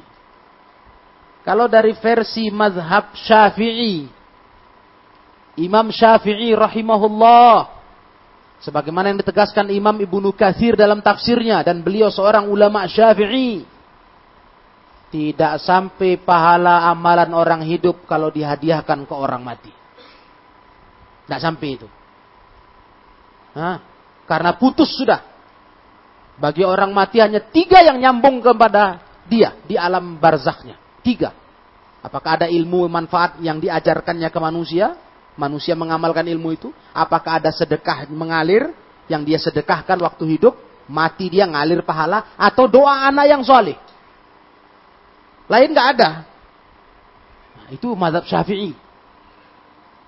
Kalau 1.44 1.68
dari 1.68 1.92
versi 1.96 2.48
mazhab 2.48 3.12
Syafi'i, 3.16 4.08
Imam 5.60 5.92
Syafi'i 5.92 6.56
rahimahullah 6.56 7.68
sebagaimana 8.60 9.12
yang 9.12 9.20
ditegaskan 9.20 9.72
Imam 9.72 9.96
Ibnu 9.96 10.32
Katsir 10.36 10.76
dalam 10.76 11.00
tafsirnya 11.00 11.64
dan 11.64 11.80
beliau 11.84 12.08
seorang 12.12 12.48
ulama 12.48 12.84
Syafi'i 12.88 13.64
tidak 15.10 15.58
sampai 15.64 16.22
pahala 16.22 16.86
amalan 16.86 17.34
orang 17.34 17.62
hidup 17.66 18.06
kalau 18.06 18.30
dihadiahkan 18.30 19.04
ke 19.04 19.14
orang 19.14 19.42
mati. 19.42 19.72
Tidak 21.26 21.40
sampai 21.42 21.68
itu. 21.74 21.88
Hah? 23.58 23.82
Karena 24.30 24.54
putus 24.54 24.94
sudah. 24.94 25.29
Bagi 26.40 26.64
orang 26.64 26.96
mati 26.96 27.20
hanya 27.20 27.44
tiga 27.44 27.84
yang 27.84 28.00
nyambung 28.00 28.40
kepada 28.40 29.04
dia 29.28 29.60
di 29.68 29.76
alam 29.76 30.16
barzaknya. 30.16 30.80
Tiga. 31.04 31.36
Apakah 32.00 32.40
ada 32.40 32.46
ilmu 32.48 32.88
manfaat 32.88 33.36
yang 33.44 33.60
diajarkannya 33.60 34.32
ke 34.32 34.40
manusia? 34.40 34.96
Manusia 35.36 35.76
mengamalkan 35.76 36.24
ilmu 36.24 36.56
itu. 36.56 36.72
Apakah 36.96 37.44
ada 37.44 37.52
sedekah 37.52 38.08
mengalir 38.08 38.72
yang 39.04 39.20
dia 39.20 39.36
sedekahkan 39.36 40.00
waktu 40.00 40.40
hidup? 40.40 40.56
Mati 40.88 41.28
dia 41.28 41.44
ngalir 41.44 41.84
pahala. 41.84 42.32
Atau 42.40 42.64
doa 42.64 43.04
anak 43.12 43.28
yang 43.28 43.44
soleh. 43.44 43.76
Lain 45.44 45.68
nggak 45.76 45.88
ada. 46.00 46.10
Nah, 47.52 47.68
itu 47.68 47.92
mazhab 47.92 48.24
Syafi'i. 48.24 48.72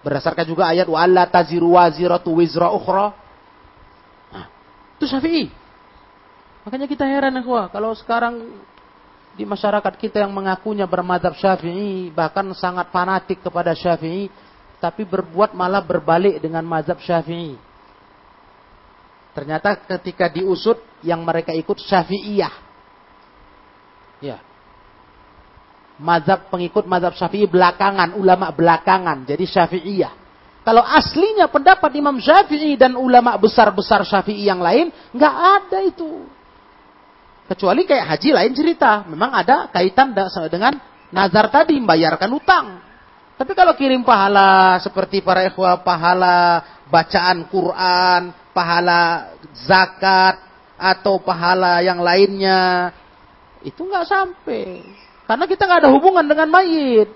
Berdasarkan 0.00 0.48
juga 0.48 0.72
ayat 0.72 0.88
wa 0.88 0.96
alla 0.96 1.28
taziru 1.28 1.76
waziratu 1.76 2.32
wizra 2.40 2.72
ukhra. 2.72 3.12
Nah, 4.32 4.46
itu 4.96 5.04
Syafi'i. 5.06 5.61
Makanya 6.62 6.86
kita 6.86 7.02
heran 7.02 7.34
ya 7.34 7.66
kalau 7.70 7.90
sekarang 7.98 8.62
di 9.34 9.42
masyarakat 9.42 9.94
kita 9.98 10.22
yang 10.22 10.30
mengakunya 10.30 10.86
bermadhab 10.86 11.34
Syafi'i, 11.34 12.12
bahkan 12.12 12.46
sangat 12.54 12.92
fanatik 12.94 13.42
kepada 13.42 13.74
Syafi'i, 13.74 14.30
tapi 14.78 15.02
berbuat 15.02 15.56
malah 15.56 15.82
berbalik 15.82 16.38
dengan 16.38 16.62
mazhab 16.62 17.00
Syafi'i. 17.02 17.58
Ternyata 19.32 19.80
ketika 19.96 20.28
diusut 20.28 20.78
yang 21.00 21.24
mereka 21.24 21.50
ikut 21.56 21.80
Syafi'iyah. 21.80 22.54
Ya 24.22 24.38
mazhab 26.02 26.50
pengikut 26.50 26.84
mazhab 26.84 27.14
Syafi'i 27.14 27.46
belakangan, 27.46 28.18
ulama 28.18 28.50
belakangan. 28.50 29.22
Jadi 29.22 29.44
Syafi'iyah. 29.46 30.12
Kalau 30.62 30.82
aslinya 30.82 31.50
pendapat 31.50 31.90
Imam 31.94 32.18
Syafi'i 32.18 32.78
dan 32.78 32.98
ulama 32.98 33.34
besar-besar 33.38 34.06
Syafi'i 34.06 34.46
yang 34.46 34.62
lain, 34.62 34.90
nggak 35.14 35.34
ada 35.34 35.78
itu. 35.86 36.26
Kecuali 37.52 37.84
kayak 37.84 38.16
haji 38.16 38.28
lain 38.32 38.52
cerita. 38.56 39.04
Memang 39.04 39.28
ada 39.36 39.68
kaitan 39.68 40.16
dengan 40.48 40.72
nazar 41.12 41.52
tadi, 41.52 41.76
membayarkan 41.76 42.30
utang. 42.32 42.80
Tapi 43.36 43.52
kalau 43.52 43.76
kirim 43.76 44.00
pahala 44.00 44.80
seperti 44.80 45.20
para 45.20 45.44
ikhwah, 45.44 45.84
pahala 45.84 46.64
bacaan 46.88 47.44
Quran, 47.52 48.32
pahala 48.56 49.36
zakat, 49.52 50.40
atau 50.80 51.20
pahala 51.20 51.84
yang 51.84 52.00
lainnya, 52.00 52.88
itu 53.60 53.84
nggak 53.84 54.08
sampai. 54.08 54.80
Karena 55.28 55.44
kita 55.44 55.68
nggak 55.68 55.80
ada 55.84 55.92
hubungan 55.92 56.24
dengan 56.24 56.48
mayit. 56.48 57.12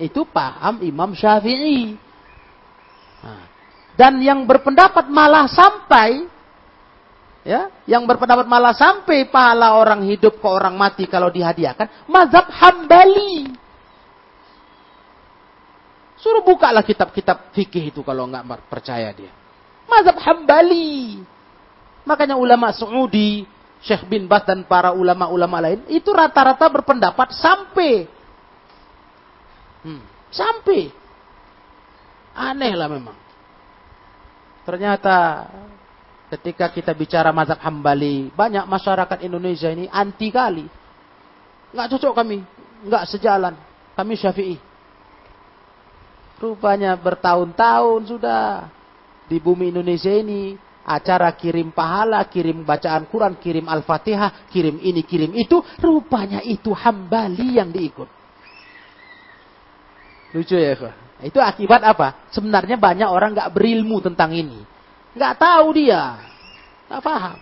Itu 0.00 0.24
paham 0.24 0.80
Imam 0.80 1.12
Syafi'i. 1.12 2.00
Nah, 3.22 3.44
dan 3.94 4.18
yang 4.24 4.48
berpendapat 4.48 5.06
malah 5.12 5.46
sampai 5.52 6.31
ya, 7.42 7.70
yang 7.86 8.06
berpendapat 8.06 8.46
malah 8.46 8.74
sampai 8.74 9.28
pahala 9.30 9.78
orang 9.78 10.02
hidup 10.06 10.38
ke 10.38 10.48
orang 10.48 10.74
mati 10.74 11.06
kalau 11.06 11.30
dihadiahkan, 11.30 12.06
mazhab 12.10 12.46
Hambali. 12.50 13.54
Suruh 16.22 16.46
bukalah 16.46 16.86
kitab-kitab 16.86 17.50
fikih 17.50 17.90
itu 17.90 18.00
kalau 18.06 18.30
nggak 18.30 18.46
percaya 18.70 19.10
dia. 19.10 19.34
Mazhab 19.90 20.16
Hambali. 20.22 21.18
Makanya 22.06 22.38
ulama 22.38 22.70
Saudi 22.70 23.46
Syekh 23.82 24.06
bin 24.06 24.30
Bas 24.30 24.46
dan 24.46 24.62
para 24.62 24.94
ulama-ulama 24.94 25.58
lain 25.58 25.82
itu 25.90 26.06
rata-rata 26.14 26.70
berpendapat 26.70 27.34
sampai 27.34 28.06
hmm, 29.82 30.02
sampai 30.30 30.94
aneh 32.30 32.72
lah 32.78 32.86
memang 32.86 33.18
ternyata 34.62 35.50
ketika 36.32 36.72
kita 36.72 36.96
bicara 36.96 37.28
mazhab 37.28 37.60
hambali 37.60 38.32
banyak 38.32 38.64
masyarakat 38.64 39.18
Indonesia 39.20 39.68
ini 39.68 39.84
anti 39.92 40.32
kali 40.32 40.64
nggak 41.76 41.88
cocok 41.96 42.12
kami 42.16 42.40
nggak 42.88 43.04
sejalan 43.08 43.54
kami 43.92 44.16
syafi'i 44.16 44.56
rupanya 46.40 46.96
bertahun-tahun 46.96 48.00
sudah 48.08 48.66
di 49.28 49.38
bumi 49.38 49.70
Indonesia 49.70 50.10
ini 50.10 50.56
acara 50.82 51.30
kirim 51.38 51.70
pahala, 51.70 52.26
kirim 52.26 52.66
bacaan 52.66 53.06
Quran, 53.06 53.38
kirim 53.38 53.70
Al-Fatihah, 53.70 54.50
kirim 54.50 54.82
ini, 54.82 55.06
kirim 55.06 55.30
itu, 55.30 55.62
rupanya 55.78 56.42
itu 56.42 56.74
hambali 56.74 57.62
yang 57.62 57.70
diikut. 57.70 58.10
Lucu 60.34 60.58
ya. 60.58 60.74
Itu 61.22 61.38
akibat 61.38 61.86
apa? 61.86 62.26
Sebenarnya 62.34 62.74
banyak 62.74 63.06
orang 63.06 63.30
nggak 63.30 63.52
berilmu 63.54 64.02
tentang 64.02 64.34
ini. 64.34 64.71
Nggak 65.12 65.34
tahu 65.36 65.66
dia. 65.76 66.18
Nggak 66.88 67.02
paham. 67.04 67.38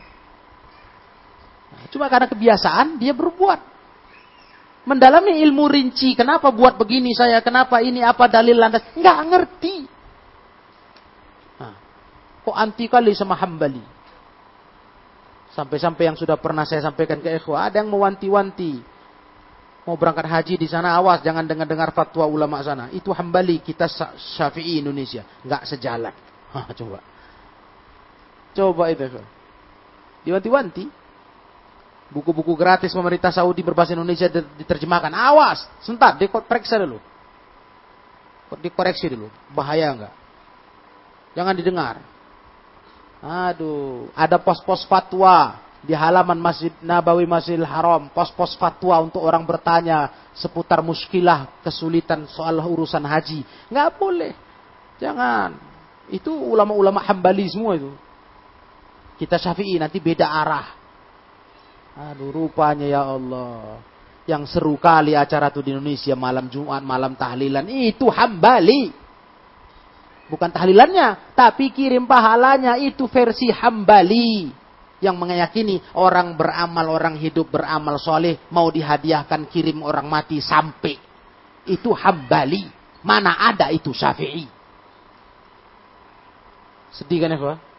Nah, 1.70 1.84
cuma 1.94 2.06
karena 2.10 2.26
kebiasaan, 2.26 2.98
dia 2.98 3.14
berbuat. 3.14 3.60
Mendalami 4.88 5.38
ilmu 5.44 5.70
rinci, 5.70 6.18
kenapa 6.18 6.50
buat 6.50 6.74
begini 6.74 7.14
saya, 7.14 7.38
kenapa 7.44 7.78
ini, 7.78 8.02
apa 8.02 8.26
dalil 8.26 8.58
landas. 8.58 8.82
Nggak 8.96 9.18
ngerti. 9.30 9.76
Kok 12.40 12.56
anti 12.56 12.88
kali 12.88 13.12
sama 13.12 13.36
hambali? 13.36 13.84
Sampai-sampai 15.52 16.08
yang 16.08 16.16
sudah 16.16 16.40
pernah 16.40 16.64
saya 16.64 16.80
sampaikan 16.80 17.20
ke 17.20 17.36
ikhwah, 17.36 17.68
ada 17.68 17.84
yang 17.84 17.92
mewanti-wanti. 17.92 18.80
Mau 19.84 19.98
berangkat 19.98 20.24
haji 20.24 20.54
di 20.56 20.68
sana, 20.70 20.96
awas 20.96 21.20
jangan 21.20 21.44
dengar-dengar 21.44 21.92
fatwa 21.92 22.24
ulama 22.24 22.62
sana. 22.64 22.88
Itu 22.96 23.12
hambali 23.12 23.60
kita 23.60 23.90
syafi'i 24.38 24.80
Indonesia. 24.80 25.26
Nggak 25.44 25.62
sejalan. 25.68 26.14
Hah, 26.54 26.70
coba. 26.72 27.09
Coba 28.54 28.90
itu. 28.90 29.06
Diwanti-wanti. 30.26 30.84
Buku-buku 32.10 32.58
gratis 32.58 32.90
pemerintah 32.90 33.30
Saudi 33.30 33.62
berbahasa 33.62 33.94
Indonesia 33.94 34.26
diterjemahkan. 34.58 35.14
Awas, 35.14 35.62
sebentar, 35.78 36.18
diperiksa 36.18 36.82
dulu. 36.82 36.98
Dikoreksi 38.58 39.06
dulu. 39.14 39.30
Bahaya 39.54 39.94
enggak? 39.94 40.14
Jangan 41.38 41.54
didengar. 41.54 42.02
Aduh, 43.22 44.10
ada 44.18 44.42
pos-pos 44.42 44.82
fatwa 44.90 45.62
di 45.86 45.94
halaman 45.94 46.34
Masjid 46.34 46.74
Nabawi 46.82 47.30
Masjidil 47.30 47.68
Haram, 47.68 48.10
pos-pos 48.10 48.58
fatwa 48.58 48.98
untuk 49.06 49.22
orang 49.22 49.46
bertanya 49.46 50.10
seputar 50.34 50.82
muskilah, 50.82 51.46
kesulitan 51.62 52.26
soal 52.26 52.58
urusan 52.58 53.06
haji. 53.06 53.46
Nggak 53.70 53.88
boleh. 53.96 54.32
Jangan. 54.98 55.54
Itu 56.10 56.34
ulama-ulama 56.34 57.06
hambali 57.06 57.46
semua 57.46 57.78
itu. 57.78 57.94
Kita 59.20 59.36
syafi'i 59.36 59.76
nanti 59.76 60.00
beda 60.00 60.24
arah. 60.24 60.66
Aduh, 62.08 62.32
rupanya 62.32 62.88
ya 62.88 63.04
Allah. 63.04 63.84
Yang 64.24 64.56
seru 64.56 64.80
kali 64.80 65.12
acara 65.12 65.52
itu 65.52 65.60
di 65.60 65.76
Indonesia 65.76 66.16
malam 66.16 66.48
Jumat, 66.48 66.80
malam 66.80 67.12
tahlilan. 67.12 67.68
Itu 67.68 68.08
hambali. 68.08 68.88
Bukan 70.32 70.48
tahlilannya, 70.48 71.36
tapi 71.36 71.68
kirim 71.68 72.08
pahalanya 72.08 72.80
itu 72.80 73.04
versi 73.12 73.52
hambali. 73.52 74.56
yang 75.00 75.16
meyakini 75.16 75.80
orang 75.96 76.36
beramal, 76.36 76.92
orang 76.92 77.16
hidup 77.16 77.48
beramal 77.48 77.96
soleh 77.96 78.36
mau 78.52 78.68
dihadiahkan 78.68 79.48
kirim 79.48 79.80
orang 79.80 80.04
mati 80.06 80.38
sampai 80.44 81.00
itu 81.64 81.90
hambali. 81.96 82.68
Mana 83.00 83.32
ada 83.32 83.72
itu 83.72 83.96
syafi'i. 83.96 84.44
Sedih 86.92 87.24
kan 87.24 87.32
ya 87.32 87.40
Pak? 87.40 87.69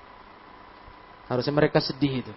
Harusnya 1.32 1.56
mereka 1.56 1.80
sedih 1.80 2.28
itu. 2.28 2.34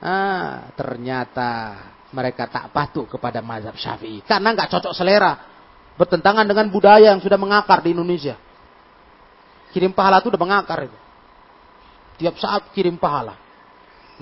Ah, 0.00 0.72
ternyata 0.72 1.76
mereka 2.08 2.48
tak 2.48 2.72
patuh 2.72 3.04
kepada 3.04 3.44
mazhab 3.44 3.76
syafi'i. 3.76 4.24
Karena 4.24 4.56
nggak 4.56 4.72
cocok 4.72 4.96
selera. 4.96 5.36
Bertentangan 6.00 6.48
dengan 6.48 6.72
budaya 6.72 7.12
yang 7.12 7.20
sudah 7.20 7.36
mengakar 7.36 7.84
di 7.84 7.92
Indonesia. 7.92 8.40
Kirim 9.76 9.92
pahala 9.92 10.24
itu 10.24 10.32
udah 10.32 10.40
mengakar 10.40 10.88
itu. 10.88 10.98
Tiap 12.16 12.40
saat 12.40 12.72
kirim 12.72 12.96
pahala. 12.96 13.36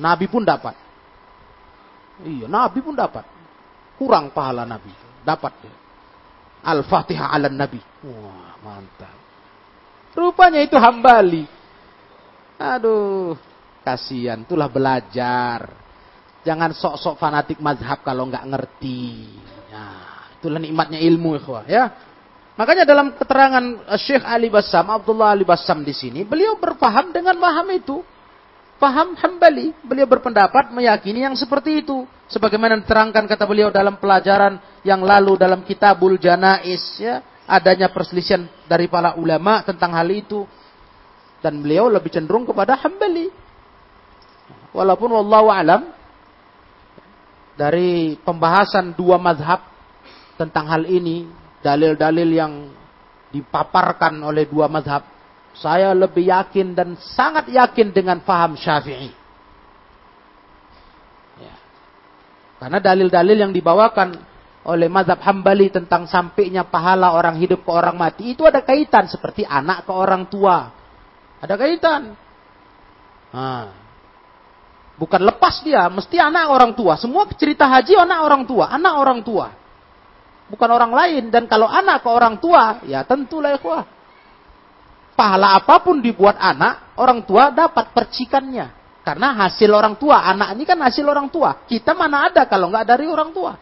Nabi 0.03 0.27
pun 0.27 0.43
dapat. 0.43 0.75
Iya, 2.27 2.51
Nabi 2.51 2.83
pun 2.83 2.99
dapat. 2.99 3.23
Kurang 3.95 4.35
pahala 4.35 4.67
Nabi. 4.67 4.91
Dapat 5.23 5.53
Al-Fatihah 6.67 7.31
ala 7.31 7.47
Nabi. 7.47 7.79
Wah, 8.03 8.59
mantap. 8.67 9.17
Rupanya 10.19 10.59
itu 10.59 10.75
hambali. 10.75 11.47
Aduh, 12.61 13.39
kasihan. 13.85 14.43
Itulah 14.45 14.69
belajar. 14.69 15.71
Jangan 16.41 16.73
sok-sok 16.73 17.21
fanatik 17.21 17.61
mazhab 17.61 18.01
kalau 18.01 18.25
nggak 18.29 18.49
ngerti. 18.49 19.29
Ya, 19.69 19.85
itulah 20.41 20.61
nikmatnya 20.61 20.99
ilmu, 21.01 21.37
ikhwah. 21.37 21.69
Ya. 21.69 21.93
Makanya 22.57 22.85
dalam 22.85 23.17
keterangan 23.17 23.65
Syekh 23.97 24.25
Ali 24.25 24.53
Bassam, 24.53 24.89
Abdullah 24.89 25.33
Ali 25.33 25.45
Bassam 25.49 25.81
di 25.81 25.97
sini, 25.97 26.25
beliau 26.25 26.61
berpaham 26.61 27.13
dengan 27.13 27.37
paham 27.41 27.69
itu 27.73 28.05
paham 28.81 29.13
Hambali. 29.21 29.77
Beliau 29.85 30.09
berpendapat 30.09 30.73
meyakini 30.73 31.29
yang 31.29 31.37
seperti 31.37 31.85
itu. 31.85 32.09
Sebagaimana 32.33 32.81
diterangkan 32.81 33.29
kata 33.29 33.45
beliau 33.45 33.69
dalam 33.69 34.01
pelajaran 34.01 34.57
yang 34.81 35.05
lalu 35.05 35.37
dalam 35.37 35.61
kitabul 35.63 36.17
janais 36.17 36.97
ya, 36.97 37.21
adanya 37.45 37.93
perselisihan 37.93 38.49
dari 38.65 38.89
para 38.89 39.15
ulama 39.21 39.61
tentang 39.61 39.93
hal 39.93 40.09
itu. 40.09 40.49
Dan 41.45 41.61
beliau 41.61 41.93
lebih 41.93 42.09
cenderung 42.09 42.49
kepada 42.49 42.81
Hambali. 42.81 43.29
Walaupun 44.71 45.11
wallahu 45.11 45.51
alam 45.51 45.91
dari 47.59 48.15
pembahasan 48.23 48.95
dua 48.95 49.19
mazhab 49.19 49.67
tentang 50.39 50.71
hal 50.71 50.87
ini, 50.87 51.27
dalil-dalil 51.61 52.29
yang 52.31 52.53
dipaparkan 53.31 54.23
oleh 54.23 54.47
dua 54.47 54.67
mazhab 54.67 55.07
saya 55.55 55.91
lebih 55.93 56.31
yakin 56.31 56.79
dan 56.79 56.95
sangat 56.99 57.51
yakin 57.51 57.91
dengan 57.91 58.23
faham 58.23 58.55
syafi'i. 58.55 59.11
Ya. 61.43 61.55
Karena 62.63 62.79
dalil-dalil 62.79 63.35
yang 63.35 63.53
dibawakan 63.53 64.15
oleh 64.61 64.87
mazhab 64.87 65.19
hambali 65.25 65.73
tentang 65.73 66.07
sampainya 66.07 66.63
pahala 66.63 67.17
orang 67.17 67.35
hidup 67.43 67.67
ke 67.67 67.71
orang 67.73 67.99
mati. 67.99 68.31
Itu 68.31 68.47
ada 68.47 68.63
kaitan 68.63 69.11
seperti 69.11 69.43
anak 69.43 69.89
ke 69.89 69.93
orang 69.93 70.31
tua. 70.31 70.71
Ada 71.43 71.55
kaitan. 71.59 72.15
Nah. 73.35 73.80
Bukan 75.01 75.25
lepas 75.25 75.65
dia, 75.65 75.89
mesti 75.89 76.21
anak 76.21 76.53
orang 76.53 76.77
tua. 76.77 77.01
Semua 77.01 77.25
cerita 77.33 77.65
haji 77.65 77.97
anak 77.97 78.21
orang 78.21 78.43
tua, 78.45 78.69
anak 78.69 78.95
orang 79.01 79.25
tua. 79.25 79.49
Bukan 80.53 80.69
orang 80.69 80.93
lain. 80.93 81.25
Dan 81.33 81.49
kalau 81.49 81.65
anak 81.65 82.05
ke 82.05 82.09
orang 82.13 82.37
tua, 82.37 82.85
ya 82.85 83.01
tentulah 83.09 83.57
ikhwah 83.57 83.89
pahala 85.17 85.57
apa 85.57 85.81
pun 85.85 86.01
dibuat 86.01 86.37
anak, 86.37 86.97
orang 87.01 87.25
tua 87.25 87.49
dapat 87.49 87.97
percikannya. 87.97 88.73
Karena 89.01 89.33
hasil 89.41 89.73
orang 89.73 89.97
tua, 89.97 90.21
anak 90.21 90.53
ini 90.57 90.69
kan 90.69 90.77
hasil 90.81 91.05
orang 91.09 91.33
tua. 91.33 91.65
Kita 91.65 91.97
mana 91.97 92.29
ada 92.29 92.45
kalau 92.45 92.69
nggak 92.69 92.85
dari 92.85 93.09
orang 93.09 93.33
tua. 93.33 93.57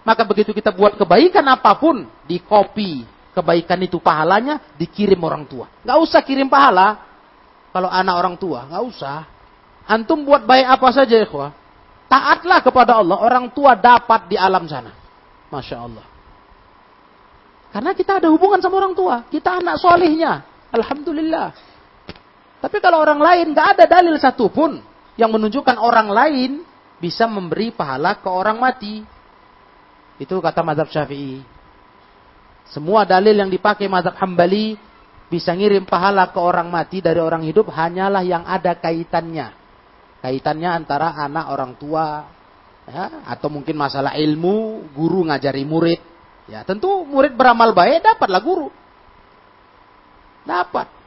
Maka 0.00 0.24
begitu 0.24 0.56
kita 0.56 0.72
buat 0.72 0.96
kebaikan 0.96 1.44
apa 1.52 1.76
pun, 1.76 2.08
di 2.24 2.40
copy 2.40 3.04
kebaikan 3.30 3.78
itu 3.84 4.00
pahalanya 4.00 4.76
dikirim 4.80 5.20
orang 5.20 5.44
tua. 5.44 5.68
Nggak 5.84 5.98
usah 6.00 6.20
kirim 6.24 6.48
pahala 6.48 6.98
kalau 7.70 7.92
anak 7.92 8.14
orang 8.16 8.36
tua, 8.40 8.66
nggak 8.68 8.84
usah. 8.84 9.18
Antum 9.90 10.22
buat 10.22 10.46
baik 10.46 10.66
apa 10.78 10.88
saja 10.94 11.18
ya 11.18 11.26
Taatlah 12.10 12.62
kepada 12.62 12.98
Allah, 13.02 13.18
orang 13.18 13.50
tua 13.50 13.74
dapat 13.74 14.30
di 14.30 14.38
alam 14.38 14.66
sana. 14.70 14.94
Masya 15.50 15.76
Allah. 15.78 16.06
Karena 17.70 17.90
kita 17.94 18.18
ada 18.18 18.30
hubungan 18.30 18.58
sama 18.58 18.82
orang 18.82 18.94
tua. 18.94 19.26
Kita 19.30 19.62
anak 19.62 19.78
solehnya. 19.78 20.42
Alhamdulillah. 20.74 21.54
Tapi 22.62 22.76
kalau 22.82 22.98
orang 23.02 23.18
lain 23.18 23.54
nggak 23.54 23.68
ada 23.78 23.84
dalil 23.86 24.14
satupun 24.18 24.82
yang 25.14 25.30
menunjukkan 25.30 25.78
orang 25.78 26.10
lain 26.10 26.50
bisa 26.98 27.30
memberi 27.30 27.70
pahala 27.70 28.18
ke 28.18 28.26
orang 28.26 28.58
mati. 28.58 29.06
Itu 30.18 30.38
kata 30.42 30.66
mazhab 30.66 30.90
syafi'i. 30.90 31.42
Semua 32.70 33.06
dalil 33.06 33.38
yang 33.38 33.50
dipakai 33.50 33.86
mazhab 33.86 34.18
hambali 34.18 34.74
bisa 35.30 35.54
ngirim 35.54 35.86
pahala 35.86 36.26
ke 36.30 36.38
orang 36.42 36.66
mati 36.66 36.98
dari 36.98 37.22
orang 37.22 37.46
hidup 37.46 37.70
hanyalah 37.70 38.22
yang 38.26 38.42
ada 38.46 38.74
kaitannya. 38.74 39.59
Kaitannya 40.20 40.84
antara 40.84 41.16
anak 41.16 41.48
orang 41.48 41.72
tua 41.80 42.28
ya, 42.84 43.24
atau 43.24 43.48
mungkin 43.48 43.72
masalah 43.76 44.16
ilmu, 44.20 44.88
guru 44.92 45.24
ngajari 45.28 45.64
murid. 45.64 46.00
Ya, 46.50 46.66
tentu 46.66 47.06
murid 47.08 47.32
beramal 47.32 47.72
baik 47.72 48.04
dapatlah 48.04 48.42
guru. 48.44 48.68
Dapat. 50.44 51.00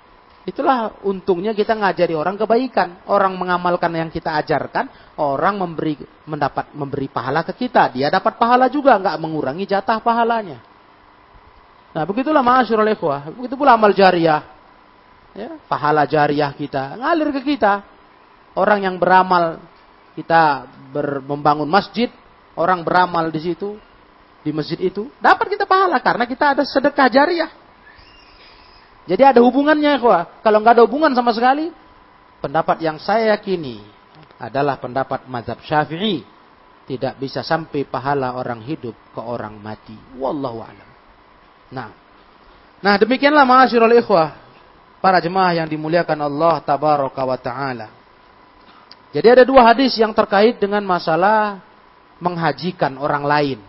Itulah 0.44 1.00
untungnya 1.08 1.56
kita 1.56 1.72
ngajari 1.72 2.18
orang 2.18 2.36
kebaikan. 2.36 3.08
Orang 3.08 3.40
mengamalkan 3.40 3.96
yang 3.96 4.10
kita 4.12 4.36
ajarkan, 4.44 5.16
orang 5.16 5.56
memberi 5.56 5.96
mendapat 6.28 6.74
memberi 6.76 7.08
pahala 7.08 7.48
ke 7.48 7.56
kita. 7.56 7.94
Dia 7.96 8.12
dapat 8.12 8.36
pahala 8.36 8.68
juga, 8.68 8.98
nggak 9.00 9.18
mengurangi 9.24 9.64
jatah 9.70 10.04
pahalanya. 10.04 10.60
Nah, 11.94 12.04
begitulah 12.10 12.42
ma'asyurul 12.42 12.92
ikhwah. 12.98 13.30
Begitu 13.38 13.56
pula 13.56 13.78
amal 13.78 13.94
jariah. 13.94 14.42
Ya, 15.34 15.58
pahala 15.70 16.06
jariah 16.10 16.50
kita 16.54 16.98
ngalir 16.98 17.30
ke 17.40 17.56
kita. 17.56 17.93
Orang 18.54 18.86
yang 18.86 19.02
beramal 19.02 19.58
kita 20.14 20.70
ber, 20.94 21.26
membangun 21.26 21.66
masjid, 21.66 22.10
orang 22.54 22.86
beramal 22.86 23.34
di 23.34 23.42
situ 23.42 23.78
di 24.46 24.54
masjid 24.54 24.78
itu, 24.78 25.10
dapat 25.18 25.58
kita 25.58 25.66
pahala 25.66 25.98
karena 26.04 26.30
kita 26.30 26.54
ada 26.54 26.64
sedekah 26.68 27.10
jariah. 27.10 27.52
Jadi 29.04 29.24
ada 29.24 29.40
hubungannya, 29.44 30.00
kok. 30.00 30.44
Kalau 30.46 30.58
nggak 30.64 30.80
ada 30.80 30.84
hubungan 30.88 31.12
sama 31.12 31.36
sekali, 31.36 31.74
pendapat 32.40 32.80
yang 32.80 33.00
saya 33.00 33.36
yakini 33.36 33.84
adalah 34.40 34.80
pendapat 34.80 35.28
mazhab 35.28 35.60
Syafi'i. 35.64 36.24
Tidak 36.84 37.16
bisa 37.16 37.48
sampai 37.48 37.88
pahala 37.88 38.36
orang 38.36 38.60
hidup 38.60 38.92
ke 39.16 39.22
orang 39.24 39.56
mati. 39.56 39.96
Wallahu 40.20 40.60
a'lam. 40.60 40.90
Nah. 41.72 41.90
Nah, 42.84 42.96
demikianlah 43.00 43.48
ma'asyiral 43.48 43.96
ikhwah, 44.04 44.36
para 45.00 45.24
jemaah 45.24 45.64
yang 45.64 45.68
dimuliakan 45.72 46.28
Allah 46.28 46.60
tabaraka 46.60 47.24
wa 47.24 47.40
taala. 47.40 48.03
Jadi 49.14 49.28
ada 49.30 49.44
dua 49.46 49.62
hadis 49.70 49.94
yang 49.94 50.10
terkait 50.10 50.58
dengan 50.58 50.82
masalah 50.82 51.62
menghajikan 52.18 52.98
orang 52.98 53.24
lain. 53.24 53.60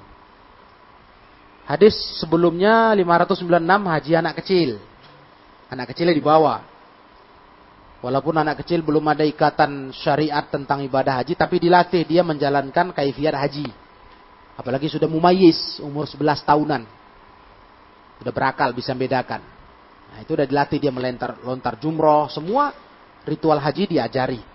Hadis 1.69 1.93
sebelumnya 2.17 2.97
596 2.97 3.45
haji 3.65 4.13
anak 4.17 4.35
kecil. 4.41 4.81
Anak 5.69 5.93
kecilnya 5.93 6.17
dibawa. 6.17 6.65
Walaupun 8.05 8.37
anak 8.37 8.65
kecil 8.65 8.85
belum 8.85 9.05
ada 9.09 9.25
ikatan 9.25 9.93
syariat 9.97 10.45
tentang 10.49 10.85
ibadah 10.85 11.25
haji, 11.25 11.37
tapi 11.37 11.57
dilatih 11.57 12.05
dia 12.05 12.21
menjalankan 12.21 12.93
kaifiat 12.93 13.33
haji. 13.33 13.69
Apalagi 14.61 14.93
sudah 14.93 15.09
mumayis, 15.09 15.81
umur 15.81 16.05
11 16.05 16.45
tahunan. 16.45 16.83
Sudah 18.21 18.33
berakal, 18.33 18.77
bisa 18.77 18.93
membedakan. 18.93 19.41
Nah, 20.13 20.19
itu 20.21 20.37
udah 20.37 20.45
dilatih 20.45 20.79
dia 20.79 20.93
melentar 20.93 21.41
lontar 21.41 21.81
jumroh, 21.81 22.29
semua 22.29 22.77
ritual 23.25 23.57
haji 23.57 23.97
diajari. 23.97 24.54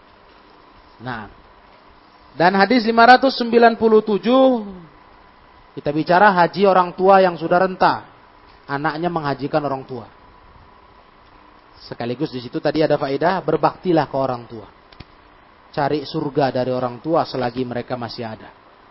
Nah, 1.00 1.32
dan 2.36 2.54
hadis 2.60 2.86
597 2.86 3.80
kita 5.80 5.89
bicara 5.95 6.36
haji 6.36 6.68
orang 6.68 6.91
tua 6.91 7.24
yang 7.24 7.39
sudah 7.39 7.60
renta. 7.64 8.04
Anaknya 8.70 9.10
menghajikan 9.10 9.64
orang 9.66 9.82
tua. 9.88 10.06
Sekaligus 11.80 12.30
di 12.30 12.43
situ 12.43 12.62
tadi 12.62 12.86
ada 12.86 13.00
faedah 13.02 13.41
berbaktilah 13.41 14.06
ke 14.06 14.18
orang 14.20 14.43
tua. 14.45 14.68
Cari 15.74 16.06
surga 16.06 16.52
dari 16.62 16.70
orang 16.70 17.02
tua 17.02 17.26
selagi 17.26 17.66
mereka 17.66 17.97
masih 17.97 18.26
ada. 18.28 18.50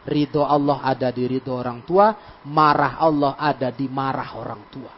Ridho 0.08 0.42
Allah 0.42 0.80
ada 0.82 1.12
di 1.12 1.28
ridho 1.28 1.52
orang 1.52 1.84
tua, 1.84 2.40
marah 2.48 2.96
Allah 2.98 3.36
ada 3.36 3.68
di 3.68 3.86
marah 3.86 4.34
orang 4.40 4.62
tua. 4.72 4.92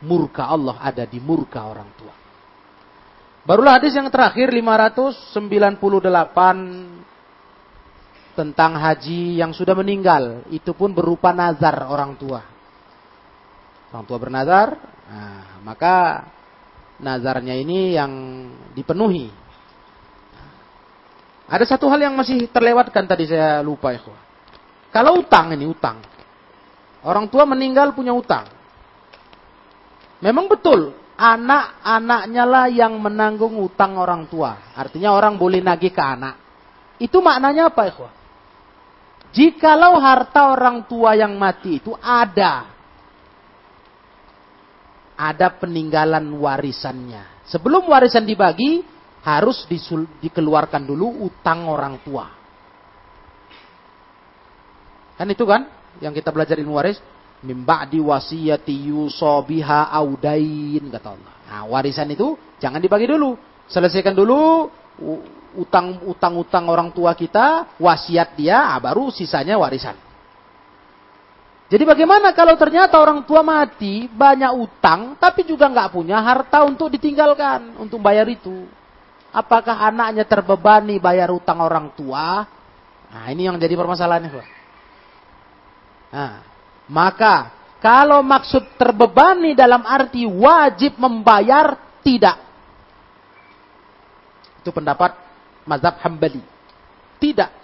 Murka 0.00 0.48
Allah 0.48 0.80
ada 0.80 1.04
di 1.04 1.20
murka 1.20 1.68
orang 1.68 1.90
tua. 1.94 2.19
Barulah 3.40 3.80
hadis 3.80 3.96
yang 3.96 4.12
terakhir 4.12 4.52
598 4.52 5.32
tentang 8.36 8.72
haji 8.76 9.40
yang 9.40 9.56
sudah 9.56 9.72
meninggal. 9.72 10.44
Itu 10.52 10.76
pun 10.76 10.92
berupa 10.92 11.32
nazar 11.32 11.88
orang 11.88 12.20
tua. 12.20 12.44
Orang 13.90 14.04
tua 14.06 14.18
bernazar, 14.22 14.76
nah, 15.08 15.60
maka 15.66 16.24
nazarnya 17.00 17.56
ini 17.58 17.96
yang 17.96 18.12
dipenuhi. 18.76 19.32
Ada 21.50 21.74
satu 21.74 21.90
hal 21.90 21.98
yang 21.98 22.14
masih 22.14 22.46
terlewatkan 22.54 23.10
tadi 23.10 23.26
saya 23.26 23.58
lupa 23.64 23.90
ya. 23.90 23.98
Kalau 24.94 25.18
utang 25.18 25.50
ini 25.50 25.66
utang. 25.66 25.98
Orang 27.02 27.26
tua 27.26 27.42
meninggal 27.48 27.90
punya 27.96 28.14
utang. 28.14 28.46
Memang 30.20 30.46
betul, 30.46 30.94
anak-anaknya 31.20 32.44
lah 32.48 32.66
yang 32.72 32.96
menanggung 32.96 33.60
utang 33.60 34.00
orang 34.00 34.24
tua. 34.24 34.72
Artinya 34.72 35.12
orang 35.12 35.36
boleh 35.36 35.60
nagih 35.60 35.92
ke 35.92 36.00
anak. 36.00 36.40
Itu 36.96 37.20
maknanya 37.20 37.68
apa 37.68 37.82
ya? 37.92 38.08
Jikalau 39.30 40.00
harta 40.00 40.56
orang 40.56 40.88
tua 40.88 41.12
yang 41.14 41.36
mati 41.36 41.76
itu 41.76 41.92
ada. 42.00 42.72
Ada 45.20 45.52
peninggalan 45.60 46.24
warisannya. 46.40 47.44
Sebelum 47.44 47.84
warisan 47.84 48.24
dibagi, 48.24 48.80
harus 49.20 49.68
disul, 49.68 50.08
dikeluarkan 50.24 50.88
dulu 50.88 51.28
utang 51.28 51.68
orang 51.68 52.00
tua. 52.00 52.26
Kan 55.20 55.28
itu 55.28 55.44
kan 55.44 55.68
yang 56.00 56.16
kita 56.16 56.32
belajar 56.32 56.56
waris 56.64 56.96
mimba 57.40 57.88
di 57.88 58.00
wasiyati 58.00 58.92
yusobiha 58.92 59.88
audain 59.92 60.84
kata 60.92 61.08
Allah. 61.16 61.34
Nah, 61.50 61.62
warisan 61.66 62.08
itu 62.12 62.36
jangan 62.60 62.78
dibagi 62.78 63.08
dulu. 63.08 63.34
Selesaikan 63.70 64.12
dulu 64.12 64.68
utang 65.56 66.36
utang 66.36 66.64
orang 66.68 66.92
tua 66.92 67.16
kita, 67.16 67.76
wasiat 67.80 68.36
dia, 68.36 68.70
ah, 68.70 68.78
baru 68.78 69.08
sisanya 69.08 69.56
warisan. 69.56 69.96
Jadi 71.70 71.86
bagaimana 71.86 72.34
kalau 72.34 72.58
ternyata 72.58 72.98
orang 72.98 73.22
tua 73.22 73.46
mati 73.46 74.10
banyak 74.10 74.52
utang, 74.58 75.14
tapi 75.22 75.46
juga 75.46 75.70
nggak 75.70 75.94
punya 75.94 76.18
harta 76.18 76.66
untuk 76.66 76.90
ditinggalkan 76.90 77.78
untuk 77.78 78.02
bayar 78.02 78.26
itu? 78.26 78.66
Apakah 79.30 79.86
anaknya 79.86 80.26
terbebani 80.26 80.98
bayar 80.98 81.30
utang 81.30 81.62
orang 81.62 81.94
tua? 81.94 82.42
Nah, 83.10 83.26
ini 83.30 83.46
yang 83.46 83.54
jadi 83.54 83.78
permasalahannya. 83.78 84.30
Nah, 86.10 86.42
maka 86.90 87.54
kalau 87.78 88.20
maksud 88.20 88.76
terbebani 88.76 89.56
dalam 89.56 89.86
arti 89.86 90.26
wajib 90.26 91.00
membayar, 91.00 91.78
tidak. 92.04 92.36
Itu 94.60 94.74
pendapat 94.74 95.16
mazhab 95.64 95.96
Hambali. 96.04 96.44
Tidak. 97.16 97.62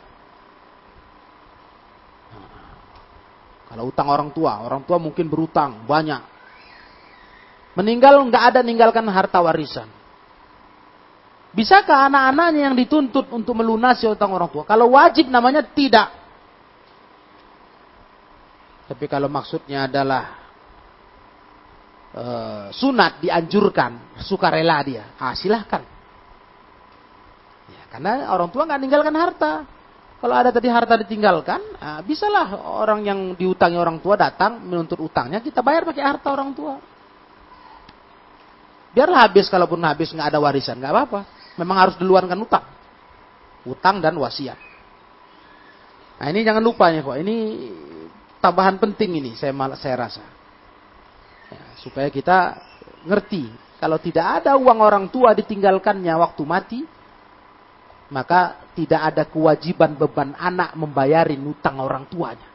kalau 3.76 3.92
utang 3.92 4.08
orang 4.08 4.32
tua, 4.32 4.64
orang 4.64 4.88
tua 4.88 4.96
mungkin 4.96 5.28
berutang 5.28 5.84
banyak. 5.84 6.24
Meninggal 7.76 8.16
nggak 8.24 8.44
ada 8.48 8.60
ninggalkan 8.64 9.04
harta 9.04 9.36
warisan. 9.44 9.84
Bisakah 11.52 12.08
anak-anaknya 12.08 12.72
yang 12.72 12.76
dituntut 12.76 13.28
untuk 13.28 13.52
melunasi 13.52 14.08
utang 14.08 14.32
orang 14.32 14.48
tua? 14.48 14.64
Kalau 14.64 14.96
wajib 14.96 15.28
namanya 15.28 15.60
tidak. 15.60 16.08
Tapi 18.86 19.04
kalau 19.10 19.26
maksudnya 19.26 19.90
adalah 19.90 20.46
uh, 22.14 22.66
sunat 22.70 23.18
dianjurkan, 23.18 24.22
sukarela 24.22 24.78
dia, 24.86 25.04
ah, 25.18 25.34
silahkan. 25.34 25.82
Ya, 27.66 27.82
karena 27.90 28.30
orang 28.30 28.48
tua 28.54 28.62
nggak 28.62 28.78
meninggalkan 28.78 29.16
harta. 29.18 29.52
Kalau 30.16 30.32
ada 30.32 30.48
tadi 30.48 30.70
harta 30.70 30.94
ditinggalkan, 31.02 31.60
ah, 31.82 32.00
bisalah 32.06 32.62
orang 32.62 33.02
yang 33.02 33.20
diutangi 33.34 33.74
orang 33.74 33.98
tua 33.98 34.14
datang 34.14 34.62
menuntut 34.62 35.02
utangnya, 35.02 35.42
kita 35.42 35.60
bayar 35.66 35.82
pakai 35.82 36.04
harta 36.06 36.30
orang 36.30 36.54
tua. 36.54 36.78
Biarlah 38.96 39.28
habis, 39.28 39.52
kalaupun 39.52 39.82
habis 39.84 40.08
nggak 40.14 40.32
ada 40.32 40.40
warisan, 40.40 40.80
nggak 40.80 40.94
apa-apa. 40.94 41.20
Memang 41.60 41.76
harus 41.76 41.96
diluarkan 42.00 42.38
utang. 42.40 42.64
Utang 43.68 44.00
dan 44.00 44.16
wasiat. 44.16 44.56
Nah 46.16 46.26
ini 46.32 46.40
jangan 46.40 46.64
lupa 46.64 46.88
ya 46.88 47.04
kok. 47.04 47.20
Ini 47.20 47.36
tambahan 48.40 48.76
penting 48.80 49.20
ini 49.20 49.32
saya 49.38 49.52
malah 49.54 49.78
saya 49.78 50.08
rasa. 50.08 50.24
Ya, 51.50 51.62
supaya 51.80 52.08
kita 52.10 52.58
ngerti 53.06 53.66
kalau 53.76 54.00
tidak 54.00 54.42
ada 54.42 54.56
uang 54.56 54.80
orang 54.80 55.06
tua 55.12 55.36
ditinggalkannya 55.36 56.14
waktu 56.16 56.42
mati, 56.48 56.80
maka 58.08 58.64
tidak 58.72 59.00
ada 59.12 59.22
kewajiban 59.28 60.00
beban 60.00 60.32
anak 60.32 60.72
membayarin 60.74 61.42
utang 61.44 61.76
orang 61.84 62.08
tuanya. 62.08 62.48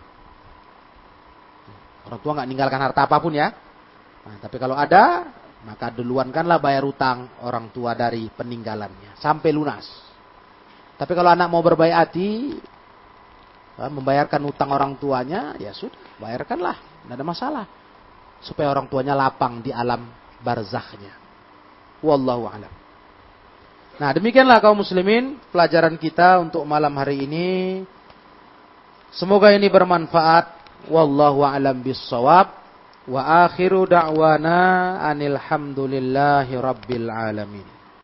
Orang 2.10 2.20
tua 2.26 2.32
nggak 2.34 2.48
meninggalkan 2.50 2.82
harta 2.82 3.06
apa 3.06 3.18
pun 3.22 3.38
ya. 3.38 3.54
Nah, 4.22 4.36
tapi 4.42 4.58
kalau 4.58 4.74
ada, 4.74 5.30
maka 5.62 5.94
duluankanlah 5.94 6.58
bayar 6.58 6.82
utang 6.82 7.30
orang 7.46 7.70
tua 7.70 7.94
dari 7.94 8.26
peninggalannya 8.34 9.22
sampai 9.22 9.50
lunas. 9.54 9.86
Tapi 10.98 11.14
kalau 11.14 11.30
anak 11.34 11.50
mau 11.50 11.62
berbaik 11.62 11.94
hati, 11.94 12.58
membayarkan 13.78 14.42
utang 14.46 14.70
orang 14.76 14.98
tuanya, 15.00 15.56
ya 15.58 15.72
sudah, 15.72 15.96
bayarkanlah, 16.20 16.76
tidak 16.78 17.16
ada 17.16 17.26
masalah. 17.26 17.66
Supaya 18.42 18.74
orang 18.74 18.90
tuanya 18.90 19.14
lapang 19.14 19.62
di 19.62 19.70
alam 19.70 20.10
barzakhnya. 20.42 21.14
Wallahu 22.02 22.50
a'lam. 22.50 22.74
Nah, 24.02 24.10
demikianlah 24.18 24.58
kaum 24.58 24.82
muslimin 24.82 25.38
pelajaran 25.54 25.94
kita 25.94 26.42
untuk 26.42 26.66
malam 26.66 26.90
hari 26.98 27.30
ini. 27.30 27.50
Semoga 29.14 29.54
ini 29.54 29.70
bermanfaat. 29.70 30.58
Wallahu 30.90 31.46
a'lam 31.46 31.86
bissawab. 31.86 32.50
Wa 33.06 33.46
akhiru 33.46 33.86
da'wana 33.86 35.02
anil 35.06 35.38
hamdulillahi 35.38 36.58
rabbil 36.58 37.10
alamin. 37.14 37.81